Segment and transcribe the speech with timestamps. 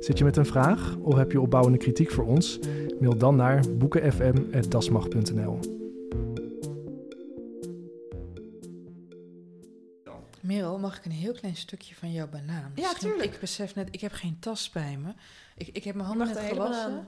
[0.00, 2.58] Zit je met een vraag of heb je opbouwende kritiek voor ons?
[3.00, 5.58] Mail dan naar boekenfm.dasmag.nl.
[10.40, 12.72] Merel, mag ik een heel klein stukje van jouw banaan?
[12.74, 13.34] Ja, tuurlijk.
[13.34, 15.12] Ik besef net, ik heb geen tas bij me.
[15.56, 17.06] Ik, ik heb mijn handen net gewassen.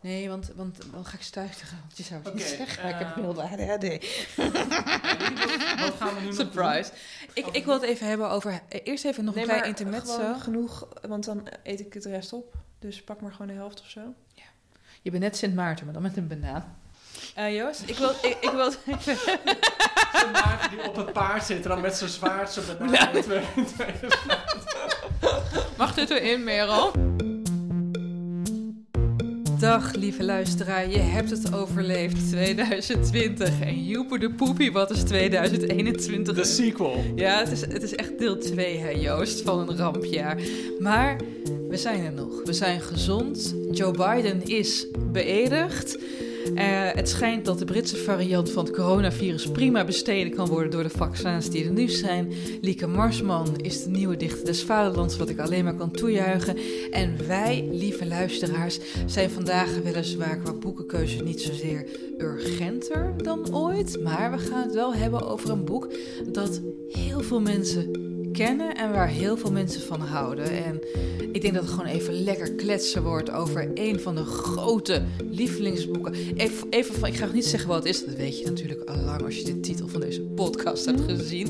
[0.00, 1.78] Nee, want, want dan ga ik stuiteren.
[1.80, 2.88] Want je zou het niet Oké, zeggen.
[2.88, 3.84] ik heb eh, milde ADHD.
[5.80, 6.90] Wat gaan we nu nog Surprise.
[7.32, 8.60] Ik, ik wil het even hebben over...
[8.68, 10.14] eh, Eerst even nog Nee, een klein intermezzo.
[10.16, 12.54] gewoon genoeg, want dan eet ik het rest op.
[12.78, 14.00] Dus pak maar gewoon de helft of zo.
[15.02, 16.78] Je bent net Sint Maarten, maar dan met een banaan.
[17.34, 19.16] Eh, Joost, ik wil, ik, ik wil het even...
[20.12, 23.12] Zo'n maag die op het paard zit en dan met zijn zwaard zo banaan.
[25.76, 26.92] Mag dit erin, Merel?
[29.58, 30.90] Dag, lieve luisteraar.
[30.90, 33.60] Je hebt het overleefd, 2020.
[33.60, 36.34] En joeper de poepie, wat is 2021?
[36.34, 37.04] De sequel.
[37.14, 40.40] Ja, het is, het is echt deel 2, hè, Joost, van een rampjaar.
[40.78, 41.16] Maar
[41.68, 42.42] we zijn er nog.
[42.44, 43.54] We zijn gezond.
[43.70, 45.98] Joe Biden is beëdigd.
[46.54, 50.82] Eh, het schijnt dat de Britse variant van het coronavirus prima bestreden kan worden door
[50.82, 52.32] de vaccins die er nu zijn.
[52.60, 56.56] Lieke Marsman is de nieuwe dichter des vaderlands, wat ik alleen maar kan toejuichen.
[56.90, 61.86] En wij, lieve luisteraars, zijn vandaag weliswaar qua boekenkeuze niet zozeer
[62.18, 64.00] urgenter dan ooit.
[64.02, 65.88] Maar we gaan het wel hebben over een boek
[66.32, 70.64] dat heel veel mensen kennen en waar heel veel mensen van houden.
[70.64, 70.80] En
[71.32, 76.12] ik denk dat het gewoon even lekker kletsen wordt over een van de grote lievelingsboeken.
[76.70, 78.96] Even, van, ik ga nog niet zeggen wat het is, dat weet je natuurlijk al
[78.96, 81.48] lang als je de titel van deze podcast hebt gezien.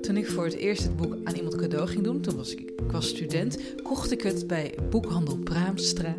[0.00, 2.60] Toen ik voor het eerst het boek aan iemand cadeau ging doen, toen was ik,
[2.60, 6.16] ik was student, kocht ik het bij boekhandel Braamstra.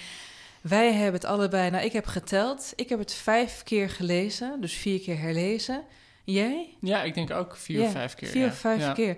[0.61, 2.73] Wij hebben het allebei, nou ik heb geteld.
[2.75, 5.83] Ik heb het vijf keer gelezen, dus vier keer herlezen.
[6.23, 6.75] Jij?
[6.81, 8.29] Ja, ik denk ook vier Ja, of vijf keer.
[8.29, 8.47] Vier ja.
[8.47, 8.91] of vijf Ja.
[8.93, 9.15] keer.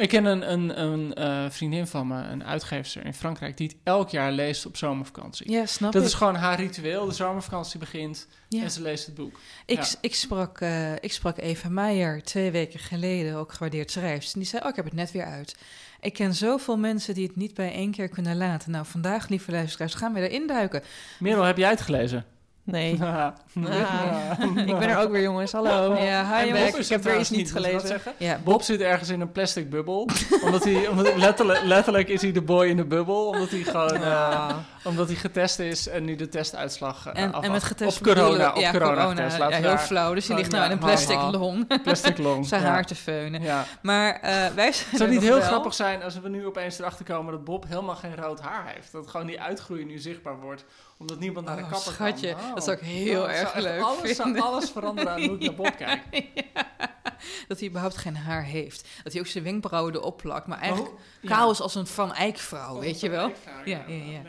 [0.00, 3.76] Ik ken een, een, een eh, vriendin van me, een uitgeefster in Frankrijk, die het
[3.82, 5.50] elk jaar leest op zomervakantie.
[5.50, 6.08] Ja, snap Dat ik.
[6.08, 7.06] is gewoon haar ritueel.
[7.06, 8.62] De zomervakantie begint Ja.
[8.62, 9.40] en ze leest het boek.
[9.66, 9.86] Ik, Ja.
[10.00, 14.34] ik, sprak, eh, ik sprak Eva Meijer twee weken geleden, ook gewaardeerd schrijfster.
[14.34, 15.56] En die zei, oh, ik heb het net weer uit.
[16.00, 18.70] Ik ken zoveel mensen die het niet bij één keer kunnen laten.
[18.70, 20.82] Nou, vandaag, lieve luisteraars, gaan we erin duiken.
[21.18, 22.24] Merel, heb jij het gelezen?
[22.64, 22.98] Nee.
[23.02, 23.26] Ah,
[24.56, 25.52] ik ben er ook weer, jongens.
[25.52, 25.96] Hallo.
[25.96, 26.50] Ja, hi.
[26.52, 28.00] Bob ik heb er iets niet gelezen.
[28.16, 30.08] Ja, Bob zit ergens in een plastic bubbel.
[30.42, 33.26] omdat hij, omdat hij letterlijk, letterlijk is hij de boy in de bubbel.
[33.26, 37.52] Omdat hij gewoon eh, omdat hij getest is en nu de testuitslag uh, en, en
[37.52, 39.36] met getest Op corona, bedoelen- op ja, corona, getest.
[39.36, 40.14] Ja, Laten heel flauw.
[40.14, 41.30] Dus die ligt nou in een plastic haha.
[41.30, 41.82] long.
[41.82, 42.46] Plastic long.
[42.48, 43.42] Zijn haar te feunen.
[43.82, 45.46] Maar eh, wij zijn Zou het niet heel wel.
[45.46, 48.92] grappig zijn als we nu opeens erachter komen dat Bob helemaal geen rood haar heeft?
[48.92, 50.64] Dat gewoon die uitgroei nu zichtbaar wordt,
[51.00, 52.54] omdat niemand naar de Oh, kapper schatje, kan.
[52.54, 54.42] dat zou ik heel dat erg zou leuk alles, zou vinden.
[54.42, 56.02] alles veranderen aan hoe ik naar Bob kijk.
[57.48, 58.88] Dat hij überhaupt geen haar heeft.
[59.02, 60.46] Dat hij ook zijn wenkbrauwen erop plakt.
[60.46, 61.28] Maar eigenlijk Ja.
[61.28, 63.32] kaal is als een Van Eyck vrouw, Oh, weet je wel?
[63.64, 64.20] Ja, Ja, ja.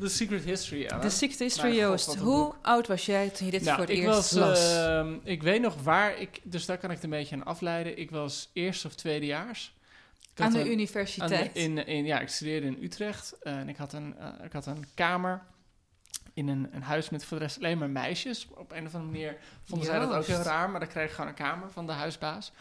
[0.00, 0.98] The Secret History, ja.
[0.98, 2.14] De Sixth History, Joost.
[2.14, 2.56] Hoe boek.
[2.62, 4.74] oud was jij toen je dit Nou, voor het ik eerst was, las?
[4.74, 7.98] ehm, ik weet nog waar ik, dus daar kan ik het een beetje aan afleiden.
[7.98, 9.74] Ik was eerste of tweedejaars.
[10.20, 11.56] Ik had Aan de een- aan de- universiteit.
[11.56, 14.66] in, in, ja, ik studeerde in Utrecht eh, en ik had een, eh, ik had
[14.66, 15.42] een kamer
[16.40, 18.48] in een, een huis met voor de rest alleen maar meisjes.
[18.54, 21.10] Op een of andere manier vonden zij dat ook heel raar, maar dan kreeg ik
[21.10, 22.52] gewoon een kamer van de huisbaas.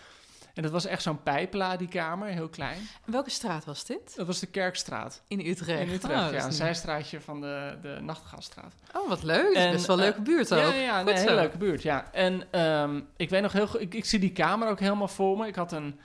[0.53, 2.77] En dat was echt zo'n pijpla, die kamer, heel klein.
[3.05, 4.15] Welke straat was dit?
[4.15, 5.21] Dat was de Kerkstraat.
[5.27, 5.79] In Utrecht.
[5.81, 6.39] In Utrecht, Oh, ja.
[6.39, 8.73] Een niet- zijstraatje van de, de Nachtegaalstraat.
[8.95, 9.43] Oh, wat leuk.
[9.43, 10.59] Dat is En, best wel een eh, leuke buurt ook.
[10.59, 12.11] Ja, ja, nee, een hele leuke buurt, ja.
[12.11, 15.37] En ehm, ik weet nog heel goed, ik, ik zie die kamer ook helemaal voor
[15.37, 15.47] me.
[15.47, 15.99] Ik had een,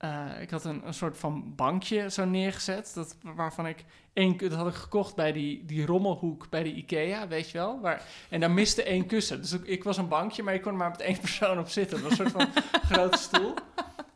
[0.00, 4.52] eh, ik had een, een soort van bankje zo neergezet, dat, waarvan ik één, dat
[4.52, 7.80] had ik gekocht bij die, die rommelhoek bij de Ikea, weet je wel.
[7.80, 9.40] Waar, en daar miste één kussen.
[9.40, 11.68] Dus ik, ik was een bankje, maar ik kon er maar met één persoon op
[11.68, 12.02] zitten.
[12.02, 13.54] Dat was een soort van grote stoel.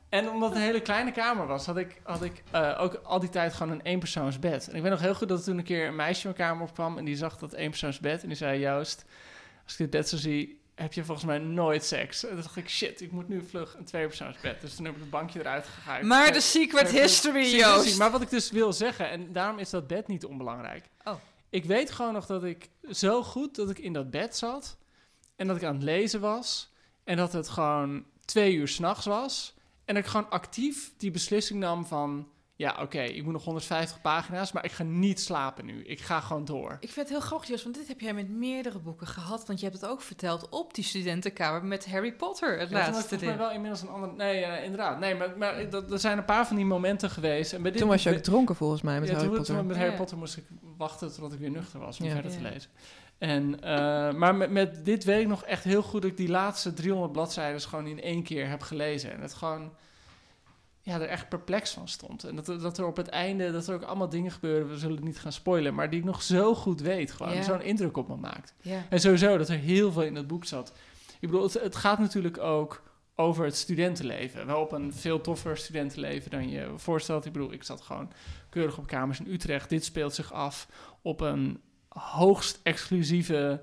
[0.08, 3.20] En omdat het een hele kleine kamer was, had ik, had ik eh, ook al
[3.20, 4.68] die tijd gewoon een eenpersoonsbed.
[4.68, 6.98] En ik weet nog heel goed dat toen een keer een meisje mijn kamer opkwam
[6.98, 8.22] en die zag dat eenpersoonsbed.
[8.22, 9.04] En die zei, Joost,
[9.64, 12.22] als ik dit bed zo zie, heb je volgens mij nooit seks.
[12.22, 14.60] En toen dacht ik, shit, ik moet nu vlug een tweepersoonsbed.
[14.60, 16.06] Dus toen heb ik het bankje eruit gegaan.
[16.06, 17.98] Maar de secret history, Joost.
[17.98, 20.84] Maar wat ik dus wil zeggen, en daarom is dat bed niet onbelangrijk.
[21.04, 21.14] Oh.
[21.50, 24.76] Ik weet gewoon nog dat ik zo goed dat ik in dat bed zat
[25.36, 26.72] en dat ik aan het lezen was
[27.04, 29.54] en dat het gewoon twee uur s'nachts was.
[29.84, 34.00] En dat ik gewoon actief die beslissing nam van, ja oké, ik moet nog 150
[34.00, 35.82] pagina's, maar ik ga niet slapen nu.
[35.84, 36.76] Ik ga gewoon door.
[36.80, 39.46] Ik vind het heel grappig, Joost, want dit heb jij met meerdere boeken gehad.
[39.46, 42.92] Want je hebt het ook verteld op die studentenkamer met Harry Potter, het Ja, laatste
[43.00, 43.38] volgens mij deel.
[43.38, 44.12] wel inmiddels een ander...
[44.14, 44.98] Nee, eh, inderdaad.
[44.98, 47.52] Nee, maar, maar dat- er zijn een paar van die momenten geweest.
[47.52, 49.56] En bij dit Toen was je ook dronken volgens mij met ja, Harry toen, Potter.
[49.56, 49.96] toen met Harry Ja.
[49.98, 50.44] Potter moest ik
[50.76, 52.12] wachten totdat ik weer nuchter was om Ja.
[52.12, 52.70] verder te lezen.
[53.18, 56.28] En, eh, maar met, met dit weet ik nog echt heel goed dat ik die
[56.28, 59.12] laatste 300 bladzijden gewoon in één keer heb gelezen.
[59.12, 59.72] En het gewoon
[60.86, 62.24] ja, er echt perplex van stond.
[62.24, 64.78] En dat, er- dat er op het einde, dat er ook allemaal dingen gebeuren, we
[64.78, 67.12] zullen het niet gaan spoilen, maar die ik nog zo goed weet.
[67.12, 67.42] Gewoon Ja.
[67.42, 68.54] zo'n indruk op me maakt.
[68.88, 70.72] En sowieso dat er heel veel in het boek zat.
[71.20, 72.82] Ik bedoel, het, het gaat natuurlijk ook
[73.16, 74.46] over het studentenleven.
[74.46, 77.24] Wel op een veel toffer studentenleven dan je je voorstelt.
[77.26, 78.12] Ik bedoel, ik zat gewoon
[78.50, 79.68] keurig op kamers in Utrecht.
[79.68, 80.68] Dit speelt zich af
[81.02, 83.62] op een hoogst exclusieve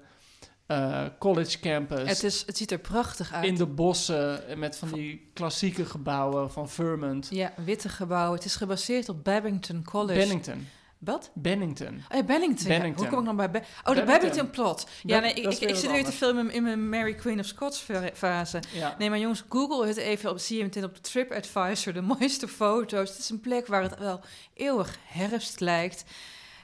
[0.72, 2.10] eh, college campus.
[2.10, 3.46] Het, is, het ziet er prachtig uit.
[3.46, 7.28] in de bossen en met van die klassieke gebouwen van Vermont.
[7.32, 8.36] Ja, witte gebouwen.
[8.36, 10.20] Het is gebaseerd op Babington College.
[10.20, 10.68] Bennington.
[10.98, 11.32] Wat?
[11.34, 12.04] Bennington.
[12.10, 12.72] Oh ja, Bennington.
[12.72, 12.92] ja.
[12.96, 13.52] Hoe kom ik dan bij...
[13.52, 14.04] Ba- oh, de.
[14.04, 14.88] Babington plot.
[15.04, 17.80] Ja, nee, ik, ik, weer zit nu te filmen in mijn Mary Queen of Scots
[17.80, 18.60] fa- fase.
[18.74, 18.96] Ja.
[18.98, 23.10] Nee, maar jongens, google het even op, zie je meteen op TripAdvisor, de mooiste foto's.
[23.10, 24.20] Het is een plek waar het wel
[24.54, 26.04] eeuwig herfst lijkt.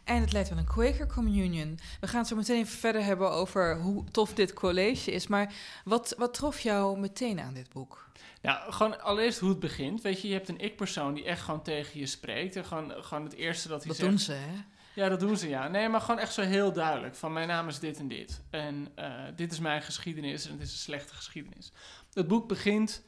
[0.07, 1.79] En het lijkt wel een Quaker Communion.
[1.99, 5.27] We gaan het zo meteen even verder hebben over hoe tof dit college is.
[5.27, 8.09] Maar wat, wat trof jou meteen aan dit boek?
[8.41, 10.01] Ja, gewoon allereerst hoe het begint.
[10.01, 12.55] Weet je, je hebt een ik-persoon die echt gewoon tegen je spreekt.
[12.55, 14.09] En gewoon, gewoon het eerste dat hij Dat zegt...
[14.09, 14.55] doen ze, hè?
[14.95, 15.67] Ja, dat doen ze, ja.
[15.67, 17.15] Nee, maar gewoon echt zo heel duidelijk.
[17.15, 18.41] Van mijn naam is dit en dit.
[18.49, 21.71] En eh, dit is mijn geschiedenis en het is een slechte geschiedenis.
[22.13, 23.03] Het boek begint...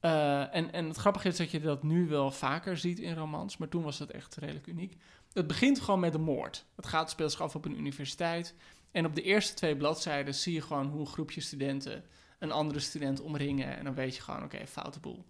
[0.00, 3.56] eh, en, en het grappige is dat je dat nu wel vaker ziet in romans.
[3.56, 4.96] Maar toen was dat echt redelijk uniek.
[5.32, 6.64] Het begint gewoon met een moord.
[6.76, 8.54] Het gaat speelt af op een universiteit.
[8.90, 12.04] En op de eerste twee bladzijden zie je gewoon hoe een groepje studenten...
[12.38, 13.76] een andere student omringen.
[13.76, 15.24] En dan weet je gewoon, oké, foute boel.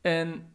[0.00, 0.52] En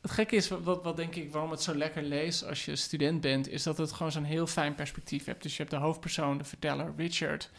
[0.00, 3.20] het gekke is, wat, wat denk ik, waarom het zo lekker leest als je student
[3.20, 5.42] bent, is dat het gewoon zo'n heel fijn perspectief hebt.
[5.42, 7.50] Dus je hebt de hoofdpersoon, de verteller, Richard.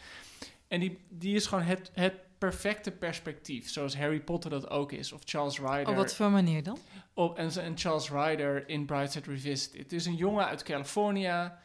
[0.68, 2.14] En die, die is gewoon het, het
[2.50, 5.88] perfecte perspectief, zoals Harry Potter dat ook is, of Charles Ryder.
[5.88, 6.78] Op wat voor manier dan?
[7.14, 9.82] Op, en, en Charles Ryder in Brightside Revisited.
[9.82, 11.58] Het is een jongen uit California,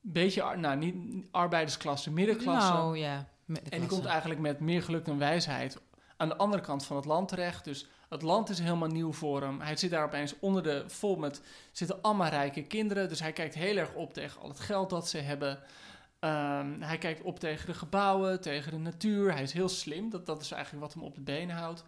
[0.00, 2.72] beetje, nou niet arbeidersklasse, middenklasse.
[2.72, 3.28] Nou, ja.
[3.46, 5.80] En die komt eigenlijk met meer geluk dan wijsheid
[6.16, 7.64] aan de andere kant van het land terecht.
[7.64, 9.60] Dus het land is helemaal nieuw voor hem.
[9.60, 11.42] Hij zit daar opeens onder de vol met
[11.72, 13.08] zitten allemaal rijke kinderen.
[13.08, 15.58] Dus hij kijkt heel erg op tegen al het geld dat ze hebben.
[16.22, 19.32] Ehm, hij kijkt op tegen de gebouwen, tegen de natuur.
[19.32, 20.10] Hij is heel slim.
[20.10, 21.84] Dat, dat is eigenlijk wat hem op de benen houdt.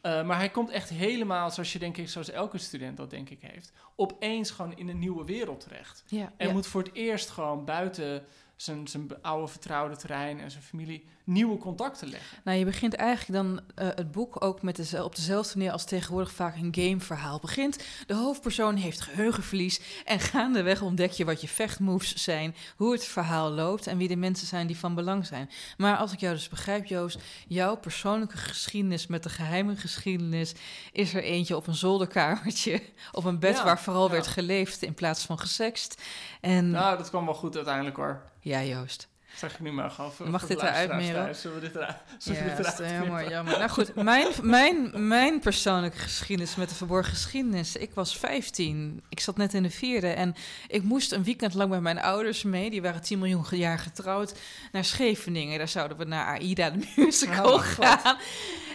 [0.00, 3.30] Eh, maar hij komt echt helemaal, zoals je denk ik, zoals elke student dat denk
[3.30, 6.04] ik heeft, opeens gewoon in een nieuwe wereld terecht.
[6.06, 6.52] Ja, En ja.
[6.52, 8.24] moet voor het eerst gewoon buiten
[8.56, 12.38] zijn, zijn oude vertrouwde terrein en zijn familie nieuwe contacten leggen.
[12.44, 15.84] Nou, je begint eigenlijk dan eh, het boek ook met dezel- op dezelfde manier als
[15.84, 17.84] tegenwoordig vaak een gameverhaal begint.
[18.06, 23.50] De hoofdpersoon heeft geheugenverlies en gaandeweg ontdek je wat je vechtmoves zijn, hoe het verhaal
[23.50, 25.50] loopt en wie de mensen zijn die van belang zijn.
[25.76, 30.54] Maar als ik jou dus begrijp, Joost, jouw persoonlijke geschiedenis met de geheime geschiedenis
[30.92, 32.82] is er eentje op een zolderkamertje,
[33.12, 34.10] op een bed Ja, waar vooral ja.
[34.12, 36.02] werd geleefd in plaats van gesext.
[36.40, 38.22] En Nou, dat kwam wel goed uiteindelijk hoor.
[38.46, 39.08] Ja, Joost.
[39.36, 40.12] Zeg ik nu maar gewoon.
[40.12, 41.34] voor- Mag dit eruit, Merel?
[41.34, 43.58] Zullen we dit eruit, zullen we Ja, dit dat is eruit jammer, jammer.
[43.58, 47.76] Nou goed, mijn, mijn, mijn persoonlijke geschiedenis met de verborgen geschiedenis.
[47.76, 49.02] Ik was 15.
[49.08, 50.08] Ik zat net in de vierde.
[50.08, 50.34] En
[50.68, 52.70] ik moest een weekend lang met mijn ouders mee.
[52.70, 54.34] Die waren 10 miljoen jaar getrouwd.
[54.72, 55.58] Naar Scheveningen.
[55.58, 58.16] Daar zouden we naar AIDA, de musical, Oh, gaan.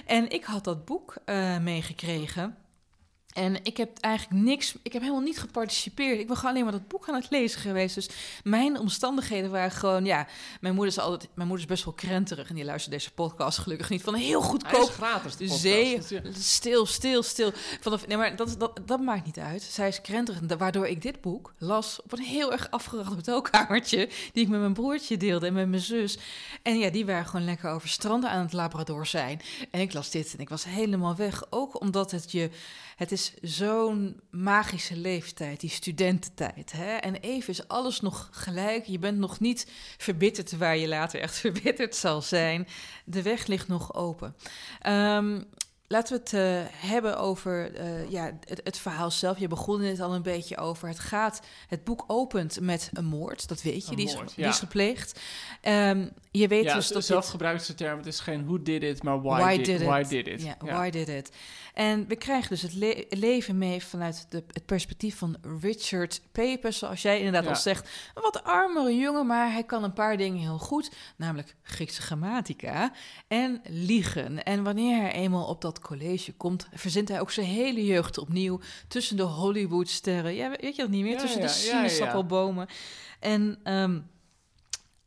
[0.05, 2.57] En ik had dat boek eh, meegekregen.
[3.33, 6.19] En ik heb eigenlijk niks, ik heb helemaal niet geparticipeerd.
[6.19, 7.95] Ik ben gewoon alleen maar dat boek aan het lezen geweest.
[7.95, 8.09] Dus
[8.43, 10.27] mijn omstandigheden waren gewoon, ja,
[10.61, 13.57] mijn moeder is altijd, mijn moeder is best wel krenterig en die luistert deze podcast
[13.57, 15.99] gelukkig niet van heel Hij goedkoop is gratis, de zee,
[16.33, 17.51] stil, stil, stil.
[17.81, 19.61] Vanaf, nee, maar dat, dat, dat maakt niet uit.
[19.61, 24.09] Zij is krenterig, en waardoor ik dit boek las op een heel erg afgeracht hotelkamertje,
[24.33, 26.17] die ik met mijn broertje deelde en met mijn zus.
[26.61, 29.41] En ja, die waren gewoon lekker over stranden aan het Labrador zijn.
[29.71, 31.43] En ik las dit en ik was helemaal weg.
[31.49, 32.49] Ook omdat het je,
[33.01, 36.71] het is zo'n magische leeftijd, die studententijd.
[36.71, 36.95] Hè?
[36.95, 38.85] En even is alles nog gelijk.
[38.85, 39.67] Je bent nog niet
[39.97, 42.67] verbitterd waar je later echt verbitterd zal zijn.
[43.05, 44.35] De weg ligt nog open.
[44.79, 45.39] Ehm,
[45.91, 49.39] Laten we het eh, hebben over eh, ja, het, het verhaal zelf.
[49.39, 50.87] Je begon het al een beetje over.
[50.87, 54.59] Het gaat, het boek opent met een moord, dat weet je, die is, die is
[54.59, 55.19] gepleegd.
[55.61, 57.97] Ehm, je weet ja, dus dat zelf dit- gebruikt ze term.
[57.97, 59.81] Het is geen who did it, maar why, did, it?
[59.81, 60.55] why did it.
[60.59, 61.31] Why did it?
[61.73, 66.77] En we krijgen dus het le- leven mee vanuit de, het perspectief van Richard Papers.
[66.77, 67.49] Zoals jij inderdaad Ja.
[67.49, 67.89] al zegt.
[68.15, 70.91] Een wat armere jongen, maar hij kan een paar dingen heel goed.
[71.17, 72.91] Namelijk Griekse grammatica
[73.27, 74.43] en liegen.
[74.43, 78.59] En wanneer hij eenmaal op dat college komt, verzint hij ook zijn hele jeugd opnieuw.
[78.87, 80.33] Tussen de Hollywoodsterren.
[80.35, 81.13] Ja, weet je dat niet meer?
[81.13, 82.67] Ja, tussen ja, de sinaasappelbomen.
[83.19, 83.59] En...
[83.63, 83.99] ehm,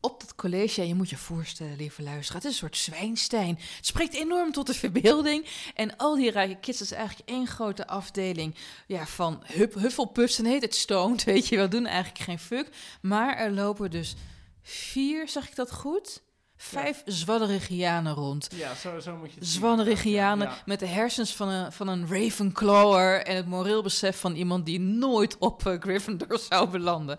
[0.04, 3.58] op dat college, ja, je moet je voorstellen, lieve luisteraar, het is een soort Zwijnstein.
[3.76, 5.46] Het spreekt enorm tot de verbeelding.
[5.74, 8.54] En al die rijke kids, dat is eigenlijk één grote afdeling
[8.86, 10.38] ja, van hup, Hufflepuffs.
[10.38, 12.68] En heet het stoned, weet je wel, doen eigenlijk geen fuck.
[13.00, 14.14] Maar er lopen dus
[14.62, 16.22] vier, zeg ik dat goed?
[16.56, 18.48] Vijf zwadderigianen rond.
[18.54, 19.48] Ja, zo, zo moet je het.
[19.48, 20.62] Zwadderigianen Ja.
[20.66, 23.22] met de hersens van een, van een Ravenclawer...
[23.26, 27.18] en het moreel besef van iemand die nooit op eh, Gryffindor zou belanden.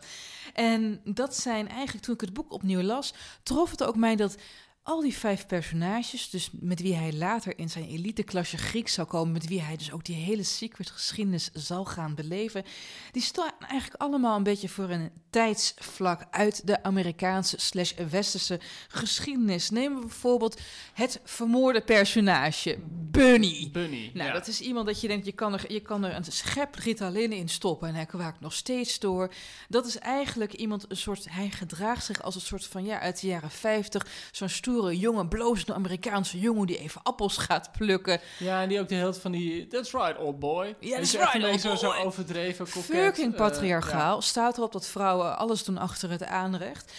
[0.55, 3.13] En dat zijn eigenlijk, toen ik het boek opnieuw las...
[3.43, 4.37] trof het ook mij dat
[4.85, 6.29] al die vijf personages...
[6.29, 9.33] dus met wie hij later in zijn eliteklasje Grieks zou komen...
[9.33, 12.63] met wie hij dus ook die hele secret geschiedenis zal gaan beleven...
[13.11, 16.25] die staan eigenlijk allemaal een beetje voor een tijdsvlak...
[16.31, 19.69] uit de Amerikaanse slash westerse geschiedenis.
[19.69, 20.61] Nemen we bijvoorbeeld
[20.93, 23.69] het vermoorde personage, Bunny...
[23.71, 24.11] Bunny.
[24.13, 24.33] Nou, ja.
[24.33, 27.31] dat is iemand dat je denkt, je kan er, je kan er een schep Ritalin
[27.31, 29.33] in stoppen en hij kwaakt nog steeds door.
[29.69, 33.21] Dat is eigenlijk iemand, een soort, hij gedraagt zich als een soort van, ja, uit
[33.21, 38.19] de jaren 50, zo'n stoere, jonge, blozende Amerikaanse jongen die even appels gaat plukken.
[38.39, 39.67] Ja, en die ook de helft van die...
[39.67, 40.75] That's right, old boy.
[40.79, 41.77] Ja, that's echt right, old zo, boy.
[41.77, 43.03] zo overdreven, coquet.
[43.03, 44.21] Fucking eh, patriarchaal.
[44.21, 46.93] Staat erop dat vrouwen alles doen achter het aanrecht.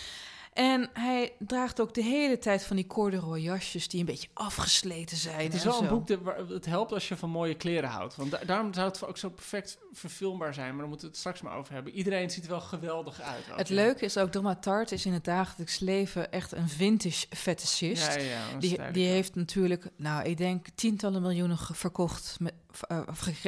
[0.53, 5.17] En hij draagt ook de hele tijd van die corduroy jasjes die een beetje afgesleten
[5.17, 5.45] zijn.
[5.45, 8.17] Het is wel een boek dat het helpt als je van mooie kleren houdt.
[8.17, 10.69] Want da- daarom zou het ook zo perfect verfilmbaar zijn.
[10.69, 11.93] Maar daar moeten we het straks maar over hebben.
[11.93, 13.45] Iedereen ziet er wel geweldig uit.
[13.57, 18.15] Het leuke is ook, Donna Tart is in het dagelijks leven echt een vintage fetishist.
[18.15, 22.37] Ja, Die, die heeft natuurlijk, nou, ik denk tientallen miljoenen verkocht.
[22.41, 22.53] Met,
[22.89, 22.97] eh,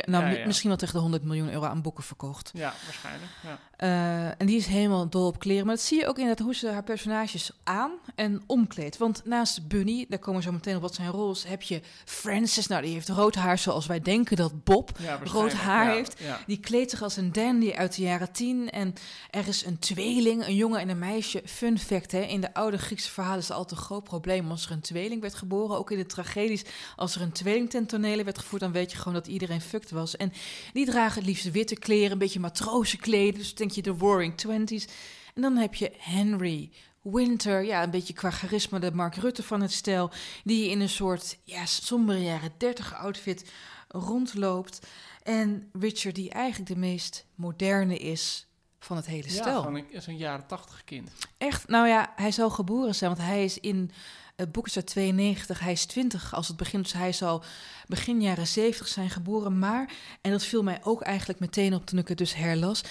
[0.06, 0.46] nou, Ja, mi- ja.
[0.46, 2.50] misschien wel tegen de 100 miljoen euro aan boeken verkocht.
[2.54, 3.30] Ja, waarschijnlijk.
[3.42, 3.58] Ja.
[3.76, 5.66] Eh, en die is helemaal dol op kleren.
[5.66, 8.96] Maar dat zie je ook inderdaad hoe ze haar personages aan en omkleedt.
[8.96, 11.80] Want naast Bunny, daar komen we zo meteen op wat zijn rol is, heb je
[12.04, 12.66] Francis.
[12.66, 16.20] Nou, die heeft rood haar zoals wij denken dat Bob rood haar ja, heeft.
[16.46, 18.70] Die kleedt zich als een dandy uit de jaren tien.
[18.70, 18.94] En
[19.30, 21.42] er is een tweeling, een jongen en een meisje.
[21.44, 24.66] Fun fact, hè, in de oude Griekse verhalen is het altijd een groot probleem als
[24.66, 25.78] er een tweeling werd geboren.
[25.78, 26.64] Ook in de tragedies,
[26.96, 29.90] als er een tweeling ten tonele werd gevoerd, dan weet je gewoon dat iedereen fucked
[29.90, 30.16] was.
[30.16, 30.32] En
[30.72, 33.38] die dragen het liefst witte kleren, een beetje matrozenkleden.
[33.38, 34.86] Dus denk je de Roaring Twenties.
[35.34, 36.70] En dan heb je Henry
[37.02, 40.10] Winter, ja, een beetje qua charisma de Mark Rutte van het stel,
[40.44, 43.50] die in een soort ja, sombere jaren dertig outfit
[43.88, 44.80] rondloopt.
[45.28, 48.46] En Richard, die eigenlijk de meest moderne is
[48.80, 49.62] van het hele Ja, stel.
[49.62, 51.10] van een- zo'n jaren tachtig kind.
[51.38, 53.90] Echt, nou ja, hij zal geboren zijn, want hij is in
[54.36, 57.42] het boek is uit 92, hij is 20 als het begint, dus hij zal
[57.86, 59.58] begin jaren 70 zijn geboren.
[59.58, 62.82] Maar, en dat viel mij ook eigenlijk meteen op toen ik het dus herlas,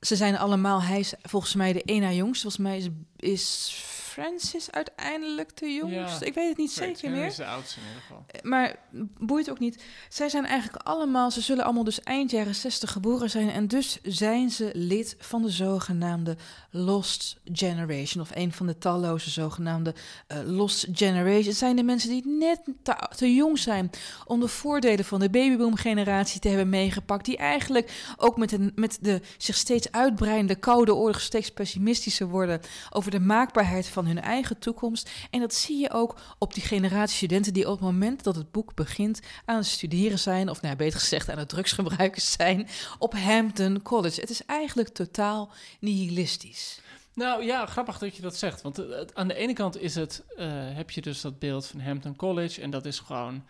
[0.00, 3.84] ze zijn allemaal, hij is volgens mij de één na jongste, volgens mij is, is
[4.18, 6.26] Francis uiteindelijk de jongste.
[6.26, 7.26] Ik weet het niet zeker meer.
[7.26, 8.24] is de oudste in ieder geval.
[8.42, 8.76] Maar
[9.18, 9.82] boeit ook niet.
[10.08, 13.50] Zij zijn eigenlijk allemaal, ze zullen allemaal dus eind jaren 60 geboren zijn.
[13.50, 16.36] En dus zijn ze lid van de zogenaamde
[16.70, 18.22] Lost Generation.
[18.22, 19.94] Of een van de talloze zogenaamde
[20.26, 21.44] eh, Lost Generation.
[21.44, 23.90] Het zijn de mensen die net te, te jong zijn
[24.26, 27.24] om de voordelen van de babyboom-generatie te hebben meegepakt.
[27.24, 32.60] Die eigenlijk ook met, een, met de zich steeds uitbreidende koude oorlog steeds pessimistischer worden
[32.90, 35.10] over de maakbaarheid van hun eigen toekomst.
[35.30, 38.50] En dat zie je ook op die generatie studenten die op het moment dat het
[38.50, 43.14] boek begint aan het studeren zijn, of nou, beter gezegd aan het drugsgebruiken zijn, op
[43.14, 44.20] Hampton College.
[44.20, 45.50] Het is eigenlijk totaal
[45.80, 46.80] nihilistisch.
[47.14, 48.62] Nou ja, grappig dat je dat zegt.
[48.62, 51.80] Want eh, aan de ene kant is het, eh, heb je dus dat beeld van
[51.80, 52.60] Hampton College.
[52.60, 53.44] En dat is gewoon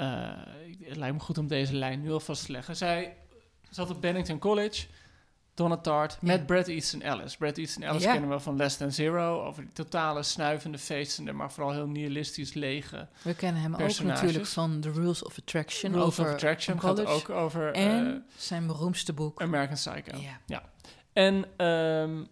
[0.00, 0.30] eh,
[0.82, 2.76] het lijkt me goed om deze lijn nu alvast te leggen.
[2.76, 3.16] Zij
[3.70, 4.86] zat op Bennington College.
[5.60, 6.26] Donna Tartt Ja.
[6.26, 7.36] met Brad Easton Ellis.
[7.36, 8.12] Brad Easton Ellis Ja.
[8.12, 9.44] kennen we van Less Than Zero.
[9.44, 13.08] Over die totale snuivende, feestende, maar vooral heel nihilistisch lege.
[13.22, 15.92] We kennen hem ook natuurlijk van The Rules of Attraction.
[15.92, 19.42] Rules over of Attraction gaat ook over En eh, zijn beroemdste boek.
[19.42, 20.18] American Psycho.
[20.46, 20.62] Ja.
[21.12, 22.24] En ehm,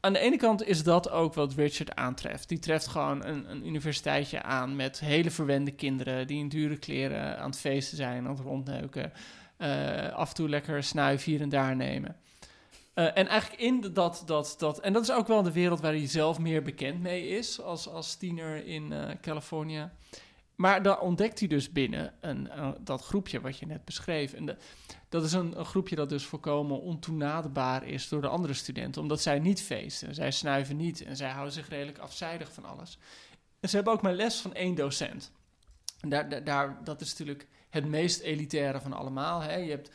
[0.00, 2.48] aan de ene kant is dat ook wat Richard aantreft.
[2.48, 6.26] Die treft gewoon een, een universiteitje aan met hele verwende kinderen...
[6.26, 9.12] die in dure kleren aan het feesten zijn, aan het rondneuken.
[9.56, 12.16] eh, af en toe lekker snuif hier en daar nemen.
[12.94, 14.80] Eh, en eigenlijk in dat, dat, dat...
[14.80, 17.60] En dat is ook wel de wereld waar hij zelf meer bekend mee is...
[17.60, 19.90] als, als tiener in eh, Californië.
[20.54, 24.32] Maar daar ontdekt hij dus binnen een, eh, dat groepje wat je net beschreef.
[24.32, 24.58] En
[25.08, 29.38] dat is een, groepje dat dus voorkomen ontoenaderbaar is door de andere studenten, omdat zij
[29.38, 30.14] niet feesten.
[30.14, 32.98] Zij snuiven niet en zij houden zich redelijk afzijdig van alles.
[33.60, 35.32] En ze hebben ook maar les van één docent.
[36.00, 39.40] En daar, daar, daar, dat is natuurlijk het meest elitaire van allemaal.
[39.40, 39.56] Hè?
[39.56, 39.90] Je hebt,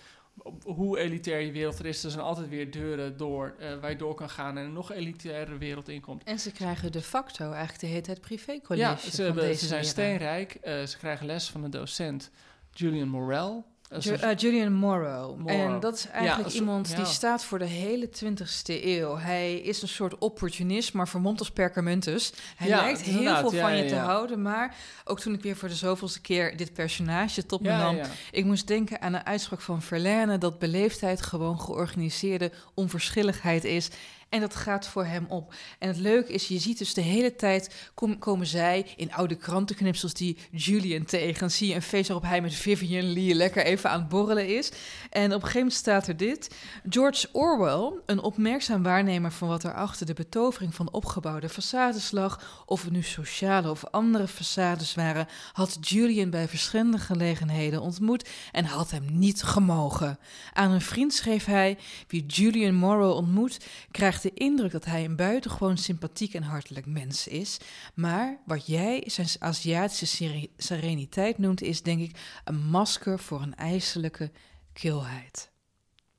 [0.64, 3.96] hoe elitair je wereld er is, er zijn altijd weer deuren door, eh, waar je
[3.96, 6.24] door kan gaan en een nog elitaire wereld inkomt.
[6.24, 9.60] En ze krijgen de facto eigenlijk de hele tijd privécollege Ja, van ze, hebben, deze
[9.60, 10.54] ze zijn steenrijk.
[10.54, 12.32] Eh, ze krijgen les van een docent,
[12.72, 13.66] Julian Morel.
[14.00, 15.38] Ju- eh, Julian Morrow.
[15.38, 15.60] Morrow.
[15.60, 16.96] En dat is eigenlijk iemand ja.
[16.96, 19.18] die staat voor de hele 20ste eeuw.
[19.18, 22.34] Hij is een soort opportunist, maar vermomd als perkamentus.
[22.56, 25.70] Hij Ja, lijkt heel veel van je te houden, maar ook toen ik weer voor
[25.70, 28.00] de zoveelste keer dit personage tot me nam,
[28.32, 33.90] ik moest denken aan een uitspraak van Verlaine dat beleefdheid gewoon georganiseerde onverschilligheid is.
[34.30, 35.54] En dat gaat voor hem op.
[35.80, 39.36] En het leuke is, je ziet dus de hele tijd kom- komen zij in oude
[39.36, 41.40] krantenknipsels die Julian tegen.
[41.40, 44.58] Dan zie je een feest waarop hij met Vivian Lee lekker even aan het borrelen
[44.58, 44.72] is.
[45.10, 46.56] En op een gegeven moment staat er dit.
[46.90, 52.64] George Orwell, een opmerkzaam waarnemer van wat er achter de betovering van opgebouwde façades lag,
[52.66, 58.66] of het nu sociale of andere façades waren, had Julian bij verschillende gelegenheden ontmoet en
[58.66, 60.20] had hem niet gemogen.
[60.54, 65.16] Aan een vriend schreef hij: Wie Julian Morrow ontmoet, krijgt de indruk dat hij een
[65.16, 67.58] buitengewoon sympathiek en hartelijk mens is.
[67.94, 73.56] Maar wat jij zijn Aziatische sere- sereniteit noemt, is denk ik een masker voor een
[73.56, 74.32] ijselijke
[74.74, 75.50] kilheid.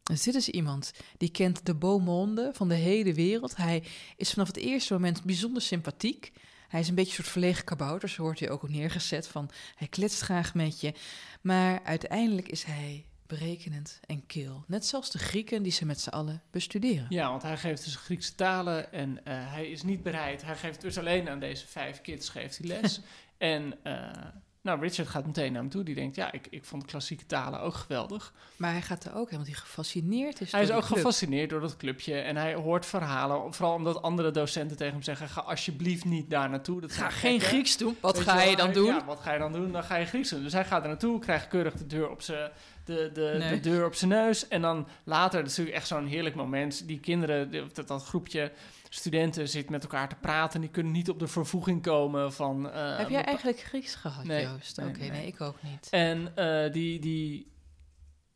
[0.03, 3.57] Dus dit is iemand die kent de beau monde van de hele wereld.
[3.57, 3.83] Hij
[4.17, 6.33] is vanaf het eerste moment bijzonder sympathiek.
[6.69, 9.89] Hij is een beetje een soort verlegen kabouter, zo wordt hij ook neergezet van hij
[9.89, 10.95] kletst graag met je.
[11.41, 14.65] Maar uiteindelijk is hij berekenend en kil.
[14.67, 17.07] Net zoals de Grieken die ze met z'n allen bestuderen.
[17.09, 20.43] Ja, want hij geeft dus Griekse talen en eh, hij is niet bereid.
[20.43, 23.01] Hij geeft dus alleen aan deze vijf kids geeft hij les.
[23.39, 24.27] en eh,
[24.63, 25.83] nou, Richard gaat meteen naar hem toe.
[25.85, 28.33] Die denkt, ja, ik, ik vond klassieke talen ook geweldig.
[28.57, 30.97] Maar hij gaat er ook want hij gefascineerd is Hij is ook die club.
[30.99, 33.55] gefascineerd door dat clubje en hij hoort verhalen.
[33.55, 36.81] Vooral omdat andere docenten tegen hem zeggen, ga alsjeblieft niet daar naartoe.
[36.81, 37.41] Dat Ga geen.
[37.41, 37.97] Grieks doen.
[38.01, 38.87] Wat Weet ga je dan hij- doen?
[38.87, 39.73] Ja, wat ga je dan doen?
[39.73, 40.43] Dan ga je Grieks doen.
[40.43, 42.51] Dus hij gaat er naartoe, krijgt keurig de deur op zijn
[42.85, 43.51] de, de, Nee.
[43.61, 44.49] de deur op zijn neus.
[44.49, 46.87] En dan later, dat is natuurlijk echt zo'n heerlijk moment.
[46.87, 48.53] Die kinderen, die- dat, dat groepje
[48.89, 50.61] studenten zit met elkaar te praten.
[50.61, 52.71] Die kunnen niet op de vervoeging komen van...
[52.71, 54.77] eh, Heb jij eigenlijk Grieks gehad, Nee, Joost?
[54.77, 55.11] nee, Oké, nee.
[55.11, 55.27] nee.
[55.27, 55.89] ik ook niet.
[55.91, 57.57] En eh, die, die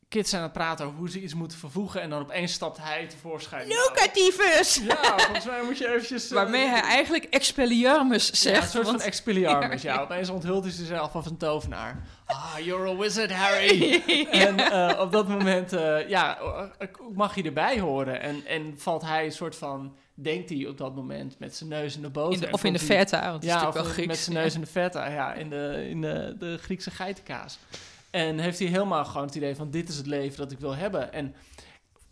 [0.08, 2.00] kids zijn aan het praten over hoe ze iets moeten vervoegen.
[2.00, 3.68] En dan opeens stapt hij tevoorschijn.
[3.68, 4.80] Locativus!
[4.86, 6.28] Ja, volgens mij moet je eventjes...
[6.30, 8.62] eh, Waarmee hij eigenlijk expelliarmus Ja, zegt.
[8.62, 10.00] een soort want- van Expelliarmus, ja.
[10.00, 12.02] Opeens onthult hij zichzelf als een tovenaar.
[12.26, 14.02] Ah, you're a wizard, Harry.
[14.30, 14.60] En
[15.00, 16.38] op dat moment, eh, ja,
[17.14, 18.20] mag hij erbij horen.
[18.20, 21.96] En, en valt hij een soort van, denkt hij op dat moment, met zijn neus
[21.96, 22.34] in de boter.
[22.34, 24.24] in de, En of in de feta, want het is Ja, of wel met Grieks.
[24.24, 27.58] zijn neus in de feta, ja, in de, in de, de Griekse geitenkaas.
[28.10, 30.74] En heeft hij helemaal gewoon het idee van, dit is het leven dat ik wil
[30.74, 31.12] hebben.
[31.12, 31.34] En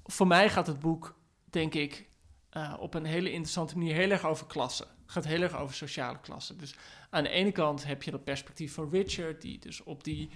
[0.05, 2.09] voor mij gaat het boek, denk ik,
[2.51, 4.87] eh, op een hele interessante manier heel erg over klassen.
[5.03, 6.59] Het gaat heel erg over sociale klassen.
[6.59, 6.75] Dus
[7.11, 10.31] aan de ene kant heb je dat perspectief van Richard, die dus op die,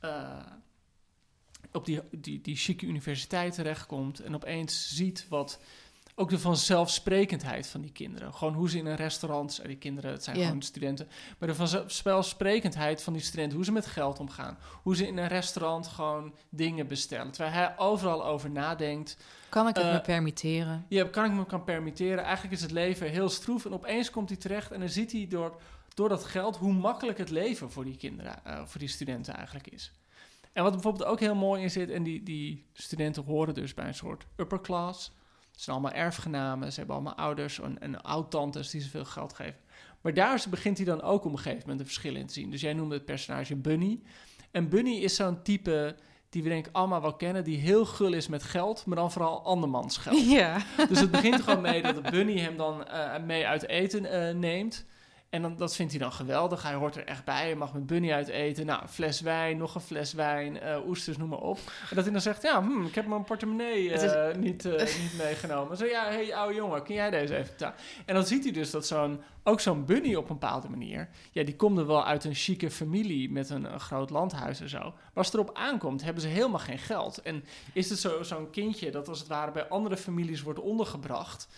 [0.00, 0.38] eh,
[1.72, 5.60] op die, die, die chique universiteit terechtkomt en opeens ziet wat
[6.22, 8.34] ook de vanzelfsprekendheid van die kinderen.
[8.34, 11.08] Gewoon hoe ze in een restaurant, eh, die kinderen, het zijn gewoon studenten,
[11.38, 15.28] maar de vanzelfsprekendheid van die studenten, hoe ze met geld omgaan, hoe ze in een
[15.28, 19.16] restaurant gewoon dingen bestellen, terwijl hij overal over nadenkt.
[19.48, 20.84] Kan ik het Eh, me permitteren?
[20.88, 22.24] Ja, kan ik me kan permitteren.
[22.24, 23.64] Eigenlijk is het leven heel stroef.
[23.64, 25.60] En opeens komt hij terecht en dan ziet hij door,
[25.94, 29.66] door dat geld hoe makkelijk het leven voor die kinderen, eh, voor die studenten eigenlijk
[29.68, 29.92] is.
[30.52, 33.86] En wat bijvoorbeeld ook heel mooi in zit, en die, die studenten horen dus bij
[33.86, 35.12] een soort upper class.
[35.62, 39.32] Het zijn allemaal erfgenamen, ze hebben allemaal ouders en, en oud-tantes die ze veel geld
[39.32, 39.56] geven.
[40.00, 42.50] Maar daar begint hij dan ook op een gegeven moment een verschil in te zien.
[42.50, 44.00] Dus jij noemde het personage Bunny.
[44.50, 45.96] En Bunny is zo'n type
[46.28, 49.12] die we denk ik allemaal wel kennen, die heel gul is met geld, maar dan
[49.12, 50.26] vooral andermans geld.
[50.30, 50.62] Ja.
[50.88, 54.86] Dus het begint gewoon mee dat bunny hem dan eh, mee uit eten eh, neemt.
[55.32, 56.62] En dan, dat vindt hij dan geweldig.
[56.62, 57.42] Hij hoort er echt bij.
[57.44, 58.66] Hij mag met Bunny uit eten.
[58.66, 61.56] Nou, fles wijn, nog een fles wijn, eh, oesters, noem maar op.
[61.90, 64.72] En dat hij dan zegt, ja, hm, ik heb mijn portemonnee is- eh, niet, eh,
[65.02, 65.76] niet meegenomen.
[65.76, 67.74] Zo, ja, hé, hey, oude jongen, kun jij deze even?
[68.06, 71.08] En dan ziet hij dus dat zo'n, ook zo'n Bunny op een bepaalde manier...
[71.30, 74.68] Ja, die komt er wel uit een chique familie met een, een groot landhuis en
[74.68, 74.78] zo.
[74.80, 77.22] Maar als het erop aankomt, hebben ze helemaal geen geld.
[77.22, 81.48] En is het zo, zo'n kindje dat als het ware bij andere families wordt ondergebracht...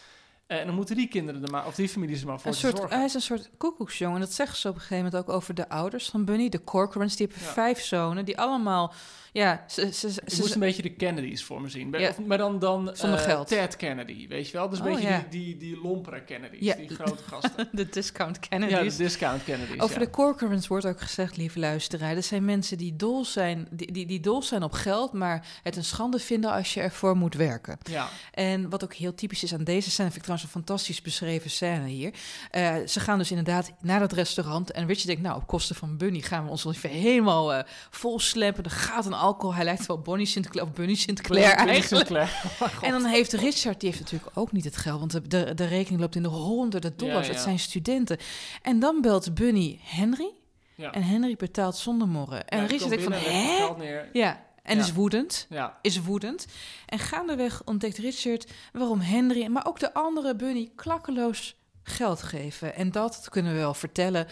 [0.55, 2.57] eh, en dan moeten die kinderen er maar, of die families er maar voor Een
[2.57, 2.97] soort, zorgen.
[2.97, 4.21] hij is een soort koekoeksjongen.
[4.21, 6.49] Dat zeggen ze op een gegeven moment ook over de ouders van Bunny.
[6.49, 7.53] De Corcorans, die hebben Ja.
[7.53, 8.25] vijf zonen.
[8.25, 8.93] Die allemaal,
[9.35, 11.91] ja, ze, ze, ze, Ik ze- moest een beetje de Kennedys voor me zien.
[11.91, 12.09] Bij- Ja.
[12.09, 13.49] of- maar dan, dan Zonder eh, geld.
[13.49, 14.69] Ted Kennedy, weet je wel?
[14.69, 15.25] Dus een Oh, beetje ja.
[15.31, 16.75] die, die, die lompere Kennedys, Ja.
[16.75, 17.69] die grote gasten.
[17.73, 18.97] de discount ja, Kennedys.
[18.97, 19.81] de discount Kennedys.
[19.81, 20.05] Over ja.
[20.05, 22.15] de Corcorans wordt ook gezegd, lieve luisteraar...
[22.15, 25.13] dat zijn mensen die dol zijn, die, die, die dol zijn op geld...
[25.13, 27.79] maar het een schande vinden als je ervoor moet werken.
[27.91, 30.11] Ja, En wat ook heel typisch is aan deze scène...
[30.11, 32.13] vind ik trouwens een fantastisch beschreven scène hier.
[32.51, 34.71] Eh, ze gaan dus inderdaad naar dat restaurant...
[34.71, 36.21] en Richard denkt, nou, op kosten van Bunny...
[36.21, 38.65] gaan we ons even helemaal eh vol slepen.
[38.65, 39.55] Er gaat een alcohol.
[39.55, 41.87] Hij lijkt wel Bonnie Sinclair of Bunny Sinclair Bunny eigenlijk.
[41.87, 42.33] Sinclair.
[42.61, 42.69] Oh.
[42.81, 44.99] En dan heeft Richard, die heeft natuurlijk ook niet het geld...
[44.99, 47.27] want de, de, de rekening loopt in de honderden dollars.
[47.27, 47.33] Ja, ja.
[47.33, 48.19] Het zijn studenten.
[48.63, 50.31] En dan belt Bunny Henry...
[50.77, 50.93] Ja.
[50.93, 52.49] En Henry betaalt zonder morren.
[52.49, 53.69] En Richard denkt van, hè?
[54.13, 54.83] Ja, en Ja.
[54.83, 55.47] is woedend.
[55.49, 56.47] Ja, Is woedend.
[56.87, 62.75] En gaandeweg ontdekt Richard waarom Henry, maar ook de andere Bunny, klakkeloos geld geven.
[62.75, 64.27] En dat, dat kunnen we wel vertellen.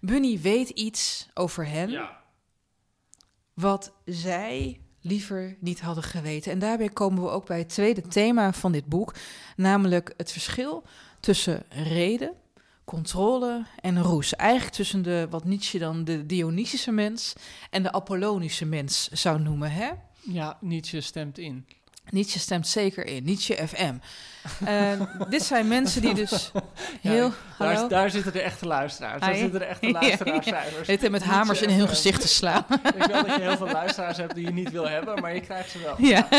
[0.00, 2.21] Bunny weet iets over hen ja.
[3.62, 6.52] Wat zij liever niet hadden geweten.
[6.52, 9.14] En daarbij komen we ook bij het tweede thema van dit boek,
[9.56, 10.84] namelijk het verschil
[11.20, 12.32] tussen reden,
[12.84, 14.36] controle en roes.
[14.36, 17.32] Eigenlijk tussen de, wat Nietzsche dan de Dionysische mens
[17.70, 19.90] en de Apollonische mens zou noemen, hè?
[20.20, 21.66] ja, Nietzsche stemt in.
[22.10, 23.24] Nietzsche stemt zeker in.
[23.24, 23.94] Nietzsche FM.
[24.64, 26.52] Eh, dit zijn mensen die dus
[27.00, 27.32] heel...
[27.58, 29.20] Daar, daar zitten de echte luisteraars.
[29.20, 30.86] Daar zitten de echte Ja, luisteraarscijfers.
[30.88, 31.94] Heet met hamers in Nietzsche hun FM.
[31.94, 32.64] gezicht te slaan.
[32.84, 35.34] Ik weet wel dat je heel veel luisteraars hebt die je niet wil hebben, maar
[35.34, 35.94] je krijgt ze wel.
[35.98, 36.28] Ja.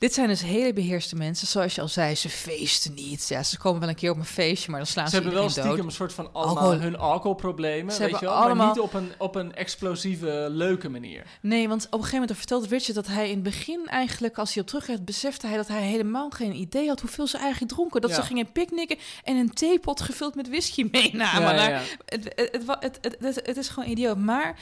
[0.00, 1.46] Dit zijn dus hele beheerste mensen.
[1.46, 3.28] Zoals je al zei, ze feesten niet.
[3.28, 5.34] Ja, ze komen wel een keer op een feestje, maar dan slaan Ze ze, hebben
[5.40, 5.84] wel stiekem dood.
[5.84, 6.80] een soort van allemaal Alcohol.
[6.80, 10.88] hun alcoholproblemen, Ze weet je wel, allemaal- maar niet op een, op een explosieve, leuke
[10.88, 11.26] manier.
[11.40, 14.52] Nee, want op een gegeven moment vertelt Richard dat hij in het begin eigenlijk, als
[14.54, 18.00] hij op teruggaat, besefte hij dat hij helemaal geen idee had hoeveel ze eigenlijk dronken.
[18.00, 18.16] Dat Ja.
[18.16, 21.54] ze gingen picknicken en een theepot gevuld met whisky meenamen.
[21.54, 22.32] Ja, het,
[22.80, 24.16] het, het, het is gewoon idioot.
[24.18, 24.56] Maar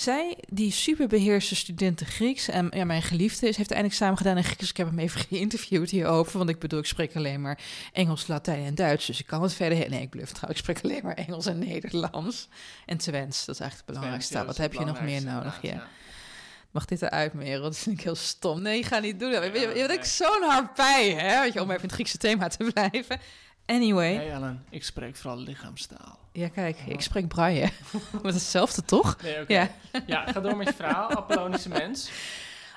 [0.00, 4.44] zij, die superbeheerste studenten Grieks, en ja, mijn geliefde is, heeft eindelijk samen gedaan in
[4.44, 4.70] Grieks.
[4.70, 7.58] Ik heb hem even geïnterviewd hierover, want ik bedoel, ik spreek alleen maar
[7.92, 9.06] Engels, Latijn en Duits.
[9.06, 9.90] Dus ik kan het verder...
[9.90, 10.60] Nee, ik bluff trouwens.
[10.60, 12.48] Ik spreek alleen maar Engels en Nederlands.
[12.86, 14.38] En Twents, dat is eigenlijk het belangrijkste.
[14.38, 15.58] Ja, Wat heb je nog meer nodig?
[15.62, 15.86] Ja.
[16.70, 17.62] Mag dit eruit, Merel?
[17.62, 18.62] Dat vind ik heel stom.
[18.62, 19.30] Nee, ga niet doen.
[19.30, 20.04] Je, je, je nee.
[20.04, 21.40] zo'n harpij, hè?
[21.40, 23.20] Weet je, om even in het Griekse thema te blijven.
[23.68, 24.14] Anyway.
[24.14, 26.18] Hey Ellen, ik spreek vooral lichaamstaal.
[26.32, 27.68] Ja, kijk, ik spreek braille.
[28.22, 29.16] Met hetzelfde, toch?
[29.22, 29.44] Nee.
[29.48, 29.70] Ja.
[30.06, 30.32] Ja.
[30.32, 31.10] ga door met je verhaal.
[31.16, 32.10] Apollonische mens.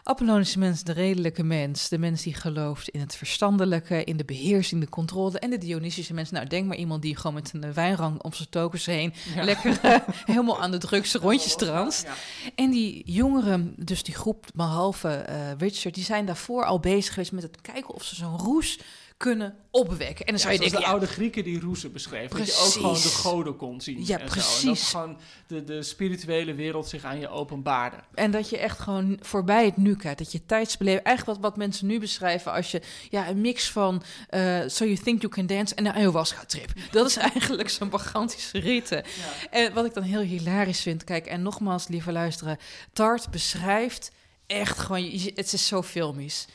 [0.04, 1.90] Apollonische mens, de redelijke mens.
[1.90, 5.40] De mens die gelooft in het verstandelijke, in de beheersing, de controle.
[5.40, 6.32] En de Dionysische mens.
[6.32, 9.14] Nou, denk maar iemand die gewoon met een wijnrang om zijn tokens heen...
[9.36, 9.44] Ja.
[9.44, 12.04] lekker eh, helemaal aan de drukste rondjes transt.
[12.04, 12.14] Ja.
[12.56, 15.96] En die jongeren, dus die groep, behalve eh, Richard...
[15.96, 18.80] die zijn daarvoor al bezig geweest met het kijken of ze zo'n roes
[19.22, 20.26] kunnen opwekken.
[20.26, 22.38] En dan zou je Ja, denken, de ja, oude Grieken die roezen beschreven.
[22.38, 22.76] Dat je ook Precies.
[22.76, 23.98] gewoon de goden kon zien.
[23.98, 24.14] Ja, en Zo.
[24.14, 24.90] En dat precies.
[24.90, 27.98] gewoon de, de spirituele wereld zich aan je openbaarde.
[28.14, 30.18] En dat je echt gewoon voorbij het nu kijkt.
[30.18, 31.06] Dat je tijdsbeleving...
[31.06, 32.82] Eigenlijk wat, wat mensen nu beschrijven als je...
[33.10, 34.04] Ja, een mix van...
[34.30, 36.72] eh so you think you can dance en een ayahuasca-trip.
[36.92, 39.04] Dat is eigenlijk zo'n bagantische ritten.
[39.50, 41.04] En wat ik dan heel hilarisch vind...
[41.04, 42.58] Kijk, en nogmaals, lieve luisteren...
[42.94, 44.12] Tart beschrijft
[44.48, 45.04] echt gewoon...
[45.36, 46.48] Het is zo filmisch.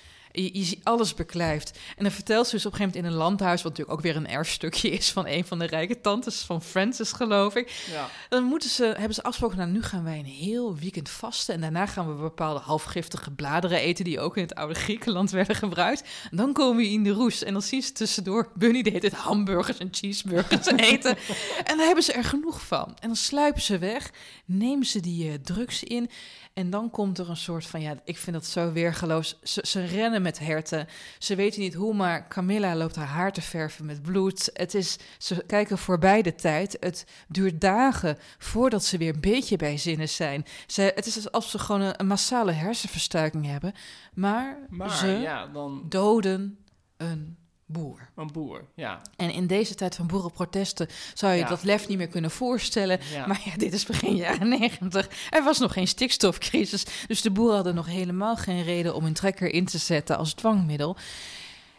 [0.43, 1.79] Je, je ziet alles beklijft.
[1.97, 3.63] En dan vertelt ze dus op een gegeven moment in een landhuis...
[3.63, 5.11] wat natuurlijk ook weer een erfstukje is...
[5.11, 7.71] van een van de rijke tantes van Francis, geloof ik.
[7.93, 8.09] Ja.
[8.29, 11.61] Dan moeten ze, hebben ze afgesproken, nou nu gaan wij een heel weekend vasten en
[11.61, 16.09] daarna gaan we bepaalde halfgiftige bladeren eten die ook in het oude Griekenland werden gebruikt.
[16.31, 19.13] En dan komen we in de roes en dan zien ze tussendoor Bunny deed het
[19.13, 21.17] hamburgers en cheeseburgers eten.
[21.65, 22.97] en dan hebben ze er genoeg van.
[23.01, 24.11] En dan sluipen ze weg,
[24.45, 26.11] nemen ze die eh, drugs in
[26.57, 29.39] en dan komt er een soort van, ja, ik vind dat zo weergeloos.
[29.43, 30.87] Ze, ze rennen met herten.
[31.19, 34.51] Ze weten niet hoe, maar Camilla loopt haar haar te verven met bloed.
[34.53, 36.77] Het is, ze kijken voorbij de tijd.
[36.81, 40.45] Het duurt dagen voordat ze weer een beetje bij zinnen zijn.
[40.67, 43.73] Ze, het is alsof ze gewoon een, een massale hersenverstuiking hebben.
[44.15, 46.59] Maar, Maar ze ja, dan doden
[46.97, 48.09] een boer.
[48.15, 48.65] een boer.
[48.75, 49.01] Ja.
[49.17, 51.49] En in deze tijd van boerenprotesten zou je Ja.
[51.49, 53.01] dat lef niet meer kunnen voorstellen.
[53.13, 53.27] Ja.
[53.27, 55.09] Maar ja, dit is begin jaren negentig.
[55.31, 56.87] Er was nog geen stikstofcrisis.
[57.07, 60.33] Dus de boeren hadden nog helemaal geen reden om hun trekker in te zetten als
[60.33, 60.97] dwangmiddel.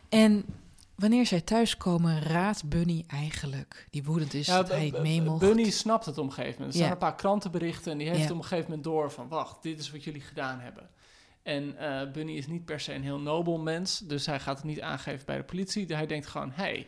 [0.10, 0.46] En
[0.96, 5.40] wanneer zij thuiskomen, raadt Bunny eigenlijk, die woedend is dat hij het mee mocht.
[5.40, 6.70] Bunny snapt het op een gegeven moment.
[6.70, 6.94] Er staan Ja.
[6.94, 9.28] een paar krantenberichten en die heeft op een gegeven moment door van...
[9.28, 10.90] wacht, dit is wat jullie gedaan hebben.
[11.48, 14.66] En eh, Bunny is niet per se een heel nobel mens, dus hij gaat het
[14.66, 15.96] niet aangeven bij de politie.
[15.96, 16.88] Hij denkt gewoon, hey,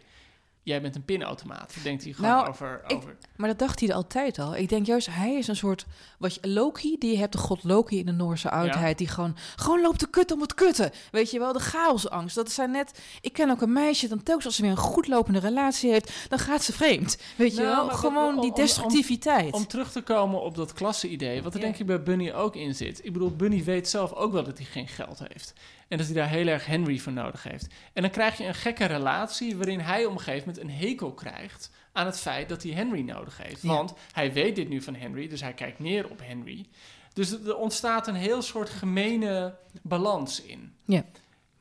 [0.70, 1.74] jij bent een pinautomaat.
[1.84, 2.82] Denkt hij gewoon Nou, over...
[2.88, 4.56] ik- over Maar dat dacht hij altijd al.
[4.56, 5.86] Ik denk juist, hij is een soort...
[6.18, 8.98] Wat je, Loki, die je hebt de god Loki in de Noorse oudheid...
[8.98, 10.92] die gewoon, gewoon loopt te kutten om het kutten.
[11.12, 12.36] Weet je wel, de chaosangst.
[12.36, 13.00] Dat zijn net...
[13.22, 16.12] Ik ken ook een meisje, dan telkens als ze weer een goed lopende relatie heeft...
[16.30, 17.18] dan gaat ze vreemd.
[17.36, 19.54] Weet je Nou, wel, gewoon om- die om- destructiviteit.
[19.54, 21.66] Om terug te komen op dat klasse-idee, wat er Ja.
[21.66, 23.06] denk ik bij Bunny ook in zit.
[23.06, 25.54] Ik bedoel, Bunny weet zelf ook wel dat hij geen geld heeft.
[25.90, 27.68] En dat hij daar heel erg Henry voor nodig heeft.
[27.94, 31.14] En dan krijg je een gekke relatie waarin hij op een gegeven moment een hekel
[31.14, 33.62] krijgt aan het feit dat hij Henry nodig heeft.
[33.62, 33.68] Ja.
[33.68, 36.66] Want hij weet dit nu van Henry, dus hij kijkt neer op Henry.
[37.14, 40.74] Dus er er ontstaat een heel soort gemene balans in.
[40.86, 41.04] Ja.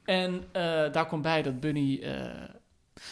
[0.04, 0.62] En eh,
[0.92, 2.00] daar komt bij dat Bunny...
[2.02, 2.30] eh,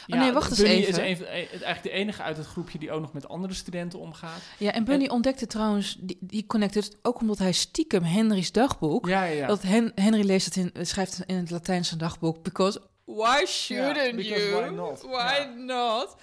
[0.06, 0.88] Oh nee, wacht eens Bunny even.
[1.08, 3.98] is een, eh, eigenlijk de enige uit het groepje die ook nog met andere studenten
[3.98, 4.40] omgaat.
[4.58, 9.06] Ja, en Bunny ontdekte trouwens, die, die connected ook omdat hij stiekem Henry's dagboek.
[9.08, 9.46] Ja, ja.
[9.46, 12.42] Dat Hen- Henry leest het in, schrijft in het Latijnse dagboek.
[12.42, 14.50] Because why shouldn't you?
[14.64, 15.00] why not?
[15.02, 15.54] Why Ja.
[15.56, 16.16] not?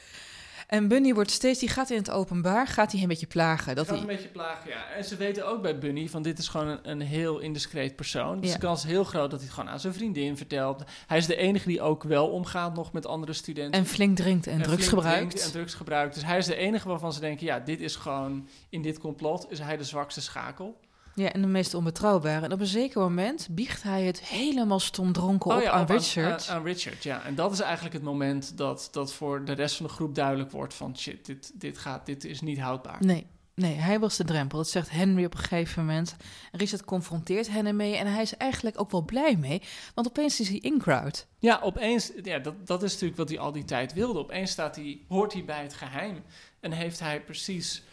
[0.73, 3.75] En Bunny wordt steeds, die gaat in het openbaar, gaat hij een beetje plagen.
[3.75, 4.89] Dat gaat hij, een beetje plagen, ja.
[4.95, 8.39] En ze weten ook bij Bunny van dit is gewoon een, een heel indiscreet persoon.
[8.39, 8.55] Dus Ja.
[8.55, 10.83] de kans is heel groot dat hij het gewoon aan zijn vriendin vertelt.
[11.07, 13.79] Hij is de enige die ook wel omgaat nog met andere studenten.
[13.79, 15.45] en flink drinkt en, drugs flink gebruikt.
[15.45, 16.13] En drugs gebruikt.
[16.13, 19.45] Dus hij is de enige waarvan ze denken, ja, dit is gewoon, in dit complot
[19.49, 20.77] is hij de zwakste schakel.
[21.15, 22.45] Ja, en de meest onbetrouwbare.
[22.45, 25.89] En op een zeker moment biegt hij het helemaal stomdronken Oh op ja, aan op
[25.89, 26.47] Richard.
[26.49, 27.23] Aan, aan Richard, ja.
[27.23, 30.51] En dat is eigenlijk het moment dat, dat voor de rest van de groep duidelijk
[30.51, 32.97] wordt van shit, dit, dit, gaat, dit is niet houdbaar.
[32.99, 34.57] Nee, nee, hij was de drempel.
[34.57, 36.15] Dat zegt Henry op een gegeven moment.
[36.51, 39.61] Richard confronteert hen ermee en hij is eigenlijk ook wel blij mee.
[39.95, 41.27] Want opeens is hij in-crowd.
[41.39, 44.19] Ja, opeens, ja, dat, dat is natuurlijk wat hij al die tijd wilde.
[44.19, 46.23] Opeens staat hij, hoort hij bij het geheim
[46.59, 47.83] en heeft hij precies,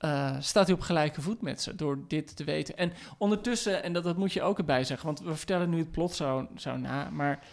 [0.00, 2.76] eh, staat hij op gelijke voet met ze door dit te weten.
[2.76, 5.90] En ondertussen, en dat, dat moet je ook erbij zeggen, want we vertellen nu het
[5.90, 7.44] plot zo, zo na, maar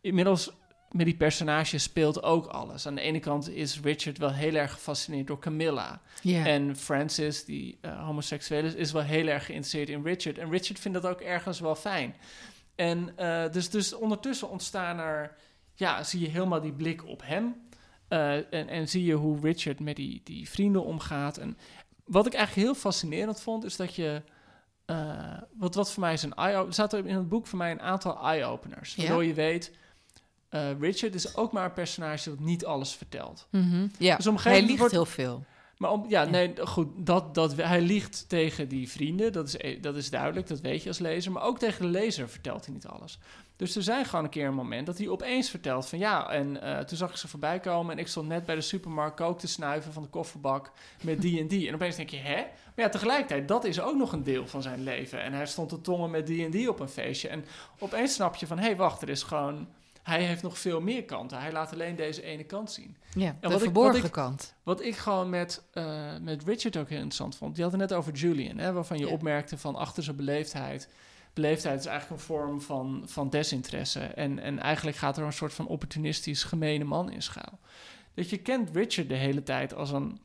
[0.00, 0.52] inmiddels
[0.90, 2.86] met die personages speelt ook alles.
[2.86, 6.00] Aan de ene kant is Richard wel heel erg gefascineerd door Camilla.
[6.24, 10.38] En Francis, die eh, homoseksueel is, is wel heel erg geïnteresseerd in Richard.
[10.38, 12.14] En Richard vindt dat ook ergens wel fijn.
[12.74, 15.36] En eh, dus, dus ondertussen ontstaan er,
[15.74, 17.64] ja, zie je helemaal die blik op hem.
[18.08, 21.38] En, en zie je hoe Richard met die, die vrienden omgaat.
[21.38, 21.56] En
[22.06, 24.22] wat ik eigenlijk heel fascinerend vond, is dat je.
[24.84, 26.66] eh, wat, wat voor mij is een eye-opener.
[26.68, 28.94] Er zaten in het boek voor mij een aantal eye-openers.
[28.94, 29.02] Ja?
[29.02, 29.72] Waardoor je weet.
[30.48, 33.46] eh, Richard is ook maar een personage dat niet alles vertelt.
[33.50, 33.86] Mhm.
[33.98, 34.16] ja.
[34.16, 35.44] Dus hij liegt wordt- heel veel.
[35.76, 36.28] Maar om, ja, Ja.
[36.28, 40.46] nee, goed, dat, dat, hij liegt tegen die vrienden, dat is, e- dat is duidelijk,
[40.46, 41.32] dat weet je als lezer.
[41.32, 43.18] Maar ook tegen de lezer vertelt hij niet alles.
[43.56, 46.62] Dus er zijn gewoon een keer een moment dat hij opeens vertelt van ja, en
[46.62, 49.38] eh, toen zag ik ze voorbij komen en ik stond net bij de supermarkt kook
[49.38, 50.70] te snuiven van de kofferbak
[51.02, 51.68] met die en die.
[51.68, 52.34] En opeens denk je, hè?
[52.74, 55.22] Maar ja, tegelijkertijd, dat is ook nog een deel van zijn leven.
[55.22, 57.28] En hij stond te tongen met die en die op een feestje.
[57.28, 57.44] En
[57.78, 59.68] opeens snap je van, hé, hey, wacht, er is gewoon...
[60.02, 61.38] Hij heeft nog veel meer kanten.
[61.40, 62.96] Hij laat alleen deze ene kant zien.
[63.14, 64.54] Ja, de wat ik- verborgen ik- kant.
[64.62, 67.54] Wat ik gewoon met, eh, met Richard ook heel interessant vond.
[67.54, 69.12] Die had het net over Julian, hè, waarvan je Ja.
[69.12, 70.88] opmerkte van achter zijn beleefdheid.
[71.36, 74.00] Beleefdheid is eigenlijk een vorm van, van desinteresse.
[74.00, 77.58] En, en eigenlijk gaat er een soort van opportunistisch gemene man in schuil.
[78.14, 80.20] Dat je kent Richard de hele tijd als een.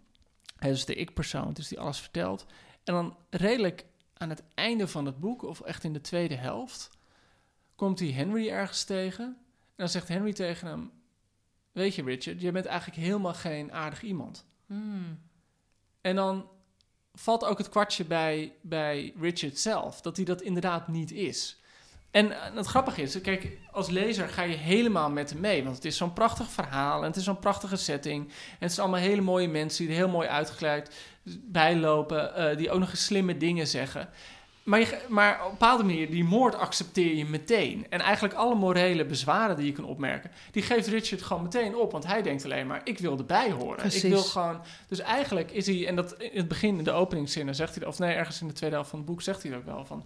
[0.56, 2.46] Hij is de ik-persoon, dus die alles vertelt.
[2.84, 6.90] En dan redelijk aan het einde van het boek, of echt in de tweede helft,
[7.76, 9.26] komt hij Henry ergens tegen.
[9.26, 9.38] En
[9.76, 10.92] dan zegt Henry tegen hem:
[11.72, 14.46] Weet je, Richard, je bent eigenlijk helemaal geen aardig iemand.
[14.66, 15.20] Hmm.
[16.02, 16.50] En dan
[17.14, 21.62] valt ook het kwartje bij, bij Richard zelf, dat hij dat inderdaad niet is.
[22.12, 25.64] En het grappige is, kijk, als lezer ga je helemaal met hem mee.
[25.64, 28.28] Want het is zo'n prachtig verhaal en het is zo'n prachtige setting.
[28.28, 30.96] En het zijn allemaal hele mooie mensen die er heel mooi uitgekleed
[31.44, 32.36] bijlopen.
[32.36, 34.10] eh, die ook nog eens slimme dingen zeggen.
[34.64, 37.86] Maar, je, maar op een bepaalde manier, die moord accepteer je meteen.
[37.90, 41.92] En eigenlijk alle morele bezwaren die je kan opmerken, die geeft Richard gewoon meteen op.
[41.92, 43.76] Want hij denkt alleen maar, ik wil erbij horen.
[43.76, 44.04] Precies.
[44.04, 44.62] Ik wil gewoon...
[44.88, 48.00] Dus eigenlijk is hij, en dat in het begin, in de openingszinnen, zegt hij, of
[48.00, 50.06] nee, ergens in de tweede helft van het boek zegt hij dat ook wel van.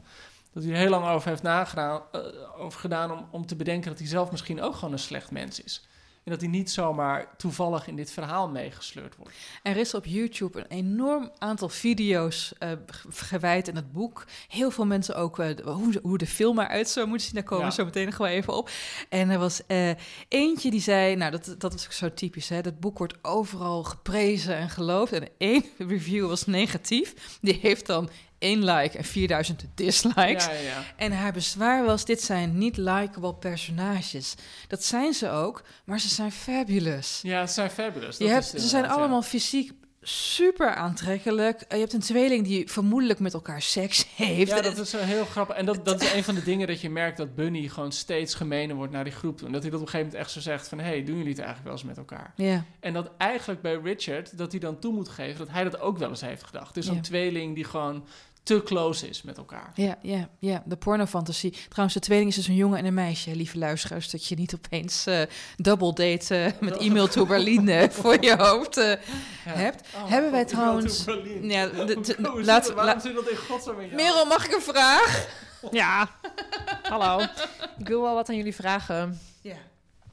[0.54, 2.22] Dat hij er heel lang over heeft nagedaan, eh,
[2.58, 5.64] over gedaan om, om te bedenken dat hij zelf misschien ook gewoon een slecht mens
[5.64, 5.88] is.
[6.26, 9.34] En dat hij niet zomaar toevallig in dit verhaal meegesleurd wordt.
[9.64, 14.26] Er is op YouTube een enorm aantal video's eh, ge- gewijd aan het boek.
[14.48, 17.36] Heel veel mensen ook eh, hoe, de- hoe de film eruit zou moeten zien.
[17.36, 17.70] Daar komen Ja.
[17.70, 18.70] we zo meteen nog wel even op.
[19.10, 19.90] En er was eh,
[20.28, 22.50] eentje die zei, nou dat, dat is ook zo typisch.
[22.50, 22.62] Hè?
[22.62, 25.12] Dat boek wordt overal geprezen en geloofd.
[25.12, 27.38] En één review was negatief.
[27.42, 28.10] Die heeft dan
[28.46, 30.46] één like en 4000 dislikes.
[30.46, 30.84] Ja, ja.
[30.96, 34.36] En haar bezwaar was: dit zijn niet likable personages.
[34.68, 37.20] Dat zijn ze ook, maar ze zijn fabulous.
[37.24, 38.18] Ja, ze zijn fabulous.
[38.18, 39.72] Je hebt, ze zijn allemaal fysiek
[40.08, 41.62] super aantrekkelijk.
[41.62, 44.52] Eh, Je hebt een tweeling die vermoedelijk met elkaar seks heeft.
[44.52, 45.56] Ja, dat is wel heel grappig.
[45.56, 48.34] En dat, dat is een van de dingen dat je merkt dat Bunny gewoon steeds
[48.34, 49.48] gemener wordt naar die groep toe.
[49.48, 50.80] En dat hij dat op een gegeven moment echt zo zegt van...
[50.80, 52.34] hé, hey, doen jullie het eigenlijk wel eens met elkaar?
[52.36, 52.64] Ja.
[52.80, 55.38] En dat eigenlijk bij Richard, dat hij dan toe moet geven...
[55.38, 56.74] dat hij dat ook wel eens heeft gedacht.
[56.74, 58.06] Dus een tweeling die gewoon
[58.46, 59.72] te close is met elkaar.
[59.76, 61.54] Ja, ja, ja, de pornofantasie.
[61.70, 64.10] Trouwens, de tweeling is dus een jongen en een meisje, lieve luisteraars.
[64.10, 65.22] Dat je niet opeens eh
[65.58, 68.98] double date eh, met e-mail to Berlin eh, voor je hoofd eh, Ja.
[69.46, 69.88] hebt.
[69.96, 71.04] Oh, Hebben wij trouwens-.
[71.42, 72.74] Ja, de- de- laat- dat?
[72.76, 73.96] Waarom la- zit dat in godsnaam in jou?
[74.02, 75.28] Merel, mag ik een vraag?
[75.72, 76.10] Ja,
[76.84, 77.20] hallo.
[77.78, 79.20] Ik wil wel wat aan jullie vragen.
[79.42, 79.56] Ja.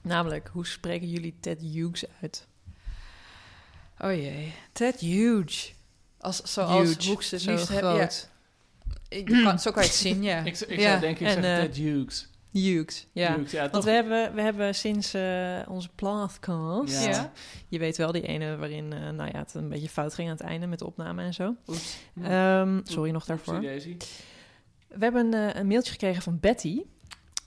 [0.02, 2.46] Namelijk, hoe spreken jullie Ted Hughes uit?
[3.98, 5.70] Oh jee, Ted Huge.
[6.22, 7.90] Als, zoals Huge, Hoeks het zo liefst hebben.
[7.90, 8.28] groot.
[9.08, 10.38] Ja, ik kan, zo kan je het zien, ja.
[10.44, 10.88] Ik, ik Ja.
[10.88, 12.30] zou denk ik En, zeggen eh, Ted Hughes.
[12.50, 13.34] Hughes, ja.
[13.34, 17.04] Hughes, ja, Want we hebben, we hebben sinds eh, onze podcast...
[17.04, 17.10] Ja.
[17.10, 17.32] Ja.
[17.68, 20.36] Je weet wel, die ene waarin eh, nou ja, het een beetje fout ging aan
[20.36, 21.54] het einde met de opname en zo.
[21.66, 21.96] Oeps.
[22.22, 23.54] Ehm, sorry nog daarvoor.
[23.64, 23.96] Oepsie.
[24.88, 26.82] We hebben een mailtje gekregen van Betty.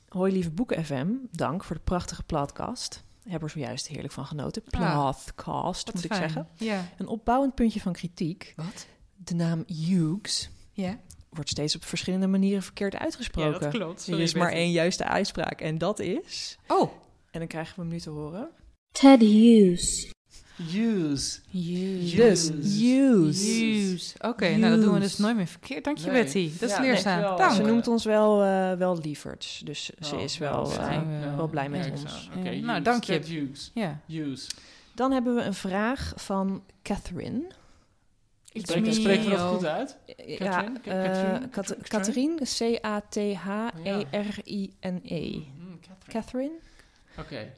[0.09, 3.03] Hoi lieve Boeken FM, dank voor de prachtige podcast.
[3.29, 4.61] Heb er zojuist heerlijk van genoten.
[4.63, 6.21] Podcast, moet ik fijn.
[6.29, 6.47] zeggen.
[6.55, 6.89] Ja.
[6.97, 8.53] Een opbouwend puntje van kritiek.
[8.55, 8.88] Wat?
[9.15, 10.99] De naam Hughes Ja.
[11.29, 13.69] wordt steeds op verschillende manieren verkeerd uitgesproken.
[13.69, 14.07] klopt.
[14.07, 16.57] er is maar één juiste uitspraak en dat is...
[16.67, 16.91] Oh.
[17.31, 18.49] En dan krijgen we hem nu te horen.
[18.91, 20.13] Ted Hughes.
[20.72, 21.41] Hughes.
[21.52, 22.12] Hughes.
[22.15, 23.44] Dus Hughes.
[23.46, 24.13] Hughes.
[24.22, 25.84] Oké, nou dat doen we dus nooit meer verkeerd.
[25.84, 26.24] Dank je, Nee.
[26.24, 26.52] Betty.
[26.60, 27.38] Dat is Ja, leerzaam.
[27.38, 27.52] Dank.
[27.52, 29.62] Ze noemt ons wel, eh wel lieverds.
[29.65, 32.30] Dus ze Oh, is nou, wel, dat eh, zijn we wel blij met ons.
[32.38, 33.52] Oké, nou, dank je.
[33.74, 34.00] Ja.
[34.08, 34.48] Hughes.
[34.94, 37.41] Dan hebben we een vraag van Catherine.
[38.54, 39.98] Spreek, spreek je dat goed uit?
[40.06, 40.80] Ja, Catherine?
[40.84, 41.50] eh, Catherine?
[41.50, 42.36] Cat- Catherine?
[42.38, 42.80] Catherine,
[44.06, 45.41] C-A-T-H-E-R-I-N-E.
[47.20, 47.52] Oké.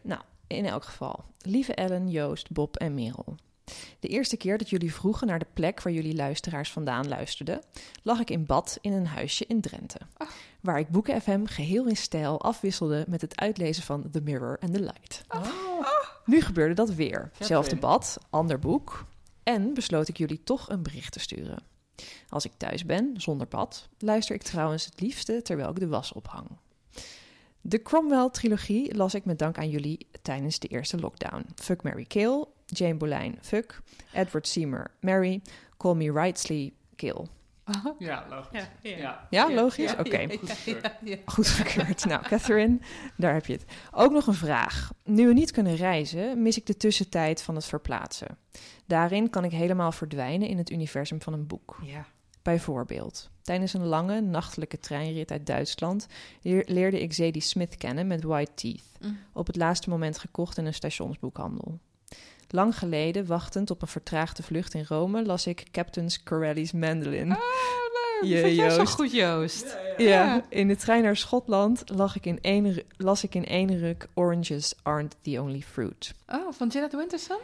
[0.47, 1.23] In elk geval.
[1.41, 3.35] Lieve Ellen, Joost, Bob en Merel.
[3.99, 7.61] De eerste keer dat jullie vroegen naar de plek waar jullie luisteraars vandaan luisterden,
[8.03, 9.99] lag ik in bad in een huisje in Drenthe.
[10.61, 14.73] Waar ik Boeken FM geheel in stijl afwisselde met het uitlezen van The Mirror and
[14.73, 15.23] the Light.
[16.25, 17.31] Nu gebeurde dat weer.
[17.39, 19.05] Zelfde bad, ander boek.
[19.43, 21.63] En besloot ik jullie toch een bericht te sturen.
[22.29, 26.13] Als ik thuis ben, zonder bad, luister ik trouwens het liefste terwijl ik de was
[26.13, 26.47] ophang.
[27.69, 31.45] De Cromwell-trilogie las ik met dank aan jullie tijdens de eerste lockdown.
[31.55, 33.81] Fuck, Mary Kill, Jane Boleyn, Fuck,
[34.13, 35.41] Edward Seymour, Mary,
[35.77, 37.25] Call Me Rightly, Kill.
[37.99, 38.69] Ja, logisch.
[38.81, 39.27] Ja.
[39.29, 39.91] Ja, logisch?
[39.91, 40.17] Ja, Oké.
[40.17, 40.27] ja,
[40.65, 41.17] ja, ja, ja.
[41.25, 42.05] Goed gekeurd.
[42.05, 42.79] Nou, Catherine,
[43.17, 43.65] daar heb je het.
[43.91, 44.91] Ook nog een vraag.
[45.03, 48.37] Nu we niet kunnen reizen, mis ik de tussentijd van het verplaatsen.
[48.85, 51.77] Daarin kan ik helemaal verdwijnen in het universum van een boek.
[51.83, 52.05] Ja.
[52.47, 56.07] Bijvoorbeeld, tijdens een lange nachtelijke treinrit uit Duitsland
[56.41, 58.83] leer- leerde ik Zadie Smith kennen met White Teeth.
[59.01, 59.19] Mm.
[59.33, 61.79] Op het laatste moment gekocht in een stationsboekhandel.
[62.49, 67.31] Lang geleden, wachtend op een vertraagde vlucht in Rome, las ik Captain's Corelli's Mandolin.
[67.31, 67.37] Oh,
[68.21, 68.31] leuk.
[68.31, 69.77] Je, Vind jij zo goed, Joost?
[69.97, 74.07] Ja, in de trein naar Schotland lag ik in één, las ik in één ruk
[74.13, 76.13] Oranges Aren't the Only Fruit.
[76.27, 77.39] Oh, van Janet Winterson?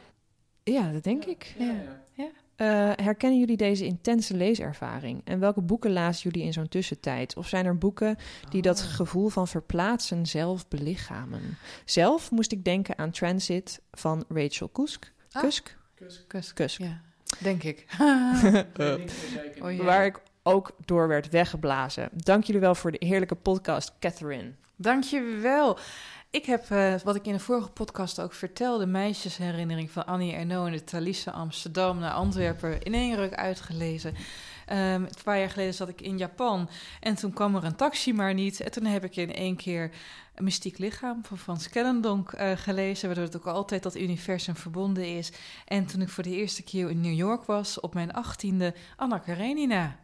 [0.64, 1.56] Ja, dat denk ik.
[1.58, 1.76] Ja,
[2.14, 2.30] ja.
[2.56, 5.22] Eh, herkennen jullie deze intense leeservaring?
[5.24, 7.38] En welke boeken lazen jullie in zo'n tussentijd?
[7.38, 8.18] Of zijn er boeken
[8.50, 8.86] die dat Oh.
[8.96, 11.58] gevoel van verplaatsen zelf belichamen?
[11.86, 15.12] Zelf moest ik denken aan Transit van Rachel Kusk.
[15.32, 15.42] Ah.
[15.42, 15.78] Kusk?
[16.28, 16.54] Kus.
[16.54, 16.78] Kusk.
[16.82, 17.02] Ja,
[17.40, 17.86] denk ik.
[18.42, 19.64] Zeker.
[19.64, 19.84] Oh, ja.
[19.84, 22.10] Waar ik ook door werd weggeblazen.
[22.14, 24.52] Dank jullie wel voor de heerlijke podcast, Catherine.
[24.76, 25.78] Dank je wel.
[26.34, 30.68] Ik heb, eh, wat ik in de vorige podcast ook vertelde, meisjesherinnering van Annie Ernaux
[30.68, 34.14] in de Thalisse Amsterdam naar Antwerpen in één ruk uitgelezen.
[34.66, 36.70] Ehm, een paar jaar geleden zat ik in Japan
[37.00, 38.60] en toen kwam er een taxi maar niet.
[38.60, 39.92] En toen heb ik in één keer
[40.36, 45.32] mystiek lichaam van Frans Kellendonk eh, gelezen, waardoor het ook altijd dat universum verbonden is.
[45.66, 49.18] En toen ik voor de eerste keer in New York was, op mijn achttiende, Anna
[49.18, 50.00] Karenina.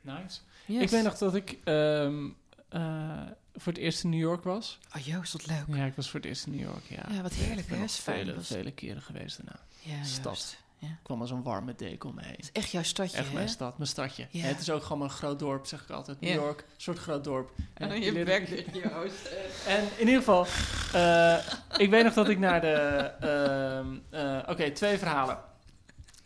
[0.00, 0.40] Nice.
[0.66, 0.82] Yes.
[0.82, 2.28] Ik weet nog dat ik ehm,
[2.68, 3.20] eh,
[3.58, 4.78] voor het eerst in New York was.
[4.96, 5.64] Oh Joost, wat leuk.
[5.78, 7.14] Ja, ik was voor het eerst in New York, ja.
[7.14, 7.88] Ja, wat heerlijk, hè?
[7.88, 9.60] vele, was- vele keren geweest daarna.
[9.82, 10.56] Ja, Stad.
[10.80, 10.88] Ja.
[10.88, 12.36] Ik kwam als een warme deken omheen.
[12.36, 13.34] is echt jouw stadje, Echt hè?
[13.34, 14.26] mijn stad, mijn stadje.
[14.30, 14.44] Ja.
[14.44, 16.20] Het is ook gewoon een groot dorp, zeg ik altijd.
[16.20, 16.34] New.
[16.34, 17.50] York, een soort groot dorp.
[17.74, 19.26] En je bek dicht, Joost.
[19.66, 20.46] En in ieder geval,
[20.92, 21.38] eh,
[21.76, 22.74] ik weet nog dat ik naar de...
[23.20, 25.38] ehm, eh, Oké, twee verhalen.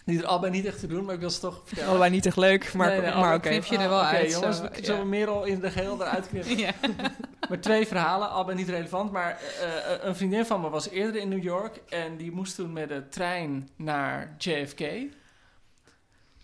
[0.05, 1.91] Die er allebei niet echt te doen, maar ik wil ze toch vertellen.
[1.91, 3.49] Allebei niet echt leuk, maar, Nee, nee, maar oké.
[3.49, 5.05] knip je er wel Oké, uit, jongens, zo, ik zal ja.
[5.05, 6.59] Merel in de geheel eruit knippen.
[6.67, 6.73] Ja.
[7.49, 9.13] Maar twee verhalen, allebei niet relevant.
[9.13, 12.55] Maar eh, eh, een vriendin van me was eerder in New York en die moest
[12.55, 14.81] toen met de trein naar JFK.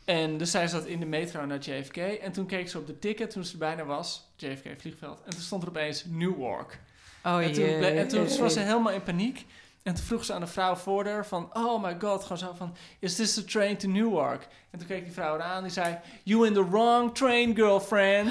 [0.05, 1.97] En dus zij zat in de metro naar JFK.
[1.97, 4.30] En toen keek ze op de ticket toen ze er bijna was.
[4.37, 5.22] JFK vliegveld.
[5.24, 6.78] En toen stond er opeens Newark.
[7.24, 7.99] Oh en, toen, jee.
[7.99, 9.47] en toen was ze helemaal in paniek.
[9.83, 11.51] En toen vroeg ze aan de vrouw voor haar van...
[11.53, 12.74] Oh my god, gewoon zo van...
[12.99, 14.49] Is this the train to Newark?
[14.70, 15.62] En toen keek die vrouw eraan.
[15.62, 15.99] Die zei...
[16.22, 18.31] You in the wrong train, girlfriend.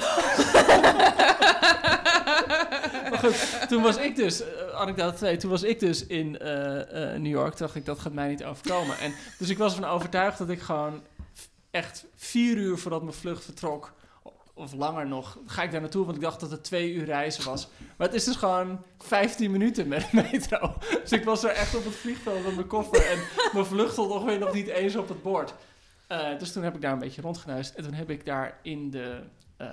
[3.10, 4.40] maar goed, toen was ik dus...
[4.40, 5.36] eh, anekdote 2.
[5.36, 7.56] Toen was ik dus in eh, eh, New York.
[7.56, 8.98] Dacht ik, dat gaat mij niet overkomen.
[8.98, 11.02] En, dus ik was ervan overtuigd dat ik gewoon...
[11.70, 13.92] Echt vier uur voordat mijn vlucht vertrok...
[14.58, 17.44] Of langer nog, ga ik daar naartoe, want ik dacht dat het twee uur reizen
[17.44, 17.68] was.
[17.96, 20.74] Maar het is dus gewoon 15 minuten met de metro.
[21.02, 23.06] Dus ik was er echt op het vliegveld met mijn koffer.
[23.06, 23.18] En
[23.52, 25.54] mijn vlucht stond ongeveer nog niet eens op het bord.
[26.06, 27.74] Eh, dus toen heb ik daar een beetje rondgenuist.
[27.74, 29.22] En toen heb ik daar in de,
[29.56, 29.72] ehm,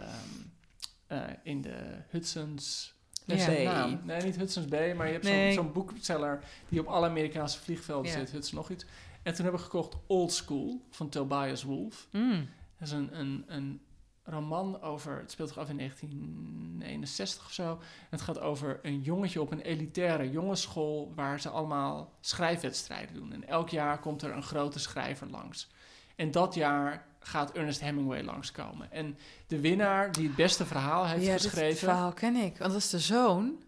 [1.07, 1.75] eh, in de
[2.09, 2.93] Hudson's...
[3.25, 3.51] Ja.
[3.63, 3.99] naam.
[4.03, 5.53] Nee, niet Hudson's Bay, maar je hebt Nee.
[5.53, 8.17] zo'n zo'n boekseller die op alle Amerikaanse vliegvelden Ja.
[8.17, 8.31] zit.
[8.31, 8.85] Hudson nog iets.
[9.23, 12.07] En toen heb ik gekocht Old School van Tobias Wolff.
[12.11, 12.49] Mm.
[12.79, 13.81] Dat is een, een, een
[14.25, 17.79] roman over, het speelt zich af in 1961 of zo.
[18.09, 23.33] Het gaat over een jongetje op een elitaire jongensschool waar ze allemaal schrijfwedstrijden doen.
[23.33, 25.69] En elk jaar komt er een grote schrijver langs.
[26.15, 28.91] En dat jaar gaat Ernest Hemingway langskomen.
[28.91, 29.17] En
[29.47, 31.77] de winnaar die het beste verhaal heeft ja, geschreven...
[31.77, 32.57] verhaal ken ik.
[32.57, 33.63] Want dat is de zoon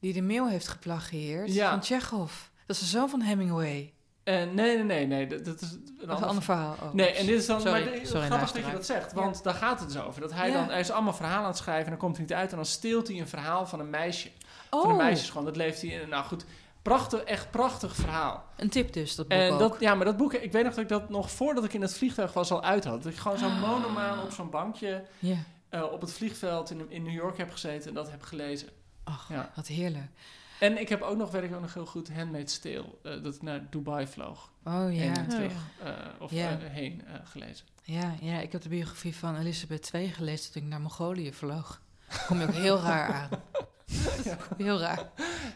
[0.00, 1.70] die de mail heeft geplagieerd Ja.
[1.70, 2.32] van Chekhov.
[2.66, 3.92] Dat is de zoon van Hemingway.
[4.24, 5.26] Eh, nee, nee, nee, nee.
[5.26, 6.76] Dat, dat is een ander verhaal.
[6.82, 9.12] Oh, Nee, en dit is dan Sorry, maar dit- sorry, grappig dat je dat zegt,
[9.12, 10.20] want daar gaat het dus over.
[10.20, 10.54] Dat hij Ja.
[10.54, 12.56] dan, hij is allemaal verhalen aan het schrijven en dan komt hij niet uit en
[12.56, 14.30] dan steelt hij een verhaal van een meisje.
[14.70, 16.08] Oh, Van een meisje gewoon, dat leeft hij in.
[16.08, 16.44] Nou goed,
[16.82, 18.44] prachtig, echt prachtig verhaal.
[18.56, 19.58] een tip dus, dat boek En ook.
[19.58, 21.82] dat, ja, maar dat boek, ik weet nog dat ik dat nog voordat ik in
[21.82, 23.02] het vliegtuig was al uit had.
[23.02, 23.60] Dat ik gewoon zo'n Ah.
[23.60, 25.04] monomaan op zo'n bankje
[25.68, 28.68] eh, op het vliegveld in, in New York heb gezeten en dat heb gelezen.
[29.04, 29.50] Ach, Ja.
[29.54, 30.06] wat heerlijk.
[30.64, 33.34] En ik heb ook nog, weet ik ook nog heel goed, Handmaid's Tale, eh, dat
[33.34, 34.50] ik naar Dubai vloog.
[34.64, 35.02] Oh ja.
[35.14, 35.52] En terug,
[35.82, 36.50] eh, of Ja.
[36.50, 37.66] eh, heen eh, gelezen.
[37.82, 41.80] Ja, ja, ik heb de biografie van Elisabeth II gelezen toen ik naar Mongolië vloog.
[42.26, 43.28] Kom je ook heel raar aan.
[44.56, 45.08] Heel raar.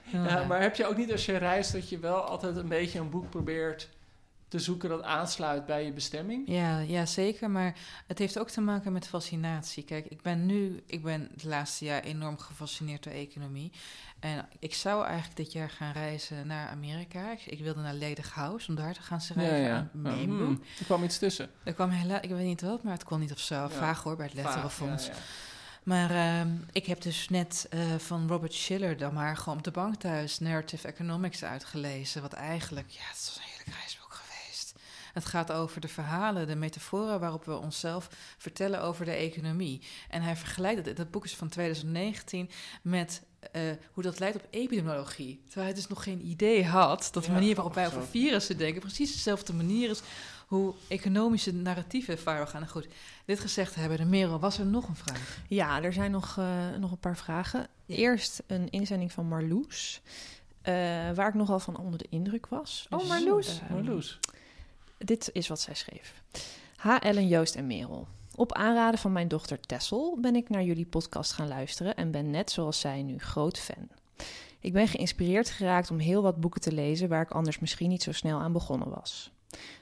[0.02, 0.46] Heel Ja, raar.
[0.46, 3.10] maar heb je ook niet als je reist dat je wel altijd een beetje een
[3.10, 3.88] boek probeert
[4.48, 6.42] te zoeken dat aansluit bij je bestemming?
[6.46, 7.50] Ja, ja, zeker.
[7.50, 7.76] Maar
[8.06, 9.84] het heeft ook te maken met fascinatie.
[9.84, 13.72] Kijk, ik ben nu, ik ben het laatste jaar enorm gefascineerd door economie.
[14.20, 17.32] En ik zou eigenlijk dit jaar gaan reizen naar Amerika.
[17.32, 20.36] Ik, ik wilde naar Ledig House om daar te gaan schrijven aan meedoen.
[20.36, 21.50] Hmm, er kwam iets tussen.
[21.64, 23.68] Er kwam helaas, ik weet niet wat, maar het kon niet of zo.
[23.68, 25.06] Vaag hoor, bij het Letterenfonds.
[25.06, 25.18] Ja, ja.
[25.88, 29.70] Maar ehm, ik heb dus net eh, van Robert Schiller dan maar gewoon op de
[29.70, 32.22] bank thuis Narrative Economics uitgelezen.
[32.22, 34.74] Wat eigenlijk, ja, het een heerlijk reisboek geweest.
[35.18, 38.08] Het gaat over de verhalen, de metaforen waarop we onszelf
[38.38, 39.82] vertellen over de economie.
[40.10, 42.50] En hij vergelijkt het, dat boek is van 2019,
[42.82, 43.62] met eh,
[43.92, 45.40] hoe dat leidt op epidemiologie.
[45.44, 48.58] Terwijl hij dus nog geen idee had dat de Ja, manier waarop wij over virussen
[48.58, 50.00] denken precies dezelfde manier is
[50.46, 52.60] hoe economische narratieven vaarwel gaan.
[52.60, 52.86] Nou goed,
[53.24, 55.38] dit gezegd hebben, de Merel, was er nog een vraag?
[55.48, 56.46] Ja, er zijn nog, eh,
[56.78, 57.66] nog een paar vragen.
[57.86, 60.00] Eerst een inzending van Marloes.
[60.62, 60.74] eh,
[61.14, 62.86] waar ik nogal van onder de indruk was.
[62.90, 63.60] Oh, Dus, Marloes.
[63.70, 64.18] Marloes.
[64.98, 66.14] Dit is wat zij schreef.
[66.76, 66.96] H.
[67.00, 68.06] Ellen, Joost en Merel.
[68.34, 72.30] Op aanraden van mijn dochter Tessel ben ik naar jullie podcast gaan luisteren en ben
[72.30, 73.88] net zoals zij nu groot fan.
[74.60, 78.02] Ik ben geïnspireerd geraakt om heel wat boeken te lezen waar ik anders misschien niet
[78.02, 79.30] zo snel aan begonnen was.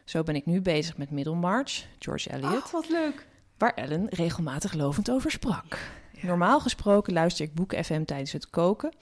[0.04, 3.26] Zo ben ik nu bezig met Middlemarch, George Eliot, Ach, wat leuk.
[3.58, 5.78] waar Ellen regelmatig lovend over sprak.
[6.20, 8.92] Normaal gesproken luister ik Boek FM tijdens het koken,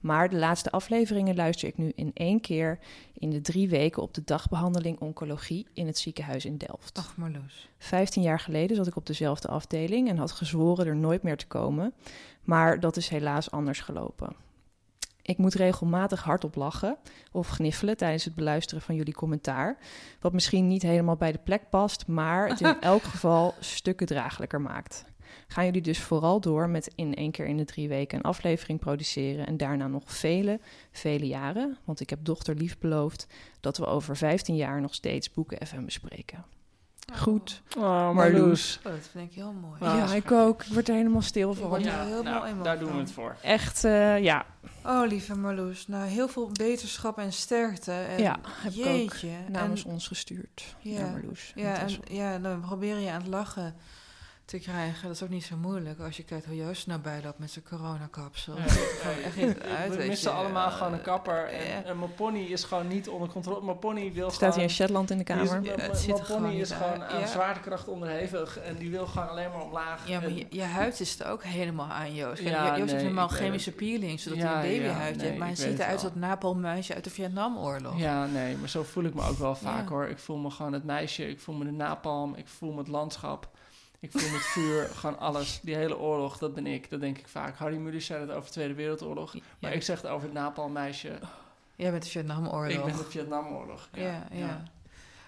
[0.00, 2.78] maar de laatste afleveringen luister ik nu in één keer
[3.14, 6.98] in de drie weken op de dagbehandeling oncologie in het ziekenhuis in Delft.
[6.98, 7.68] Ach, Marloes.
[7.78, 11.46] 15 jaar geleden zat ik op dezelfde afdeling en had gezworen er nooit meer te
[11.46, 11.92] komen,
[12.42, 14.36] maar dat is helaas anders gelopen.
[15.22, 16.96] Ik moet regelmatig hardop lachen
[17.32, 19.76] of gniffelen tijdens het beluisteren van jullie commentaar,
[20.20, 24.60] wat misschien niet helemaal bij de plek past, maar het in elk geval stukken draaglijker
[24.60, 25.04] maakt.
[25.48, 28.78] Gaan jullie dus vooral door met in één keer in de drie weken een aflevering
[28.80, 30.60] produceren en daarna nog vele,
[30.92, 33.26] vele jaren, want ik heb dochter lief beloofd
[33.60, 36.44] dat we over 15 jaar nog steeds Boeken FM bespreken.
[37.12, 37.62] Goed.
[37.76, 38.80] Oh, Marloes.
[38.86, 39.96] Oh, dat vind ik heel mooi.
[39.96, 40.64] Ja, ik ook.
[40.64, 41.74] Ik word er helemaal stil van.
[41.74, 42.84] er Ja, heel nou, mooi daar van.
[42.84, 43.36] doen we het voor.
[43.42, 44.46] Echt, eh, ja.
[44.84, 45.86] Oh, lieve Marloes.
[45.86, 47.92] Nou, heel veel beterschap en sterkte.
[47.92, 49.28] En Ja, heb ik ook jeetje.
[49.48, 50.76] namens en, ons gestuurd.
[50.80, 53.74] Ja, naar Marloes ja, en, ja, dan probeer je aan het lachen
[54.44, 55.02] te krijgen.
[55.06, 57.64] Dat is ook niet zo moeilijk als je kijkt hoe Joost nou bijloopt met zijn
[57.68, 58.56] coronakapsel.
[58.56, 60.36] Er echt niet uit, we missen je.
[60.36, 61.44] allemaal gewoon een kapper.
[61.48, 61.82] En, Ja.
[61.84, 63.64] en mijn pony is gewoon niet onder controle.
[63.64, 64.68] Mijn pony wil Staat hier gewoon...
[64.68, 65.62] in Shetland in de die is- kamer?
[65.62, 65.86] mijn- Ja,
[66.16, 67.12] mijn- pony is gewoon uit.
[67.12, 67.26] aan Ja.
[67.26, 68.58] zwaartekracht onderhevig.
[68.58, 70.08] En die wil gewoon alleen maar omlaag.
[70.08, 72.42] Ja, maar En- je, je huid is er ook helemaal aan, Joost.
[72.42, 75.38] Kijk, Ja, Joost nee, heeft helemaal chemische peeling, zodat Ja, hij een babyhuid nee, heeft.
[75.38, 77.98] Maar hij ziet eruit als dat napalmuisje uit de Vietnamoorlog.
[77.98, 80.06] Ja, nee, maar zo voel ik me ook wel vaak hoor.
[80.06, 82.88] Ik voel me gewoon het meisje, ik voel me de napalm, ik voel me het
[82.88, 83.48] landschap,
[84.04, 85.60] ik voel me het vuur, gewoon alles.
[85.62, 87.56] Die hele oorlog, dat ben ik, dat denk ik vaak.
[87.56, 91.18] Harry Mulisch zei het over de Tweede Wereldoorlog, maar ik zeg het over het napalmmeisje.
[91.76, 92.72] Jij bent de Vietnamoorlog.
[92.76, 93.88] Ik ben de Vietnamoorlog.
[93.92, 94.62] Ja, Ja, ja.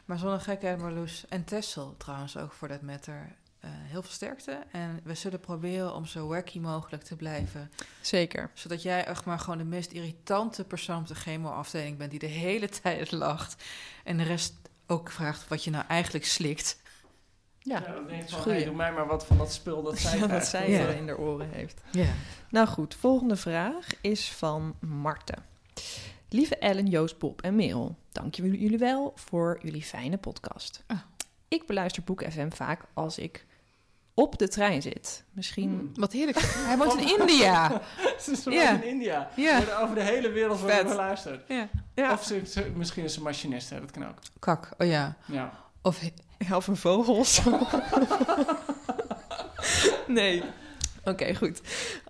[0.04, 1.24] Maar zonder gekheid, Marloes.
[1.28, 3.34] En Tessel trouwens ook voor dat matter.
[3.60, 4.58] eh, heel veel sterkte.
[4.72, 7.70] En we zullen proberen om zo wacky mogelijk te blijven.
[8.00, 8.50] Zeker.
[8.54, 12.10] Zodat jij echt maar gewoon de meest irritante persoon op de chemoafdeling bent...
[12.10, 13.64] die de hele tijd lacht.
[14.04, 14.54] En de rest
[14.86, 16.80] ook vraagt wat je nou eigenlijk slikt.
[17.68, 19.98] Ja, Ja, dan denk ik van, hey, doe mij maar wat van dat spul dat
[19.98, 20.46] zij dat krijgt.
[20.46, 20.88] zij Ja.
[20.88, 21.80] in de oren heeft.
[21.90, 22.06] Ja.
[22.50, 25.44] Nou goed, volgende vraag is van Marten.
[26.28, 30.84] Lieve Ellen, Joost, Bob en Merel, dank jullie jullie wel voor jullie fijne podcast.
[30.86, 30.98] Ah.
[31.48, 33.46] Ik beluister Boek FM vaak als ik
[34.14, 35.24] op de trein zit.
[35.32, 35.68] Misschien...
[35.68, 35.90] Hmm.
[35.94, 36.38] Wat heerlijk.
[36.68, 37.80] Hij woont in India.
[38.22, 38.70] Ze is Ja.
[38.82, 39.30] in India.
[39.36, 39.56] Ja.
[39.56, 40.86] Worden over de hele wereld worden Vet.
[40.88, 41.44] beluisterd.
[41.48, 41.68] Ja.
[41.94, 42.12] Ja.
[42.12, 44.18] Of ze, ze- misschien is ze machinist, hè, dat kan ook.
[44.38, 45.16] Kak, oh ja.
[45.26, 45.52] Ja.
[45.82, 46.02] Of
[46.54, 47.42] Of een vogels.
[50.06, 50.42] nee.
[51.04, 51.60] Oké, goed.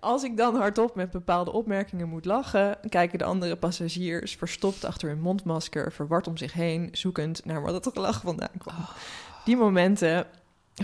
[0.00, 5.08] Als ik dan hardop met bepaalde opmerkingen moet lachen, kijken de andere passagiers verstopt achter
[5.08, 8.74] hun mondmasker, verward om zich heen, zoekend naar waar dat gelach vandaan kwam.
[9.44, 10.26] Die momenten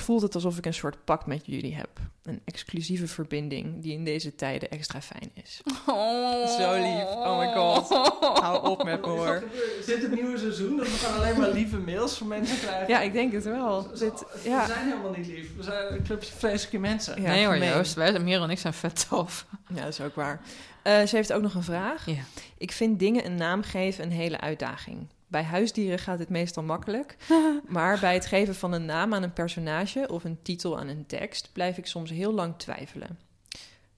[0.01, 1.89] voelt het alsof ik een soort pact met jullie heb.
[2.23, 5.61] Een exclusieve verbinding die in deze tijden extra fijn is.
[6.59, 7.03] Zo lief.
[7.05, 7.89] Oh my god.
[8.43, 9.27] Hou op met me hoor.
[9.27, 9.55] gebeurd?
[9.79, 10.77] Is dit het nieuwe seizoen?
[10.77, 12.89] Dat we gaan alleen maar lieve mails van mensen krijgen?
[12.89, 13.89] Ja, ik denk het wel.
[13.89, 14.67] Dit, We ja.
[14.67, 15.57] zijn helemaal niet lief.
[15.57, 17.23] We zijn een clubje vreselijke mensen.
[17.23, 17.69] Ja, nee hoor, gemeen.
[17.69, 17.95] Joost.
[17.95, 19.47] Wij, Merel en ik zijn vet tof.
[19.69, 20.41] Ja, dat is ook waar.
[20.83, 22.07] Eh, ze heeft ook nog een vraag.
[22.07, 22.23] Ja.
[22.59, 25.07] Ik vind dingen een naam geven een hele uitdaging.
[25.33, 27.17] Bij huisdieren gaat dit meestal makkelijk.
[27.69, 31.07] maar bij het geven van een naam aan een personage of een titel aan een
[31.07, 33.19] tekst blijf ik soms heel lang twijfelen.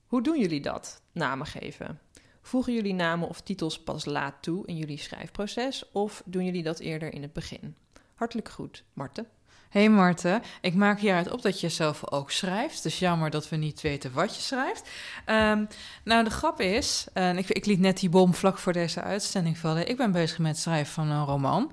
[0.07, 2.01] Hoe doen jullie dat, namen geven?
[2.43, 6.78] Voegen jullie namen of titels pas laat toe in jullie schrijfproces of doen jullie dat
[6.78, 7.76] eerder in het begin?
[8.14, 9.26] Hartelijk groet, Marten.
[9.74, 12.82] Hey Marten, ik maak hieruit op dat je zelf ook schrijft.
[12.82, 14.88] Dus jammer dat we niet weten wat je schrijft.
[15.24, 15.64] Ehm,
[16.04, 19.58] nou, de grap is, en ik, ik liet net die bom vlak voor deze uitzending
[19.58, 19.88] vallen.
[19.88, 21.72] Ik ben bezig met het schrijven van een roman.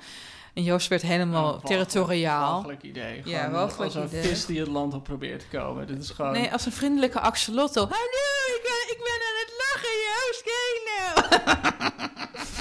[0.53, 2.51] En Joost werd helemaal walgelijk- territoriaal.
[2.51, 3.21] walgelijk idee.
[3.25, 4.21] Ja, Gewoon walgelijk als een idee.
[4.29, 5.87] vis die het land op probeert te komen.
[5.87, 6.31] Dit is gewoon...
[6.31, 7.79] Nee, als een vriendelijke axolotl.
[7.79, 7.93] Hallo,
[8.55, 10.43] ik ben, ik ben aan het lachen, Joost.
[10.43, 12.61] Kijk nou.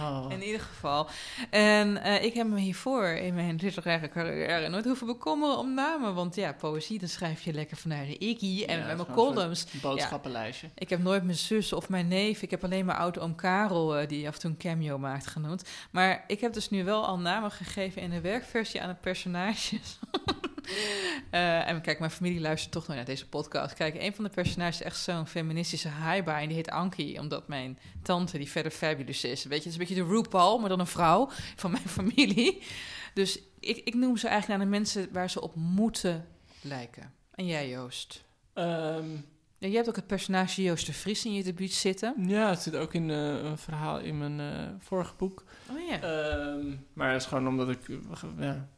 [0.00, 0.26] Oh.
[0.28, 1.08] In ieder geval.
[1.50, 6.14] En eh, ik heb me hiervoor in mijn literaire carrière nooit hoeven bekommeren om namen.
[6.14, 8.66] Want ja, poëzie, dan schrijf je lekker vanuit de ikkie.
[8.66, 9.66] En Ja, met mijn columns.
[9.80, 10.68] boodschappenlijstje.
[10.74, 12.42] Ik heb nooit mijn zus of mijn neef.
[12.42, 15.26] Ik heb alleen mijn oude oom Karel, eh, die af en toe een cameo maakt,
[15.26, 15.68] genoemd.
[15.90, 19.98] Maar ik heb dus nu wel al namen gegeven in de werkversie aan de personages.
[21.30, 23.74] Eh, en kijk, mijn familie luistert toch nog naar deze podcast.
[23.74, 26.34] Kijk, een van de personages is echt zo'n feministische highbie.
[26.34, 29.44] En die heet Ankie, omdat mijn tante, die verder fabulous is.
[29.44, 32.62] Weet je, het is een beetje de RuPaul, maar dan een vrouw van mijn familie.
[33.14, 36.26] Dus ik, ik noem ze eigenlijk naar de mensen waar ze op moeten
[36.60, 37.12] lijken.
[37.34, 38.24] En jij, Joost?
[38.52, 39.10] Ehm,
[39.58, 42.14] Ja, jij hebt ook het personage Joost de Vries in je debuut zitten.
[42.28, 45.44] ja, het zit ook in eh, een verhaal in mijn eh, vorige boek.
[45.70, 46.00] Oh ja.
[46.00, 47.80] Ehm, maar dat is gewoon omdat ik...
[48.38, 48.68] ja,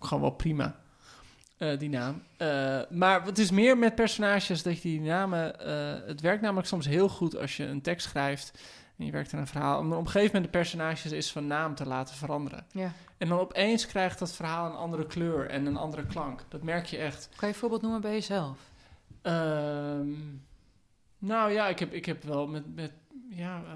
[0.00, 0.80] gewoon wel prima.
[1.56, 2.22] eh, die naam.
[2.90, 5.54] Maar het is meer met personages dat je die namen...
[6.06, 8.58] het werkt namelijk soms heel goed als je een tekst schrijft...
[8.96, 9.78] en je werkt aan een verhaal...
[9.78, 12.66] om op een gegeven moment de personages eens van naam te laten veranderen.
[12.72, 12.92] ja.
[13.18, 16.44] En dan opeens krijgt dat verhaal een andere kleur en een andere klank.
[16.48, 17.28] Dat merk je echt.
[17.36, 18.58] Kan je een voorbeeld noemen bij jezelf?
[19.22, 20.12] Ehm,
[21.18, 22.92] nou ja, ik heb, ik heb wel met, met
[23.30, 23.72] ja, eh,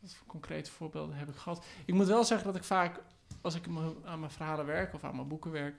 [0.00, 1.64] wat voor concrete voorbeelden heb ik gehad?
[1.84, 3.00] Ik moet wel zeggen dat ik vaak,
[3.40, 3.66] als ik
[4.04, 5.74] aan mijn verhalen werk of aan mijn boeken werk,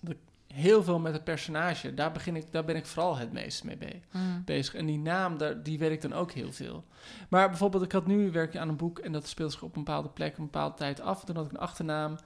[0.00, 0.18] dat ik
[0.54, 3.76] heel veel met het personage, daar, begin ik, daar ben ik vooral het meest mee
[3.76, 4.00] be-
[4.44, 4.74] bezig.
[4.74, 6.84] En die naam, daar, die weet ik dan ook heel veel.
[7.28, 9.84] Maar bijvoorbeeld, ik had nu werk aan een boek en dat speelt zich op een
[9.84, 11.24] bepaalde plek, een bepaalde tijd af.
[11.24, 12.16] Toen had ik een achternaam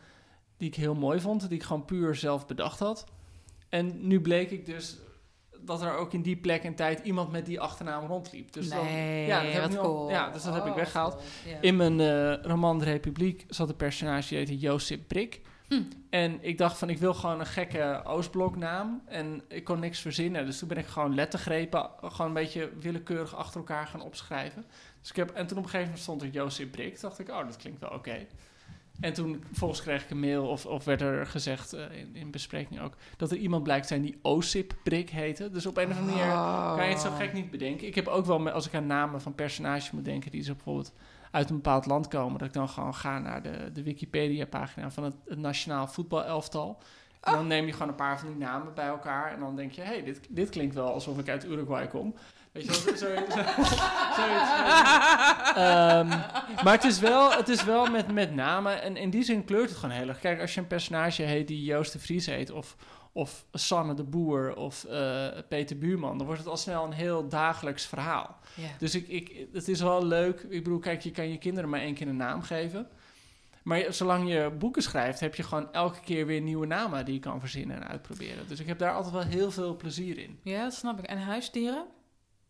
[0.57, 3.05] die ik heel mooi vond, die ik gewoon puur zelf bedacht had.
[3.68, 4.97] En nu bleek ik dus
[5.62, 8.53] dat er ook in die plek en tijd iemand met die achternaam rondliep.
[8.53, 8.87] Dus dan,
[9.27, 11.12] ja, dat heb wat ik al- ja, dus dat heb ik Oh, weggehaald.
[11.45, 11.57] cool.
[11.61, 15.41] In mijn eh, roman De Republiek zat een personage die heette Josip Brik.
[15.71, 15.83] Hm.
[16.11, 19.03] En ik dacht van, ik wil gewoon een gekke Oostbloknaam.
[19.07, 20.47] En ik kon niks verzinnen.
[20.47, 24.64] Dus toen ben ik gewoon lettergrepen, gewoon een beetje willekeurig achter elkaar gaan opschrijven.
[25.01, 27.01] Dus ik heb, en toen op een gegeven moment stond er Josip Brik.
[27.01, 28.27] Dacht ik, oh, dat klinkt wel oké.
[29.01, 32.31] En toen volgens kreeg ik een mail, of, of werd er gezegd eh, in, in
[32.31, 35.51] bespreking ook, dat er iemand blijkt zijn die OSIP-prik heette.
[35.51, 36.33] Dus op een of andere manier
[36.77, 37.87] kan je het zo gek niet bedenken.
[37.87, 40.93] Ik heb ook wel, als ik aan namen van personages moet denken, die zo bijvoorbeeld
[41.31, 45.05] uit een bepaald land komen, dat ik dan gewoon ga naar de, de Wikipedia-pagina van
[45.05, 46.78] het, het nationaal voetbalelftal.
[47.20, 49.33] En dan neem je gewoon een paar van die namen bij elkaar.
[49.33, 52.14] En dan denk je, hé, hey, dit, dit klinkt wel alsof ik uit Uruguay kom.
[52.53, 53.62] Weet je wel, zo, zo, zo-
[54.16, 54.51] zoiets.
[55.55, 56.09] Ehm,
[56.64, 58.83] maar het is wel, het is wel met, met namen.
[58.83, 60.18] En in die zin kleurt het gewoon heel erg.
[60.18, 62.51] Kijk, als je een personage heet die Joost de Vries heet...
[62.51, 62.76] of,
[63.13, 66.17] of Sanne de Boer of eh, Peter Buurman...
[66.19, 68.39] dan wordt het al snel een heel dagelijks verhaal.
[68.79, 70.41] Dus ik, ik, het is wel leuk.
[70.41, 72.89] Ik bedoel, kijk, je kan je kinderen maar één keer een naam geven.
[73.63, 77.21] Maar zolang je boeken schrijft, heb je gewoon elke keer weer nieuwe namen die je
[77.21, 78.49] kan verzinnen en uitproberen.
[78.49, 80.39] Dus ik heb daar altijd wel heel veel plezier in.
[80.43, 81.05] ja, dat snap ik.
[81.05, 81.85] En huisdieren?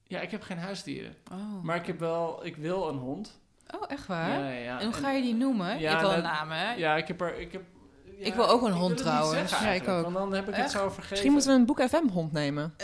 [0.06, 1.14] Ja, ik heb geen huisdieren.
[1.32, 3.40] Oh, Maar ik heb wel, ik wil een hond.
[3.74, 4.28] oh echt waar?
[4.38, 5.78] Ja, ja, En hoe en- ga je die noemen?
[5.78, 6.72] Ja, ik wil een naam, hè?
[6.74, 7.38] Ja, ik heb er.
[7.38, 7.62] Ik, heb,
[8.20, 9.50] ja, Ik wil ook een ik hond trouwens.
[9.50, 10.02] Ja, ik ook.
[10.02, 10.62] Want dan heb ik Echt?
[10.62, 11.08] het zo vergeten.
[11.10, 12.74] Misschien moeten we een Boek FM hond nemen.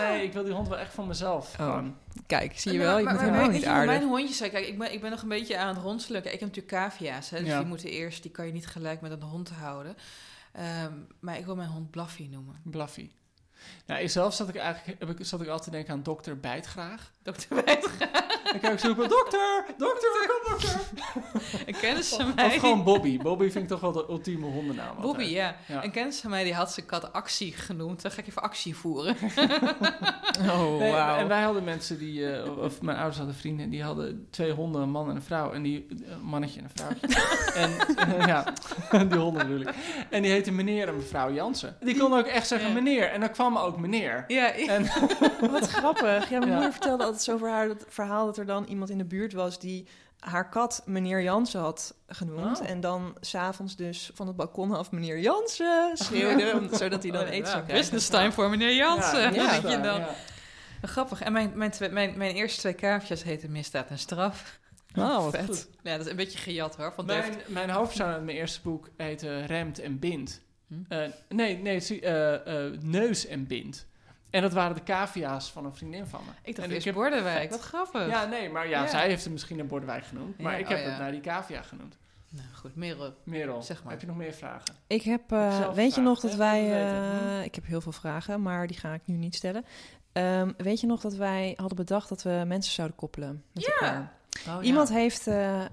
[0.00, 1.48] Nee, ik wil die hond wel echt van mezelf.
[1.48, 1.54] Oh.
[1.54, 1.96] Gewoon.
[2.26, 3.86] Kijk, zie je wel, maar- je maar- maar helemaal niet aardig.
[3.98, 6.22] Mijn hondjes zijn, kijk, ik ben, ik ben nog een beetje aan het rondselen.
[6.22, 7.58] Kijk, ik heb natuurlijk cavia's, hè, dus Ja.
[7.58, 9.96] die moeten eerst, die kan je niet gelijk met een hond houden.
[10.52, 12.60] Ehm, maar ik wil mijn hond Blaffy noemen.
[12.64, 13.10] Blaffy.
[13.86, 17.12] Nou, zelf zat ik eigenlijk heb ik, zat ik altijd te denken aan dokter Bijtgraag.
[17.22, 17.88] Dokter Bijt,
[18.50, 20.80] Dan kan ik zo roepen, dokter, dokter, kom dokter.
[21.66, 22.58] een kennis van Of mij.
[22.58, 23.18] gewoon Bobby.
[23.18, 25.00] Bobby vind ik toch wel de ultieme hondennaam.
[25.00, 25.56] Bobby, ja.
[25.68, 25.84] Ja.
[25.84, 28.02] Een kennis van mij die had zijn kat Actie genoemd.
[28.02, 29.16] Dan ga ik even actie voeren.
[30.50, 31.16] Oh, Nee, wauw.
[31.18, 34.82] En wij hadden mensen die, eh, of mijn ouders hadden vrienden, die hadden twee honden,
[34.82, 35.52] een man en een vrouw.
[35.52, 37.22] En die, een mannetje en een vrouwtje.
[37.62, 37.70] en
[38.18, 38.52] eh, ja,
[39.04, 39.74] die honden ik.
[40.10, 41.76] En die heette meneer en mevrouw Jansen.
[41.80, 42.74] Die kon ook echt zeggen Ja.
[42.74, 43.10] meneer.
[43.10, 44.24] En dan kwam ook meneer.
[44.28, 44.86] Ja, En,
[45.50, 46.28] Wat grappig.
[46.30, 46.54] Ja, mijn Ja.
[46.54, 49.32] moeder vertelde altijd zo over haar dat verhaal dat er dan iemand in de buurt
[49.32, 49.86] was die
[50.20, 52.60] haar kat meneer Jansen had genoemd.
[52.60, 52.68] Oh.
[52.68, 57.22] En dan s'avonds dus van het balkon af meneer Jansen schreeuwde, om- zodat hij dan
[57.22, 57.82] Oh, ja, eten zou krijgen.
[57.84, 59.34] business time voor meneer Jansen.
[59.34, 60.02] Ja, je dan.
[60.82, 61.20] Grappig.
[61.22, 64.58] En mijn, mijn, twee, mijn, mijn eerste twee kaartjes heten Misdaad en Straf.
[64.98, 65.44] Oh, wat Vet.
[65.46, 65.68] goed.
[65.82, 66.92] Ja, dat is een beetje gejat hoor.
[66.94, 67.28] Van Deft.
[67.28, 70.40] Mijn, mijn hoofdpersoon uit mijn eerste boek heette Remt en Bind.
[70.68, 70.74] Hm?
[70.88, 73.86] Eh, nee, nee, eh, eh, Neus en Bind.
[74.30, 76.30] En dat waren de cavia's van een vriendin van me.
[76.42, 77.50] Ik dacht en eerst heb- Bordewijk.
[77.50, 78.06] Wat grappig.
[78.08, 78.88] Ja, nee, maar ja, Ja.
[78.88, 80.38] zij heeft het misschien een Bordewijk genoemd.
[80.38, 80.90] Maar Ja, ik heb oh ja.
[80.90, 81.96] het naar die cavia genoemd.
[82.28, 83.14] Nou goed, Merel.
[83.24, 83.92] Merel, Zeg maar.
[83.92, 84.74] heb je nog meer vragen?
[84.86, 86.36] Ik heb, eh, weet je nog dat hè?
[86.36, 86.72] wij,
[87.38, 89.64] eh, ik heb heel veel vragen, maar die ga ik nu niet stellen.
[90.12, 93.70] Ehm, weet je nog dat wij hadden bedacht dat we mensen zouden koppelen met Ja.
[93.72, 94.12] elkaar?
[94.48, 95.68] Oh, Iemand heeft eh, eh,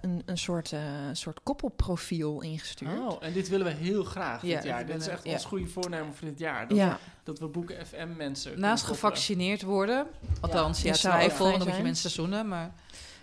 [0.00, 0.80] een, een soort, eh,
[1.12, 2.98] soort koppelprofiel ingestuurd.
[2.98, 4.86] Oh, en dit willen we heel graag Ja, dit jaar.
[4.86, 5.32] dit is echt ja.
[5.32, 6.68] ons goede voornemen voor dit jaar.
[6.68, 10.06] Dat, ja, dat we boeken FM mensen kunnen Naast gevaccineerd worden.
[10.40, 12.48] Althans, ja, Ja, twijfel, dan moet je mensen zoenen.
[12.48, 12.72] Maar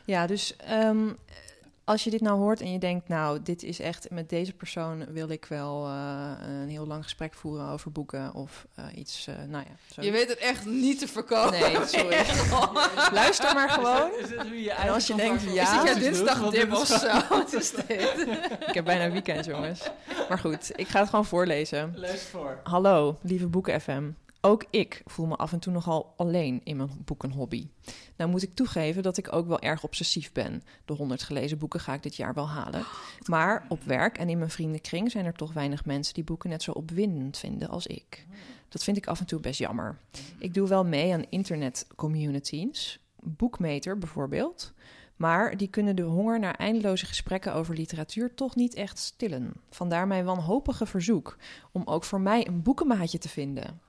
[0.05, 1.07] ja, dus ehm,
[1.89, 5.05] als je dit nou hoort en je denkt, nou, dit is echt, met deze persoon
[5.11, 6.31] wil ik wel eh,
[6.61, 9.93] een heel lang gesprek voeren over boeken of eh, iets, eh, nou ja.
[9.93, 10.01] zo.
[10.01, 11.59] je weet het echt niet te verkopen.
[11.59, 12.25] Nee, sorry.
[13.19, 14.11] Luister maar gewoon.
[14.19, 14.31] Is
[14.67, 17.35] En als je denkt, van ja, Is dit jouw dinsdag is of zo?
[17.35, 18.27] Wat is dit?
[18.67, 19.81] Ik heb bijna weekend, jongens.
[20.29, 21.93] Maar goed, ik ga het gewoon voorlezen.
[21.95, 22.59] Lees voor.
[22.63, 24.11] Hallo, lieve Boeken FM.
[24.41, 27.69] Ook ik voel me af en toe nogal alleen in mijn boekenhobby.
[28.15, 30.63] Nou moet ik toegeven dat ik ook wel erg obsessief ben.
[30.85, 32.83] De 100 gelezen boeken ga ik dit jaar wel halen.
[33.25, 36.63] Maar op werk en in mijn vriendenkring zijn er toch weinig mensen die boeken net
[36.63, 38.25] zo opwindend vinden als ik.
[38.69, 39.97] Dat vind ik af en toe best jammer.
[40.37, 44.73] Ik doe wel mee aan internet communities, Boekmeter bijvoorbeeld.
[45.15, 49.53] Maar die kunnen de honger naar eindeloze gesprekken over literatuur toch niet echt stillen.
[49.69, 51.37] Vandaar mijn wanhopige verzoek
[51.71, 53.79] om ook voor mij een boekenmaatje te vinden.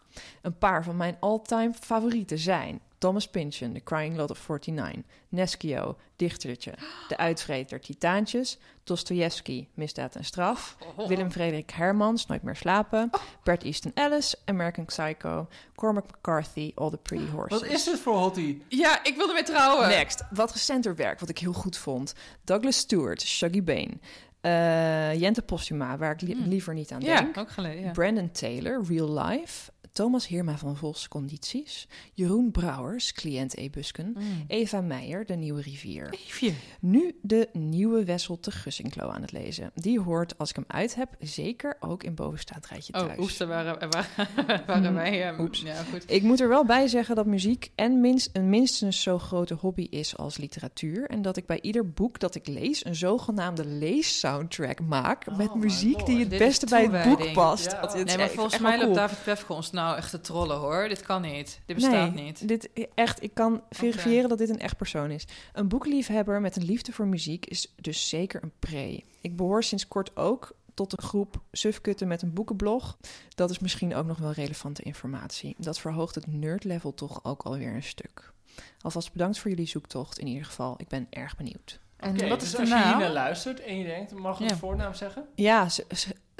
[0.43, 5.97] Een paar van mijn all-time favorieten zijn Thomas Pynchon, The Crying Lot of 49, Neschio,
[6.17, 6.75] Dichtertje,
[7.09, 13.11] De Uitvreter, Titaantjes, Dostoevsky, Misdaad en Straf, Willem Frederik Hermans, Nooit meer slapen,
[13.45, 17.61] Bert Easton Ellis, American Psycho, Cormac McCarthy, All the Pretty Horses.
[17.61, 18.63] Wat is dit voor hottie?
[18.69, 19.89] Ja, ik wilde mee trouwen.
[19.89, 22.15] Next, wat recenter werk, wat ik heel goed vond.
[22.45, 23.93] Douglas Stewart, Shuggy Bane.
[24.41, 26.49] Eh, Jente Postuma, waar ik li- Hmm.
[26.49, 27.39] liever niet aan Ja, denk.
[27.39, 27.83] ook gelezen.
[27.85, 27.91] Ja.
[27.91, 29.71] Brandon Taylor, Real Life.
[29.93, 31.89] Thomas Hirma van Vos, Condities.
[32.15, 34.15] Jeroen Brouwers, cliënt E-Busken.
[34.19, 34.45] Mm.
[34.47, 36.09] Eva Meijer, De Nieuwe Rivier.
[36.11, 36.53] Eefje.
[36.81, 39.71] Nu de nieuwe Wessel te Gussinklo aan het lezen.
[39.75, 43.13] Die hoort, als ik hem uit heb, zeker ook in bovenstaand rijtje thuis.
[43.13, 45.29] Oh, oeps, daar waren, waren, waren wij...
[45.31, 45.61] ehm, Oeps.
[45.61, 46.05] Ja, goed.
[46.07, 49.87] Ik moet er wel bij zeggen dat muziek en minst, een minstens zo grote hobby
[49.91, 51.09] is als literatuur.
[51.09, 55.37] En dat ik bij ieder boek dat ik lees een zogenaamde leessoundtrack maak.
[55.37, 57.71] met my muziek die het Dit beste bij het boek past.
[57.71, 57.81] Ja.
[57.81, 58.95] Dat is Nee, maar volgens mij loopt.
[58.95, 60.89] David Pefke ons nou echt te trollen hoor.
[60.89, 61.61] Dit kan niet.
[61.67, 62.49] Dit bestaat nee, niet.
[62.49, 65.25] Dit, echt, ik kan verifiëren dat dit een echt persoon is.
[65.53, 69.05] Een boekliefhebber met een liefde voor muziek is dus zeker een pre.
[69.21, 72.99] Ik behoor sinds kort ook tot de groep sufkutten met een boekenblog.
[73.35, 75.55] Dat is misschien ook nog wel relevante informatie.
[75.59, 78.33] Dat verhoogt het nerdlevel toch ook alweer een stuk.
[78.81, 80.75] Alvast bedankt voor jullie zoektocht in ieder geval.
[80.77, 81.81] Ik ben erg benieuwd.
[81.97, 82.99] En wat dus is de als je hier naam?
[82.99, 84.51] naar luistert en je denkt, mag ik Ja.
[84.51, 85.27] een voornaam zeggen?
[85.35, 85.69] Ja,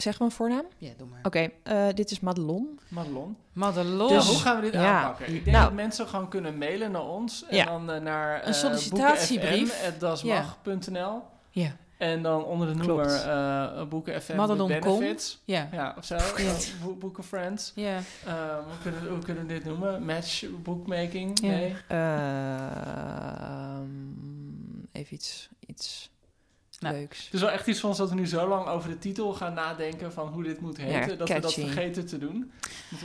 [0.03, 0.65] zeg maar een voornaam.
[0.79, 1.21] Ja, doe maar.
[1.23, 2.79] Oké, eh, dit is Madelon.
[2.89, 3.37] Madelon.
[3.53, 4.09] Madelon.
[4.09, 5.03] Dus, hoe gaan we dit ja.
[5.03, 5.35] aanpakken?
[5.35, 5.65] Ik denk Nou.
[5.69, 7.45] dat mensen gewoon kunnen mailen naar ons.
[7.49, 7.65] En Ja.
[7.65, 9.83] dan eh, naar Een sollicitatiebrief.
[9.83, 11.77] boekenfm.dasmag.nl Ja.
[11.99, 12.87] En dan onder de Klopt.
[12.89, 15.41] noemer eh Boeken FM Madelon Benefits.
[15.45, 15.69] Ja.
[15.73, 16.15] Ja, of zo.
[16.15, 16.23] Ja.
[16.37, 17.73] Eh, Bo- Boeken Friends.
[17.75, 17.97] Ja.
[17.97, 18.03] Eh,
[18.55, 20.05] hoe, kunnen, hoe kunnen we dit noemen?
[20.05, 21.39] Match bookmaking?
[21.43, 21.49] Ja.
[21.49, 21.77] Nee.
[21.89, 23.89] Ehm,
[24.93, 26.10] even iets, iets
[26.81, 27.25] Nou, leuks.
[27.25, 29.33] Het is wel echt iets van ons dat we nu zo lang over de titel
[29.33, 31.19] gaan nadenken van hoe dit moet heten.
[31.19, 32.53] dat we dat vergeten te doen.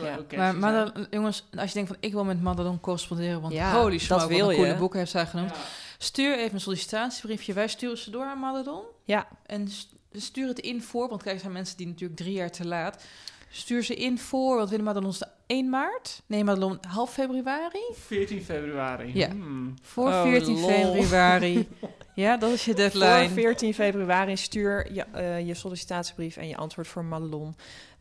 [0.01, 0.15] Ja.
[0.15, 0.59] Maar zijn.
[0.59, 4.01] Madelon, jongens, als je denkt van ik wil met Madelon corresponderen, want Ja, holy dat
[4.01, 5.49] smoke, wat wil een coole boeken heeft zij genoemd.
[5.49, 5.61] Ja.
[5.97, 7.53] Stuur even een sollicitatiebriefje.
[7.53, 8.81] Wij sturen ze door aan Madelon.
[9.03, 12.33] Ja, En st- stuur het in voor, want kijk, er zijn mensen die natuurlijk drie
[12.33, 13.03] jaar te laat.
[13.49, 16.21] Stuur ze in voor, want willen Madelon is de 1 maart?
[16.25, 17.79] Nee, Madelon half februari?
[17.93, 19.11] 14 februari.
[19.13, 19.29] Ja.
[19.29, 19.73] Hmm.
[19.81, 20.69] Voor Oh, 14 lol.
[20.69, 21.67] februari.
[22.15, 23.29] ja, dat is je voor deadline.
[23.29, 27.55] 14 februari stuur je, eh, je sollicitatiebrief en je antwoord voor Madelon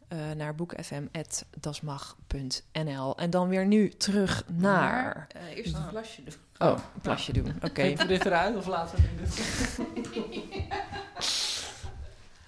[0.09, 3.17] eh, naar boekfm.dasmag.nl.
[3.17, 4.83] En dan weer nu terug naar...
[4.83, 6.35] Maar, eh, eerst een plasje doen.
[6.59, 7.55] Oh, een plasje doen.
[7.63, 7.95] Oké.
[7.95, 9.43] We dit eruit of laten we het in dit...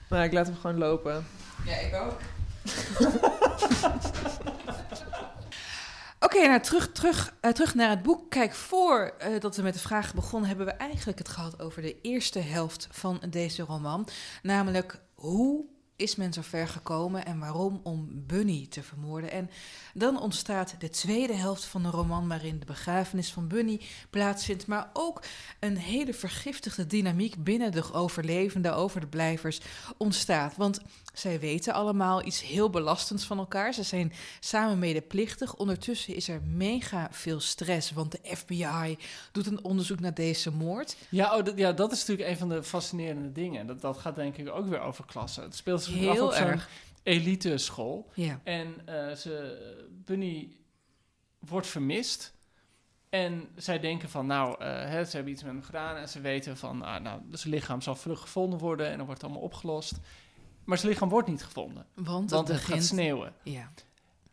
[0.09, 1.27] Maar ik laat hem gewoon lopen.
[1.65, 2.19] Ja, ik ook.
[6.27, 8.31] Oké, nou terug, terug, eh, terug naar het boek.
[8.31, 11.83] Kijk, voor eh, dat we met de vraag begonnen, hebben we eigenlijk het gehad over
[11.83, 14.09] de eerste helft van deze roman.
[14.43, 15.64] Namelijk, hoe
[15.97, 19.31] is men zo ver gekomen en waarom om Bunny te vermoorden?
[19.31, 19.51] En
[19.95, 24.91] dan ontstaat de tweede helft van de roman, waarin de begrafenis van Bunny plaatsvindt, maar
[24.93, 25.22] ook
[25.61, 29.61] een hele vergiftigde dynamiek binnen de overlevenden, over de blijvers,
[29.97, 30.57] ontstaat.
[30.57, 30.81] Want
[31.19, 33.75] zij weten allemaal iets heel belastends van elkaar.
[33.75, 35.55] Ze zijn samen medeplichtig.
[35.55, 38.97] Ondertussen is er mega veel stress, want de FBI
[39.33, 40.97] doet een onderzoek naar deze moord.
[41.09, 43.67] Ja, oh, dat, ja, dat is natuurlijk een van de fascinerende dingen.
[43.67, 45.43] Dat, dat gaat denk ik ook weer over klassen.
[45.43, 46.69] Het speelt zich af Heel op zo'n erg.
[47.03, 48.11] elite school.
[48.14, 48.41] Ja.
[48.45, 49.59] En eh, ze,
[50.05, 50.57] Bunny
[51.39, 52.35] wordt vermist.
[53.09, 55.97] En zij denken van, nou, eh, hè, ze hebben iets met hem gedaan.
[55.97, 58.87] En ze weten van, ah, nou, zijn lichaam zal vlug gevonden worden.
[58.87, 59.95] En dan wordt het allemaal opgelost.
[60.67, 61.87] Maar zijn lichaam wordt niet gevonden.
[61.95, 62.79] Want, Want het begint...
[62.79, 63.33] gaat sneeuwen.
[63.43, 63.71] Ja.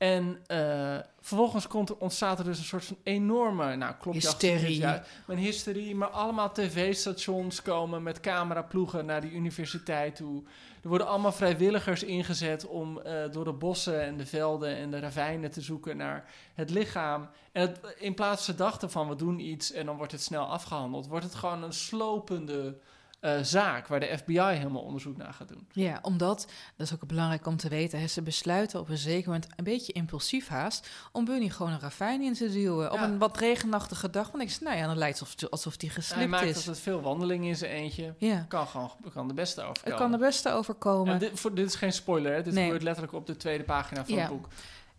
[0.03, 4.77] En eh, vervolgens komt er, ontstaat er dus een soort van enorme, nou klopt Hysterie.
[4.77, 10.43] Ja, een hysterie, maar allemaal tv-stations komen met cameraploegen naar die universiteit toe.
[10.81, 14.99] Er worden allemaal vrijwilligers ingezet om eh, door de bossen en de velden en de
[14.99, 17.29] ravijnen te zoeken naar het lichaam.
[17.51, 20.45] En het, in plaats ze dachten van we doen iets en dan wordt het snel
[20.45, 22.77] afgehandeld, wordt het gewoon een slopende
[23.24, 25.67] eh, zaak waar de FBI helemaal onderzoek naar gaat doen.
[25.71, 29.26] Ja, omdat, dat is ook belangrijk om te weten, hè, ze besluiten op een zeker
[29.28, 32.91] moment, een beetje impulsief haast, om Bunny gewoon een ravijn in te duwen.
[32.91, 35.89] Op een wat regenachtige dag, want ik zei, nou ja, dan lijkt het alsof, die
[35.93, 36.55] Hij geslipt maakt is.
[36.55, 38.13] altijd veel wandelingen in zijn eentje.
[38.17, 39.91] Ja, Kan gewoon kan de beste overkomen.
[39.91, 41.13] het kan er best overkomen.
[41.13, 42.41] En dit, voor, dit is geen spoiler, hè?
[42.43, 42.63] dit Nee.
[42.63, 44.21] gebeurt letterlijk op de tweede pagina van Ja.
[44.21, 44.47] het boek.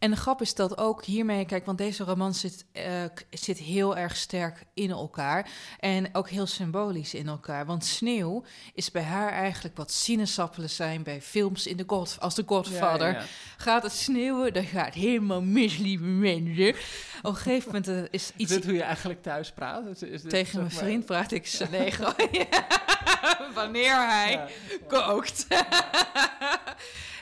[0.05, 3.96] En de grap is dat ook hiermee, kijk, want deze roman zit, eh, zit heel
[3.96, 5.48] erg sterk in elkaar.
[5.80, 7.66] En ook heel symbolisch in elkaar.
[7.66, 8.44] Want sneeuw
[8.74, 13.07] is bij haar eigenlijk wat sinaasappelen zijn bij films in de God, als de Godfather.
[13.07, 13.26] Ja, ja, ja.
[13.57, 16.68] Gaat het sneeuwen, dan gaat helemaal mis, lieve mensen.
[17.22, 18.52] Op een gegeven moment eh, is Is iets...
[18.52, 19.86] dit hoe je eigenlijk thuis praat?
[19.86, 22.66] Is, is dit, Tegen mijn maar- vriend praat ik ze nee, gewoon, ja.
[23.55, 24.48] Wanneer hij
[24.88, 25.46] kookt.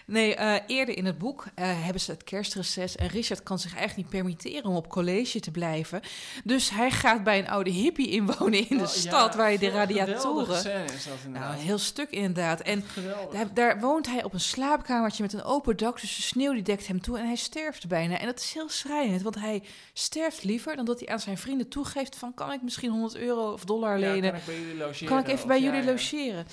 [0.06, 3.74] Nee, eh, eerder in het boek eh, hebben ze het kerstreces en Richard kan zich
[3.76, 6.00] eigenlijk niet permitteren om op college te blijven.
[6.44, 9.58] Dus hij gaat bij een oude hippie inwonen in de Oh, stad ja, waar je
[9.58, 10.56] de radiatoren.
[10.58, 12.60] scène is dat Nou, een heel stuk inderdaad.
[12.60, 12.84] En
[13.32, 16.62] daar, daar woont hij op een slaapkamertje met een open dak, dus de sneeuw die
[16.62, 18.18] dekt hem toe en hij sterft bijna.
[18.18, 21.68] En dat is heel schrijnend, want hij sterft liever dan dat hij aan zijn vrienden
[21.68, 24.30] toegeeft van kan ik misschien 100 euro of dollar Ja, lenen.
[24.30, 25.08] kan ik bij jullie logeren?
[25.08, 25.86] Kan ik even bij jullie ja.
[25.90, 26.46] logeren?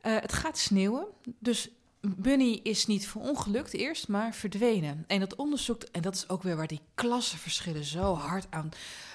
[0.00, 1.06] Eh, het gaat sneeuwen,
[1.38, 1.68] dus
[2.00, 5.04] Bunny is niet verongelukt eerst, maar verdwenen.
[5.06, 8.70] En dat onderzoek, en dat is ook weer waar die klassenverschillen zo hard aan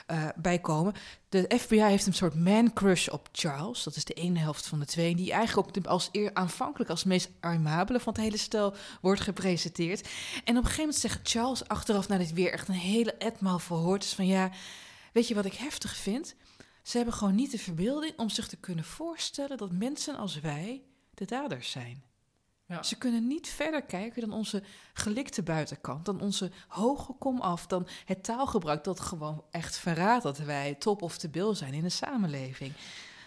[0.05, 0.93] eh bij komen.
[1.29, 3.83] De FBI heeft een soort man-crush op Charles.
[3.83, 5.15] Dat is de ene helft van de twee.
[5.15, 10.01] Die eigenlijk ook als eer, aanvankelijk als meest armabele van het hele stel wordt gepresenteerd.
[10.01, 13.59] En op een gegeven moment zegt Charles achteraf, na dit weer echt een hele etmaal
[13.59, 14.51] verhoord is van ja,
[15.13, 16.35] weet je wat ik heftig vind?
[16.83, 20.83] Ze hebben gewoon niet de verbeelding om zich te kunnen voorstellen dat mensen als wij
[21.13, 22.03] de daders zijn.
[22.67, 22.83] Ja.
[22.83, 24.63] Ze kunnen niet verder kijken dan onze
[24.93, 30.73] gelikte buitenkant, dan onze hoge komaf, dan het taalgebruik dat gewoon echt verraadt dat wij
[30.79, 32.73] top of de bil zijn in de samenleving.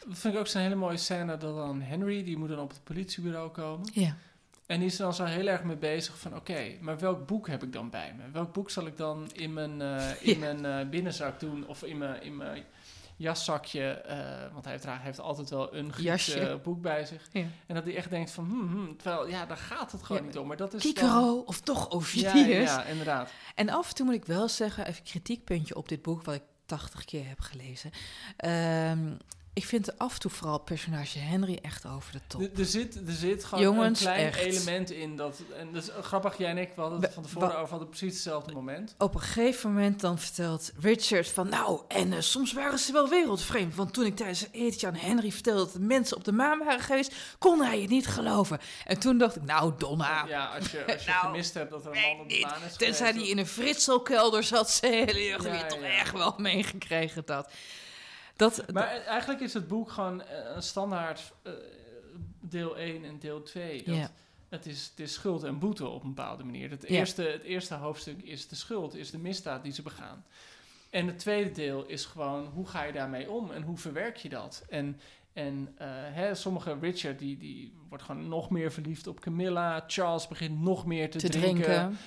[0.08, 2.70] Dat vind ik ook zo'n hele mooie scène dat dan Henry, die moet dan op
[2.70, 3.90] het politiebureau komen.
[3.92, 4.16] Ja.
[4.66, 6.36] En die is er dan zo heel erg mee bezig van...
[6.36, 8.30] oké, maar welk boek heb ik dan bij me?
[8.32, 10.38] Welk boek zal ik dan in mijn, eh, in Ja.
[10.38, 11.66] mijn eh, binnenzak doen?
[11.66, 12.64] Of in mijn, in mijn
[13.18, 13.90] jaszakje?
[13.90, 17.28] eh, want hij heeft, altijd wel een Grieks boek bij zich.
[17.32, 17.46] Ja.
[17.66, 18.44] En dat hij echt denkt van...
[18.44, 20.46] Hmm, hmm, terwijl, ja, daar gaat het gewoon Ja, niet om.
[20.46, 21.90] Maar dat is Cicero of toch.
[21.90, 22.70] Ovidius.
[22.70, 23.30] Ja, ja, inderdaad.
[23.54, 26.42] En af en toe moet ik wel zeggen, even kritiekpuntje op dit boek, wat ik
[26.66, 27.90] 80 keer heb gelezen.
[28.36, 29.14] Ehm,
[29.58, 32.40] ik vind af en toe vooral personage Henry echt over de top.
[32.40, 34.38] Er, er zit, er zit gewoon Jongens, een klein echt.
[34.38, 35.16] element in.
[35.16, 37.88] Dat, en dat is grappig, jij en ik we hadden het van tevoren over hadden
[37.88, 38.94] precies hetzelfde moment.
[38.98, 41.48] Op een gegeven moment dan vertelt Richard van...
[41.48, 43.74] nou, en eh, soms waren ze wel wereldvreemd.
[43.74, 45.64] Want toen ik tijdens een etentje aan Henry vertelde...
[45.64, 47.14] dat de mensen op de maan waren geweest...
[47.38, 48.58] kon hij het niet geloven.
[48.84, 50.24] En toen dacht ik, nou Donna...
[50.26, 52.62] Ja, als je, als je Nou, gemist hebt dat er een man op de maan
[52.66, 54.70] is Tenzij die in een fritselkelder zat...
[54.70, 55.88] ze Ja, heb je toch ja.
[55.88, 57.50] echt wel meegekregen dat...
[58.38, 61.52] Dat, Maar eigenlijk is het boek gewoon eh, een standaard eh,
[62.40, 63.84] deel 1 en deel 2.
[63.84, 64.10] Dat
[64.48, 66.70] het, is, het is schuld en boete op een bepaalde manier.
[66.70, 70.24] Het, eerste, het eerste hoofdstuk is de schuld, is de misdaad die ze begaan.
[70.90, 74.28] En het tweede deel is gewoon hoe ga je daarmee om en hoe verwerk je
[74.28, 74.64] dat?
[74.68, 75.00] En,
[75.32, 79.84] en eh, hè, sommige Richard die, die wordt gewoon nog meer verliefd op Camilla.
[79.86, 81.62] Charles begint nog meer te, te drinken.
[81.62, 81.98] drinken.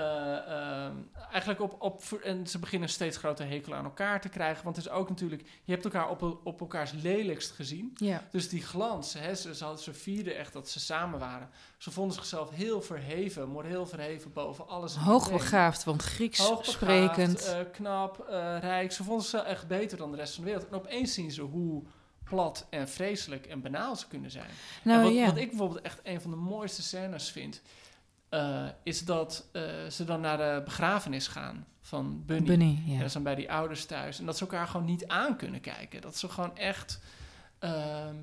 [0.00, 0.96] Eh, ehm,
[1.30, 4.64] eigenlijk op, op, en ze beginnen een steeds grotere hekel aan elkaar te krijgen.
[4.64, 7.90] Want het is ook natuurlijk, je hebt elkaar op, op elkaars lelijkst gezien.
[7.94, 8.28] Ja.
[8.30, 11.48] Dus die glans, hè, ze, ze, hadden- ze vierden echt dat ze samen waren.
[11.78, 14.94] Ze vonden zichzelf heel verheven, moreel verheven boven alles.
[14.96, 17.44] Hoogbegaafd, want Grieks Hoogbegaafd, sprekend.
[17.44, 18.92] eh, knap, eh, rijk.
[18.92, 20.68] Ze vonden zichzelf echt beter dan de rest van de wereld.
[20.70, 21.82] En opeens zien ze hoe
[22.24, 24.50] plat en vreselijk en banaal ze kunnen zijn.
[24.82, 25.26] nou En wat, ja.
[25.26, 27.62] wat ik bijvoorbeeld echt een van de mooiste scènes vind...
[28.30, 32.46] eh, is dat eh, ze dan naar de begrafenis gaan van Bunny.
[32.46, 32.96] Bunny, En ja.
[32.96, 34.18] dat is dan bij die ouders thuis.
[34.18, 36.00] En dat ze elkaar gewoon niet aan kunnen kijken.
[36.00, 37.00] Dat ze gewoon echt...
[37.58, 38.16] ehm,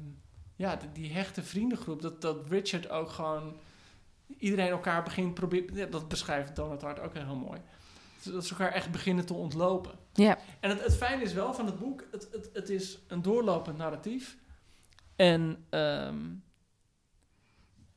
[0.55, 2.01] ja, die, die hechte vriendengroep.
[2.01, 3.57] Dat, dat Richard ook gewoon...
[4.37, 5.75] Iedereen elkaar begint proberen...
[5.75, 7.61] Ja, dat beschrijft Donald Hart ook heel mooi.
[8.23, 9.91] Dat ze elkaar echt beginnen te ontlopen.
[10.13, 10.37] Ja.
[10.59, 12.03] En het, het fijne is wel van het boek...
[12.11, 14.37] Het, het, het is een doorlopend narratief.
[15.15, 15.65] En...
[15.69, 16.25] ehm,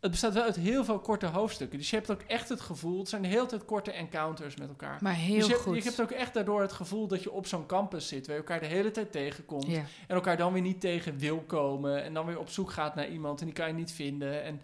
[0.00, 1.78] het bestaat wel uit heel veel korte hoofdstukken.
[1.78, 2.98] Dus je hebt ook echt het gevoel...
[2.98, 4.98] Het zijn de hele tijd korte encounters met elkaar.
[5.00, 5.76] Maar heel dus je hebt, goed.
[5.76, 8.26] je hebt ook echt daardoor het gevoel dat je op zo'n campus zit...
[8.26, 9.66] waar je elkaar de hele tijd tegenkomt...
[9.66, 9.84] Ja.
[10.06, 12.02] en elkaar dan weer niet tegen wil komen...
[12.02, 14.42] en dan weer op zoek gaat naar iemand en die kan je niet vinden.
[14.42, 14.62] En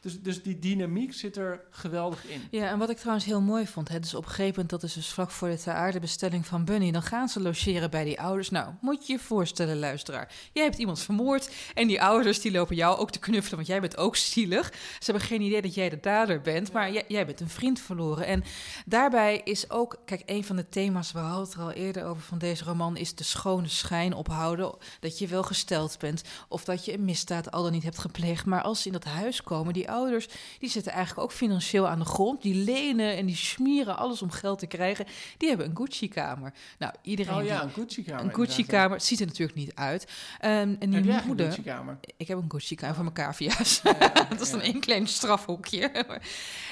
[0.00, 2.42] dus, dus die dynamiek zit er geweldig in.
[2.50, 4.82] Ja, en wat ik trouwens heel mooi vond, hè, dus op een gegeven moment, dat
[4.82, 8.04] is dus vlak voor de ter aarde bestelling van Bunny, dan gaan ze logeren bij
[8.04, 8.50] die ouders.
[8.50, 10.32] Nou, moet je je voorstellen, luisteraar.
[10.52, 13.80] Jij hebt iemand vermoord en die ouders die lopen jou ook te knuffelen, want jij
[13.80, 14.72] bent ook zielig.
[14.72, 17.80] Ze hebben geen idee dat jij de dader bent, maar jij, jij bent een vriend
[17.80, 18.26] verloren.
[18.26, 18.44] En
[18.86, 22.22] daarbij is ook, kijk, een van de thema's, we hadden het er al eerder over
[22.22, 24.74] van deze roman, is de schone schijn ophouden.
[25.00, 28.44] Dat je wel gesteld bent of dat je een misdaad al dan niet hebt gepleegd.
[28.44, 30.28] Maar als ze in dat huis komen, die ouders,
[30.58, 32.42] die zitten eigenlijk ook financieel aan de grond.
[32.42, 35.06] Die lenen en die smeren alles om geld te krijgen.
[35.36, 36.52] Die hebben een Gucci-kamer.
[36.78, 37.68] Nou, iedereen Oh ja, die...
[37.68, 38.24] een Gucci-kamer.
[38.24, 38.96] Een Gucci-kamer.
[38.96, 40.06] Het ziet er natuurlijk niet uit.
[40.40, 41.46] Ehm, en die Heb moeder...
[41.46, 41.98] Gucci-kamer?
[42.16, 43.80] Ik heb een Gucci-kamer voor mijn cavia's.
[43.82, 45.90] Ja, dat is dan één klein strafhoekje.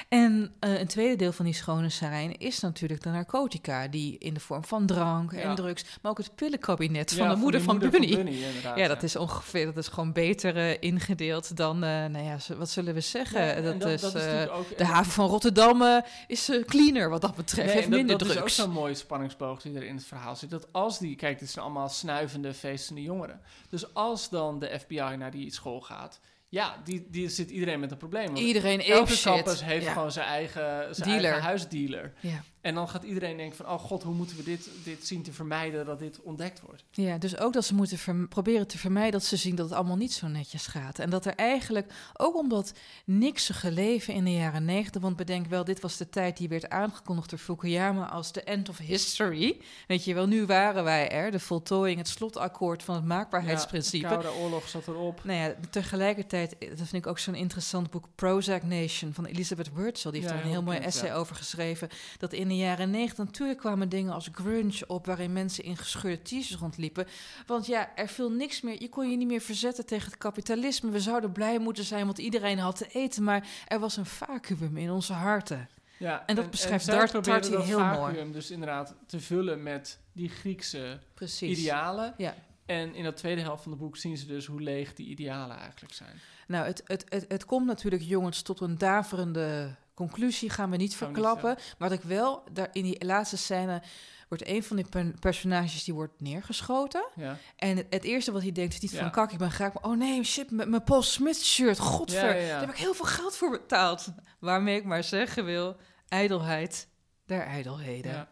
[0.08, 3.88] en eh, een tweede deel van die schone zijn is natuurlijk de narcotica...
[3.88, 5.84] die in de vorm van drank en drugs...
[6.02, 8.44] maar ook het pillenkabinet van de moeder die van, Bunny.
[8.76, 12.70] Ja, dat is ongeveer, dat is gewoon beter eh, ingedeeld dan, eh, nou ja, wat
[12.70, 13.40] zullen we zeggen?
[13.40, 15.96] Ja, en dat, dat- is, dat is eh, ook- de haven van Rotterdam eh,
[16.26, 18.54] is eh, cleaner wat dat betreft, Nee, heeft dat, minder dat is ook drugs.
[18.54, 20.50] zo'n mooie spanningsboog die er in het verhaal zit.
[20.50, 23.40] Dat als die, kijk, dit zijn allemaal snuivende, feestende jongeren.
[23.68, 27.90] Dus als dan de FBI naar die school gaat, ja, die, die zit iedereen met
[27.90, 28.36] een probleem.
[28.36, 29.92] Iedereen elke campus heeft Ja.
[29.92, 31.24] gewoon zijn eigen, zijn Dealer.
[31.24, 32.12] eigen huisdealer.
[32.20, 32.42] Ja.
[32.64, 35.32] En dan gaat iedereen denken van, oh god, hoe moeten we dit, dit zien te
[35.32, 36.84] vermijden dat dit ontdekt wordt?
[36.90, 39.96] Ja, dus ook dat ze moeten proberen te vermijden dat ze zien dat het allemaal
[39.96, 40.98] niet zo netjes gaat.
[40.98, 42.72] En dat er eigenlijk, ook omdat
[43.04, 46.68] niksige leven in de jaren negentig, want bedenk wel, dit was de tijd die werd
[46.68, 49.60] aangekondigd door Fukuyama als de end of history.
[49.86, 54.08] Weet je wel, nu waren wij er, de voltooiing, het slotakkoord van het maakbaarheidsprincipe.
[54.08, 55.24] Ja, de Koude Oorlog zat erop.
[55.24, 60.10] Nou ja, tegelijkertijd, dat vind ik ook zo'n interessant boek, Prozac Nation van Elizabeth Wurtzel.
[60.10, 61.14] Die heeft Ja, daar een heel heel mooi essay ja.
[61.14, 61.88] over geschreven.
[62.18, 66.22] Dat in de jaren negentig natuurlijk kwamen dingen als grunge op, waarin mensen in gescheurde
[66.22, 67.06] t-shirts rondliepen.
[67.46, 68.80] Want ja, er viel niks meer.
[68.80, 70.90] Je kon je niet meer verzetten tegen het kapitalisme.
[70.90, 73.22] We zouden blij moeten zijn, want iedereen had te eten.
[73.22, 75.68] Maar er was een vacuüm in onze harten.
[75.98, 78.32] Ja, En dat beschrijft zij Dart- dat heel mooi.
[78.32, 81.58] dus inderdaad te vullen met die Griekse Precies.
[81.58, 82.14] idealen.
[82.16, 82.34] Ja.
[82.66, 85.58] En in dat tweede helft van het boek zien ze dus hoe leeg die idealen
[85.58, 86.20] eigenlijk zijn.
[86.46, 90.50] Nou, het, het, het, het komt natuurlijk, jongens, tot een daverende conclusie.
[90.50, 91.54] Gaan we niet verklappen.
[91.78, 93.82] maar wat ik wel, daar in die laatste scène
[94.28, 97.04] wordt een van die per- personages die wordt neergeschoten.
[97.14, 98.98] Ja, En het, het eerste wat hij denkt is niet Ja.
[98.98, 99.52] van kak, ik ben.
[99.58, 101.78] Maar oh nee, shit, met mijn Paul Smith shirt.
[101.78, 104.06] Godver, daar heb ik heel veel geld voor betaald.
[104.40, 105.76] Waarmee ik maar zeggen wil,
[106.08, 106.88] ijdelheid
[107.26, 108.28] der ijdelheden.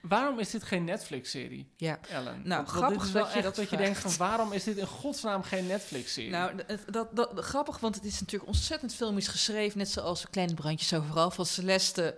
[0.00, 1.98] Waarom is dit geen Netflix-serie, Ja.
[2.08, 2.40] Ellen?
[2.44, 4.16] Nou, Want- grappig is wel dat je echt dat dat je denkt van...
[4.16, 6.30] waarom is dit in godsnaam geen Netflix-serie?
[6.30, 6.52] Nou,
[6.90, 9.78] dat, dat, grappig, want het is natuurlijk ontzettend filmisch geschreven.
[9.78, 12.16] Net zoals Kleine Brandjes Overal van Celeste.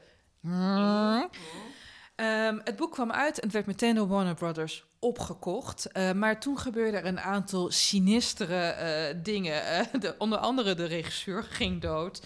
[2.15, 5.93] Ehm, het boek kwam uit en het werd meteen door Warner Brothers opgekocht.
[5.93, 9.67] Eh, maar toen gebeurde er een aantal sinistere eh, dingen.
[9.67, 12.23] Eh, de, onder andere de regisseur ging dood.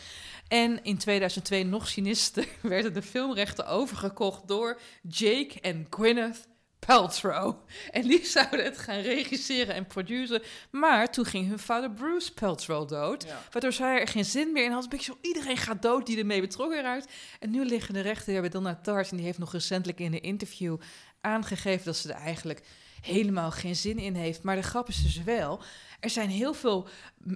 [0.49, 7.55] En in 2002, nog sinister, werden de filmrechten overgekocht door Jake en Gwyneth Paltrow.
[7.91, 10.43] En die zouden het gaan regisseren en produceren.
[10.71, 13.23] Maar toen ging hun vader Bruce Paltrow dood.
[13.23, 13.43] Ja.
[13.51, 14.83] Waardoor zij er geen zin meer in had.
[14.83, 17.13] Een beetje zo, iedereen gaat dood die ermee betrokken raakt.
[17.41, 19.11] En nu liggen de rechten weer bij Donna Tartt.
[19.11, 20.77] En die heeft nog recentelijk in een interview
[21.21, 21.85] aangegeven...
[21.85, 22.63] dat ze er eigenlijk
[23.01, 24.43] helemaal geen zin in heeft.
[24.43, 25.63] Maar de grap is dus wel...
[26.07, 26.89] er zijn heel veel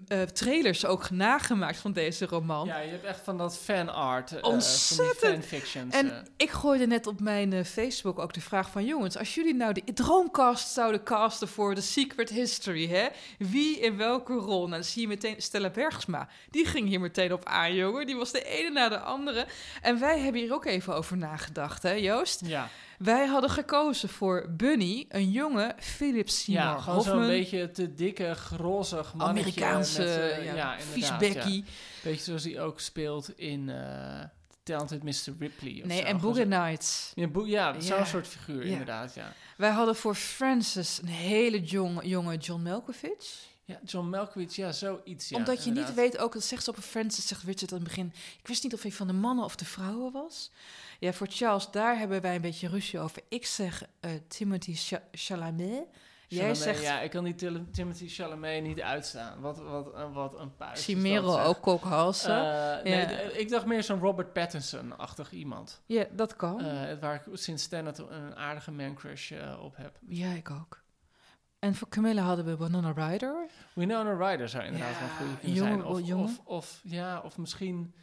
[0.09, 2.67] eh, trailers ook nagemaakt van deze roman.
[2.67, 4.37] Ja, je hebt echt van dat fanart.
[4.37, 5.47] eh, Ontzettend.
[5.47, 5.91] Van.
[5.91, 6.23] En eh.
[6.37, 8.85] ik gooide net op mijn Facebook ook de vraag van...
[8.85, 12.89] jongens, als jullie nou de droomcast zouden casten voor The Secret History...
[12.89, 13.07] Hè?
[13.39, 14.59] wie in welke rol?
[14.61, 16.29] Nou, dan zie je meteen Stella Bergsma.
[16.51, 18.07] Die ging hier meteen op aan, jongen.
[18.07, 19.47] Die was de ene na de andere.
[19.83, 22.41] En wij hebben hier ook even over nagedacht, hè Joost?
[22.45, 22.69] ja,
[23.01, 28.35] Wij hadden gekozen voor Bunny, een jonge Philip Seymour ja gewoon zo'n beetje te dikke,
[28.35, 29.43] grozig mannetje.
[29.43, 31.63] Amerikaanse, met, eh, ja, ja.
[32.03, 34.21] Beetje zoals hij ook speelt in eh
[34.63, 35.35] Talented Mr.
[35.39, 35.79] Ripley.
[35.81, 36.05] Of Nee, zo.
[36.05, 37.13] en Boogie Nights.
[37.15, 39.33] Ja, boe- ja, zo'n soort figuur, inderdaad, ja.
[39.57, 43.49] Wij hadden voor Francis een hele jong, jonge John Malkovich.
[43.65, 45.95] Ja, John Malkovich, ja, zoiets, ja, Omdat je inderdaad.
[45.97, 48.13] niet weet, ook dat zegt ze op een Francis, zegt Richard aan het begin.
[48.41, 50.51] Ik wist niet of hij van de mannen of de vrouwen was.
[51.01, 53.23] Ja, voor Charles, daar hebben wij een beetje ruzie over.
[53.29, 55.85] Ik zeg eh, Timothy Cha- Chalamet.
[56.29, 57.35] Jij zegt Ja, ik kan die
[57.73, 59.41] Timothy Chalamet niet uitstaan.
[59.41, 60.73] Wat, wat, eh, wat een puis.
[60.73, 62.37] is Chimero ook kokhalsen.
[62.79, 63.09] Eh, nee, Ja.
[63.19, 65.83] ik dacht meer zo'n Robert Pattinson-achtig iemand.
[65.87, 66.61] ja, dat kan.
[66.61, 69.99] Eh, waar ik sinds Tenet een aardige man-crush eh, op heb.
[70.09, 70.83] ja, ik ook.
[71.59, 73.47] En voor Camilla hadden we Banana Rider.
[73.73, 76.19] Winona Ryder zou inderdaad Ja, wel een goede een kunnen zijn.
[76.19, 77.95] Of, of, ja, of misschien...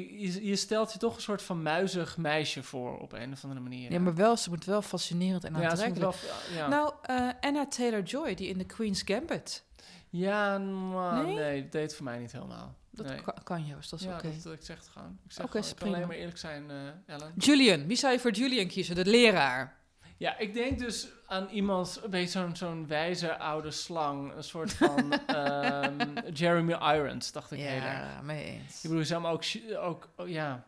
[0.00, 3.60] Je, je stelt je toch een soort van muizig meisje voor op een of andere
[3.60, 3.92] manier.
[3.92, 6.16] Ja, maar wel, ze moet wel fascinerend en Ja, aantrekkelijk.
[6.16, 6.68] wel- ja.
[6.68, 9.64] Nou, eh, Anna Taylor-Joy, die in The Queen's Gambit.
[10.10, 11.34] ja, maar Nee?
[11.34, 11.62] nee?
[11.62, 12.74] dat deed voor mij niet helemaal.
[12.90, 13.20] Dat Nee.
[13.20, 14.28] kan, kan Joost, dat is ja, oké.
[14.28, 15.18] ik zeg het gewoon.
[15.24, 16.76] Ik zeg gewoon, ik kan alleen maar eerlijk zijn, eh,
[17.14, 17.32] Ellen.
[17.36, 18.94] Julian, wie zou je voor Julian kiezen?
[18.94, 19.76] De leraar.
[20.16, 24.34] Ja, ik denk dus aan iemand, een beetje zo'n zo'n wijze oude slang.
[24.34, 27.84] Een soort van ehm, Jeremy Irons, dacht ik heel erg.
[27.84, 28.74] Ja, mee eens.
[28.76, 29.44] Ik bedoel, je zou hem ook,
[29.78, 30.64] ook oh, ja,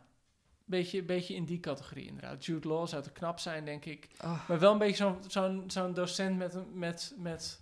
[0.65, 2.45] beetje, beetje in die categorie inderdaad.
[2.45, 4.07] Jude Law zou te knap zijn, denk ik.
[4.23, 4.47] Oh.
[4.47, 7.61] Maar wel een beetje zo'n zo'n zo'n docent met, een- met, met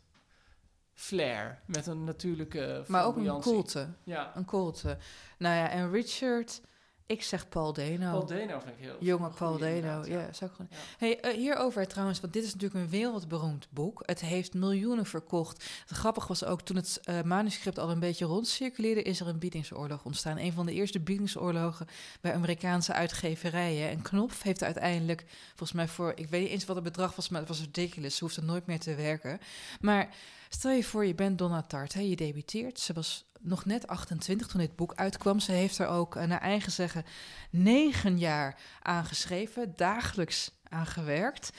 [0.94, 1.60] flair.
[1.66, 3.88] Met een natuurlijke Maar ook een koelte.
[4.04, 4.98] Ja, Een koelte.
[5.38, 6.62] Nou ja, en Richard,
[7.08, 8.12] ik zeg Paul Dano.
[8.12, 10.68] Paul Dano vind ik heel Jonge Paul inderdaad, ja, zou ik gewoon...
[10.72, 10.78] Ja.
[10.98, 14.04] Hey, eh, hierover trouwens, want dit is natuurlijk een wereldberoemd boek.
[14.06, 15.70] Het heeft miljoenen verkocht.
[15.88, 19.02] Het grappig was ook, toen het eh, manuscript al een beetje rondcirculeerde...
[19.02, 20.38] is er een biedingsoorlog ontstaan.
[20.38, 21.88] Een van de eerste biedingsoorlogen
[22.22, 23.90] bij Amerikaanse uitgeverijen.
[23.90, 26.12] En Knopf heeft uiteindelijk, volgens mij voor...
[26.16, 28.16] ik weet niet eens wat het bedrag was, maar het was ridiculous.
[28.16, 29.40] Ze hoefde nooit meer te werken.
[29.80, 30.10] Maar
[30.50, 32.80] stel je voor, je bent Donna Tartt, hè, je debuteert.
[32.80, 35.40] Ze was nog net 28 toen dit boek uitkwam.
[35.40, 37.06] Ze heeft er ook, eh, naar eigen zeggen,
[37.52, 41.50] negen jaar aan geschreven, dagelijks aan gewerkt.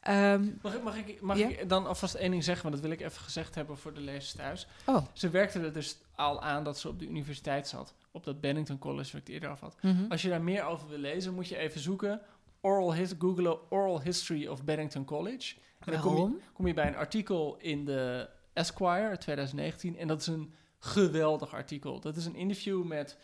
[0.00, 1.48] Ehm, Mag, ik, mag, ik, mag Ja?
[1.48, 2.62] ik dan alvast één ding zeggen?
[2.70, 4.66] Want dat wil ik even gezegd hebben voor de lezers thuis.
[4.86, 7.94] oh, Ze werkte er dus al aan dat ze op de universiteit zat.
[8.10, 9.76] Op dat Bennington College, waar ik eerder over had.
[9.82, 10.04] mhm.
[10.10, 12.20] Als je daar meer over wil lezen, moet je even zoeken.
[12.60, 15.54] Oral his, googlen Oral History of Bennington College.
[15.78, 19.96] En dan kom je, kom je bij een artikel in de Esquire uit 2019.
[19.98, 22.00] En dat is een geweldig artikel.
[22.00, 23.16] Dat is een interview met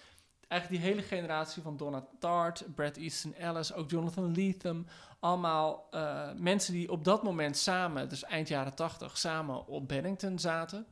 [0.48, 4.86] eigenlijk die hele generatie van Donna Tartt, Brad Easton Ellis, ook Jonathan Lethem.
[5.20, 10.38] Allemaal eh, mensen die op dat moment samen, dus eind jaren 80, samen op Bennington
[10.38, 10.86] zaten.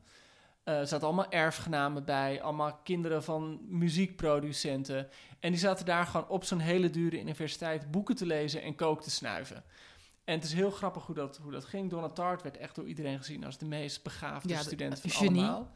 [0.63, 5.09] Eh, er zaten allemaal erfgenamen bij, allemaal kinderen van muziekproducenten.
[5.39, 9.01] En die zaten daar gewoon op zo'n hele dure universiteit boeken te lezen en kook
[9.01, 9.63] te snuiven.
[10.25, 11.89] En het is heel grappig hoe dat, hoe dat ging.
[11.89, 15.41] Donna Tartt werd echt door iedereen gezien als de meest begaafde Ja, student van genie.
[15.43, 15.71] allemaal.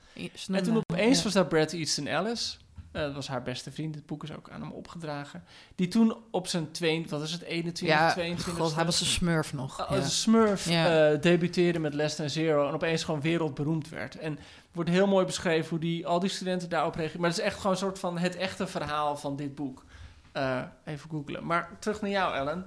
[0.51, 1.23] En toen opeens ja.
[1.23, 2.59] was daar Brad Easton Ellis.
[2.91, 3.95] Eh, dat was haar beste vriend.
[3.95, 5.43] Het boek is ook aan hem opgedragen.
[5.75, 9.05] Die toen op zijn twee, wat is het, 21, Ja, 22 god, hij was een
[9.05, 9.87] smurf nog.
[9.87, 10.03] als ja.
[10.03, 11.11] een smurf Ja.
[11.11, 14.15] eh, debuteerde met Less Than Zero en opeens gewoon wereldberoemd werd.
[14.15, 14.39] En
[14.71, 17.21] wordt heel mooi beschreven hoe die, al die studenten daarop reageren.
[17.21, 19.85] Maar het is echt gewoon een soort van het echte verhaal van dit boek.
[20.31, 21.45] Eh, even googlen.
[21.45, 22.65] Maar terug naar jou, Ellen.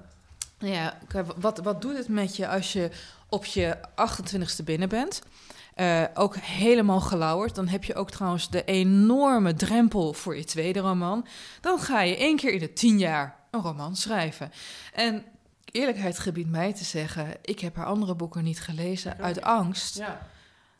[0.63, 0.97] Ja,
[1.35, 2.89] wat, wat doet het met je als je
[3.29, 5.21] op je 28ste binnen bent?
[5.75, 7.55] Eh, ook helemaal gelauwerd.
[7.55, 11.27] Dan heb je ook trouwens de enorme drempel voor je tweede roman.
[11.61, 14.51] Dan ga je één keer in de tien jaar een roman schrijven.
[14.93, 15.23] En
[15.71, 17.27] eerlijkheid gebiedt mij te zeggen...
[17.41, 19.97] ik heb haar andere boeken niet gelezen uit angst.
[19.97, 20.27] Ja.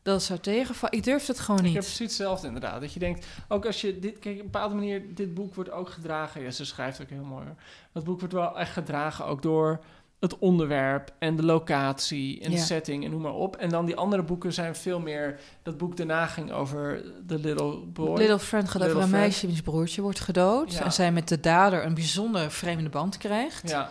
[0.04, 0.98] Dat zou tegenvallen.
[0.98, 1.74] Ik durf het gewoon Ik niet.
[1.74, 2.82] heb precies hetzelfde inderdaad.
[2.82, 5.72] Dat je denkt, ook als je dit, kijk, op een bepaalde manier, dit boek wordt
[5.72, 6.42] ook gedragen.
[6.42, 7.46] Ja, ze schrijft ook heel mooi.
[7.46, 7.56] hoor.
[7.92, 9.80] Dat boek wordt wel echt gedragen ook door
[10.20, 12.56] het onderwerp en de locatie en Ja.
[12.58, 13.56] de setting en noem maar op.
[13.56, 15.40] En dan die andere boeken zijn veel meer.
[15.64, 18.18] Dat boek daarna ging over The Little Boy.
[18.18, 20.74] Little Friend gaat over een meisje wiens broertje wordt gedood.
[20.74, 20.84] Ja.
[20.84, 23.70] En zij met de dader een bijzonder vreemde band krijgt.
[23.70, 23.90] Ja,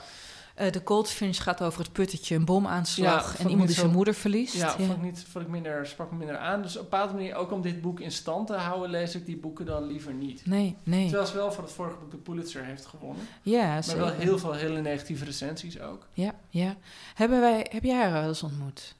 [0.54, 4.14] Eh, de Goldfinch gaat over het puttetje, een bomaanslag Ja, en iemand die zijn moeder
[4.14, 4.54] verliest.
[4.54, 6.62] ja, Vond ik niet, vond ik minder, sprak me minder aan.
[6.62, 9.26] Dus op een bepaalde manier, ook om dit boek in stand te houden, lees ik
[9.26, 10.46] die boeken dan liever niet.
[10.46, 11.04] Nee, nee.
[11.04, 13.26] Terwijl ze wel voor het vorige boek de Pulitzer heeft gewonnen.
[13.42, 14.00] Ja, Maar zeker.
[14.00, 16.06] wel heel veel hele negatieve recensies ook.
[16.12, 16.76] Ja, ja.
[17.14, 18.94] Hebben wij, heb jij haar wel eens ontmoet?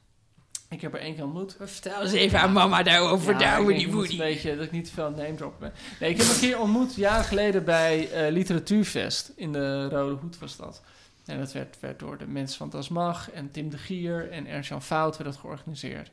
[0.69, 1.55] Ik heb er één keer ontmoet.
[1.59, 4.91] Vertel eens even aan mama daarover, Ja, dat het Een beetje dat ik niet te
[4.91, 5.73] veel name drop ben.
[5.99, 9.31] Nee, ik heb een keer ontmoet, jaren geleden, bij eh, Literatuurfest.
[9.35, 10.81] In de Rode Hoed was dat.
[11.25, 14.47] En dat werd, werd door de mensen van Das Mag en Tim de Gier en
[14.47, 16.11] Ernst-Jan Fout werd dat georganiseerd.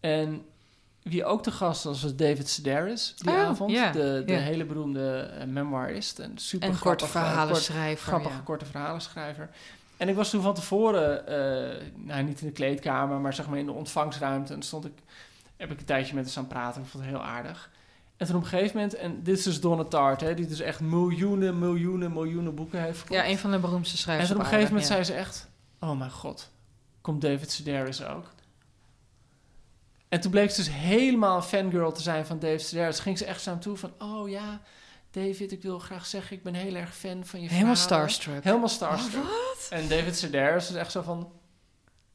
[0.00, 0.44] En
[1.02, 3.70] wie ook te gast was, was David Sedaris die Oh, avond.
[3.92, 6.18] de de hele beroemde eh, memoirist.
[6.18, 8.06] En super En korte grappige, verhalen kort- schrijven.
[8.06, 8.40] grappige ja.
[8.40, 9.50] korte verhalenschrijver.
[9.96, 13.58] En ik was toen van tevoren, eh, nou niet in de kleedkamer, maar zeg maar
[13.58, 14.54] in de ontvangstruimte.
[14.54, 14.92] En stond ik,
[15.56, 16.82] heb ik een tijdje met haar staan praten.
[16.82, 17.70] Ik vond het heel aardig.
[18.22, 20.60] En toen op een gegeven moment, en dit is dus Donna Tartt, hè, die dus
[20.60, 23.20] echt miljoenen, miljoenen, miljoenen boeken heeft verkocht.
[23.20, 24.28] Ja, een van de beroemdste en schrijvers.
[24.28, 25.48] toen op een gegeven moment zei ze echt,
[25.80, 26.50] oh mijn god,
[27.00, 28.28] komt David Sedaris ook?
[30.08, 32.98] En toen bleek ze dus helemaal fangirl te zijn van David Sedaris.
[32.98, 34.60] Ging ze echt zo aan toe van, oh ja,
[35.10, 37.48] David, ik wil graag zeggen, ik ben heel erg fan van je.
[37.48, 38.10] Helemaal verhalen.
[38.10, 38.44] starstruck.
[38.44, 39.22] Helemaal starstruck.
[39.22, 39.66] Oh, wat?
[39.70, 41.32] En David Sedaris is echt zo van...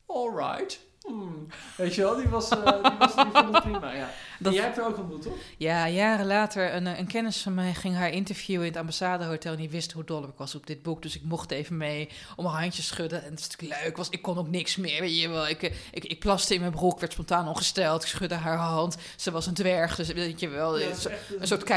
[0.05, 0.79] Alright.
[1.07, 1.47] Hmm.
[1.75, 4.09] Weet je wel, die, was, eh, die, was, die vond het prima, ja.
[4.39, 5.33] Dat- jij hebt er ook ontmoet, toch?
[5.57, 9.51] Ja, jaren later, een, eh, een kennis van mij ging haar interviewen in het ambassadehotel.
[9.51, 11.01] En die wist hoe dol ik was op dit boek.
[11.01, 13.23] Dus ik mocht even mee om haar handje schudden.
[13.23, 13.97] En het is natuurlijk leuk.
[13.97, 15.47] Was, ik kon ook niks meer, weet je wel.
[15.47, 18.01] Ik, eh, ik, ik plaste in mijn broek, werd spontaan ongesteld.
[18.01, 18.97] Ik schudde haar hand.
[19.15, 20.77] Ze was een dwerg, dus weet je wel.
[20.79, 21.67] Ja, zo- echt een soort Een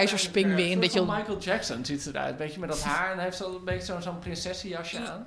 [1.07, 1.17] wel.
[1.17, 2.37] Michael Jackson ziet ze eruit.
[2.37, 3.09] Beetje met dat haar.
[3.11, 5.27] En hij heeft zo een beetje zo'n zo'n prinsessenjasje aan.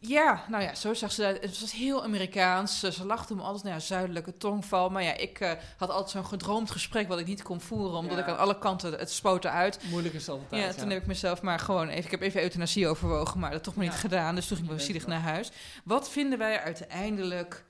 [0.00, 1.42] Ja, nou ja, zo zag ze eruit.
[1.42, 2.80] Het was heel Amerikaans.
[2.80, 4.90] Ze, lachte me altijd naar nou ja, zuidelijke tongval.
[4.90, 7.96] Maar ja, ik eh, had altijd zo'n gedroomd gesprek wat ik niet kon voeren.
[7.96, 8.22] Omdat Ja.
[8.22, 9.78] ik aan alle kanten het spoten uit.
[9.90, 12.04] Moeilijk is dat altijd, Ja, toen heb ik mezelf maar gewoon even...
[12.04, 14.34] Ik heb even euthanasie overwogen, maar dat toch maar niet gedaan.
[14.34, 15.50] Dus toen ging ik wel zielig naar huis.
[15.84, 17.64] Wat vinden wij uiteindelijk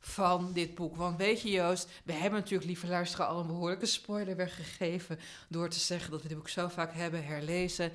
[0.00, 0.96] van dit boek?
[0.96, 5.18] Want weet je Joost, we hebben natuurlijk, lieve luisteraar, al een behoorlijke spoiler weggegeven...
[5.48, 7.92] door te zeggen dat we dit boek zo vaak hebben herlezen.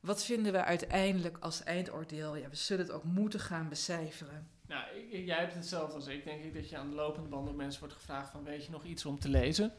[0.00, 2.36] Wat vinden we uiteindelijk als eindoordeel?
[2.36, 4.48] Ja, we zullen het ook moeten gaan becijferen.
[4.66, 6.24] Nou, ik- jij hebt hetzelfde als ik.
[6.24, 8.44] Denk ik dat je aan de lopende band door mensen wordt gevraagd van...
[8.44, 9.72] Weet je nog iets om te lezen?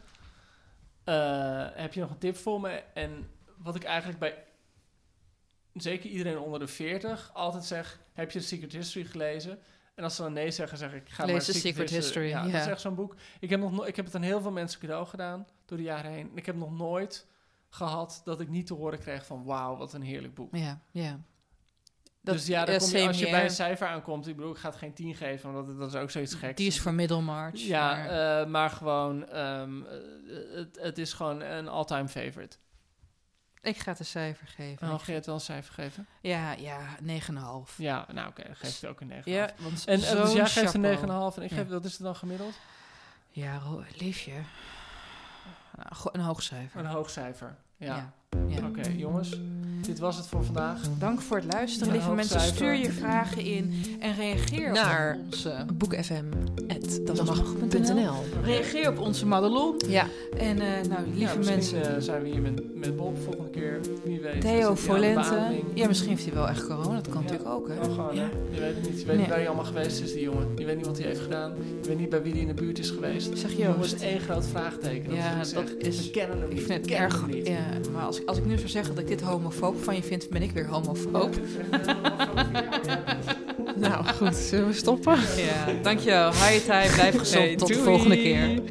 [1.04, 2.84] Eh, heb je nog een tip voor me?
[2.94, 4.44] En wat ik eigenlijk bij
[5.74, 8.00] zeker iedereen onder de 40 altijd zeg...
[8.14, 9.60] Heb je The Secret History gelezen?
[9.96, 11.10] En als ze dan nee zeggen, zeg ik...
[11.10, 12.62] Ga Lees maar The Secret History, Ja, dat ja.
[12.62, 13.16] is echt zo'n boek.
[13.40, 15.84] Ik heb, nog no- ik heb het aan heel veel mensen cadeau gedaan door de
[15.84, 16.30] jaren heen.
[16.32, 17.26] En ik heb nog nooit
[17.74, 19.44] gehad dat ik niet te horen kreeg van...
[19.44, 20.56] Wauw, wat een heerlijk boek.
[20.56, 21.20] Ja, ja.
[22.22, 24.28] dus ja, dan kom je, als je bij een cijfer aankomt...
[24.28, 26.56] Ik bedoel, ik ga het geen 10 geven, want dat, dat is ook zoiets geks.
[26.56, 27.60] Die is voor Middlemarch.
[27.60, 29.92] Ja, maar- maar, maar gewoon, ehm, eh,
[30.56, 32.58] het, het is gewoon een all-time favorite.
[33.62, 34.88] ik ga het een cijfer geven.
[34.92, 36.08] Oh, ga je het wel een cijfer geven?
[36.22, 37.78] Ja, ja, 9,5.
[37.78, 39.24] Ja, nou oké, dan geef je het ook een 9,5.
[39.26, 40.94] Ja, want En, en dus jij geeft chapeau.
[40.96, 41.56] een 9,5 en ik Ja.
[41.56, 42.54] geef, wat is het dan gemiddeld?
[43.30, 43.62] Ja,
[43.98, 44.34] liefje.
[46.12, 46.80] Een hoog cijfer.
[46.80, 47.56] Een hoog cijfer.
[47.78, 47.96] Ja.
[47.96, 48.14] Ja.
[48.48, 48.68] ja.
[48.68, 49.40] Oké, jongens,
[49.86, 50.82] dit was het voor vandaag.
[51.00, 52.40] Dank voor het luisteren, lieve mensen.
[52.42, 55.66] Stuur je vragen in en reageer Naar op onze...
[55.74, 58.14] boekfm.dasmag.nl
[58.44, 59.76] Reageer op onze Madelon.
[59.88, 60.06] Ja,
[60.38, 61.96] En eh, nou, lieve Ja, mensen...
[61.96, 63.80] eh, zijn we hier met, met Bob volgende keer.
[64.04, 64.42] Wie weet.
[64.42, 65.62] Theo Volente.
[65.74, 66.96] Ja, misschien heeft hij wel echt corona.
[66.96, 67.32] Dat kan Ja.
[67.32, 67.76] natuurlijk ook, hè?
[67.76, 68.22] Oh, gewoon, Ja.
[68.22, 68.28] hè?
[68.56, 69.00] Je weet het niet.
[69.00, 69.18] Je weet Nee.
[69.18, 70.48] niet waar hij allemaal geweest is, die jongen.
[70.58, 71.52] Je weet niet wat hij heeft gedaan.
[71.82, 73.38] Je weet niet bij wie hij in de buurt is geweest.
[73.38, 75.10] Zeg Die jongen is één groot vraagteken.
[75.10, 77.26] Dat Ja, is dat is- We kennen hem Ik vind het erg.
[77.44, 77.60] Ja,
[77.94, 80.42] maar als, als ik nu zou zeggen dat ik dit homofoob van je vind, ben
[80.42, 81.36] ik weer homofoob.
[83.76, 85.18] nou goed, zullen we stoppen?
[85.38, 86.32] Ja, dankjewel.
[86.32, 87.44] Time, blijf gezond.
[87.44, 88.62] Hey, Tot de volgende keer.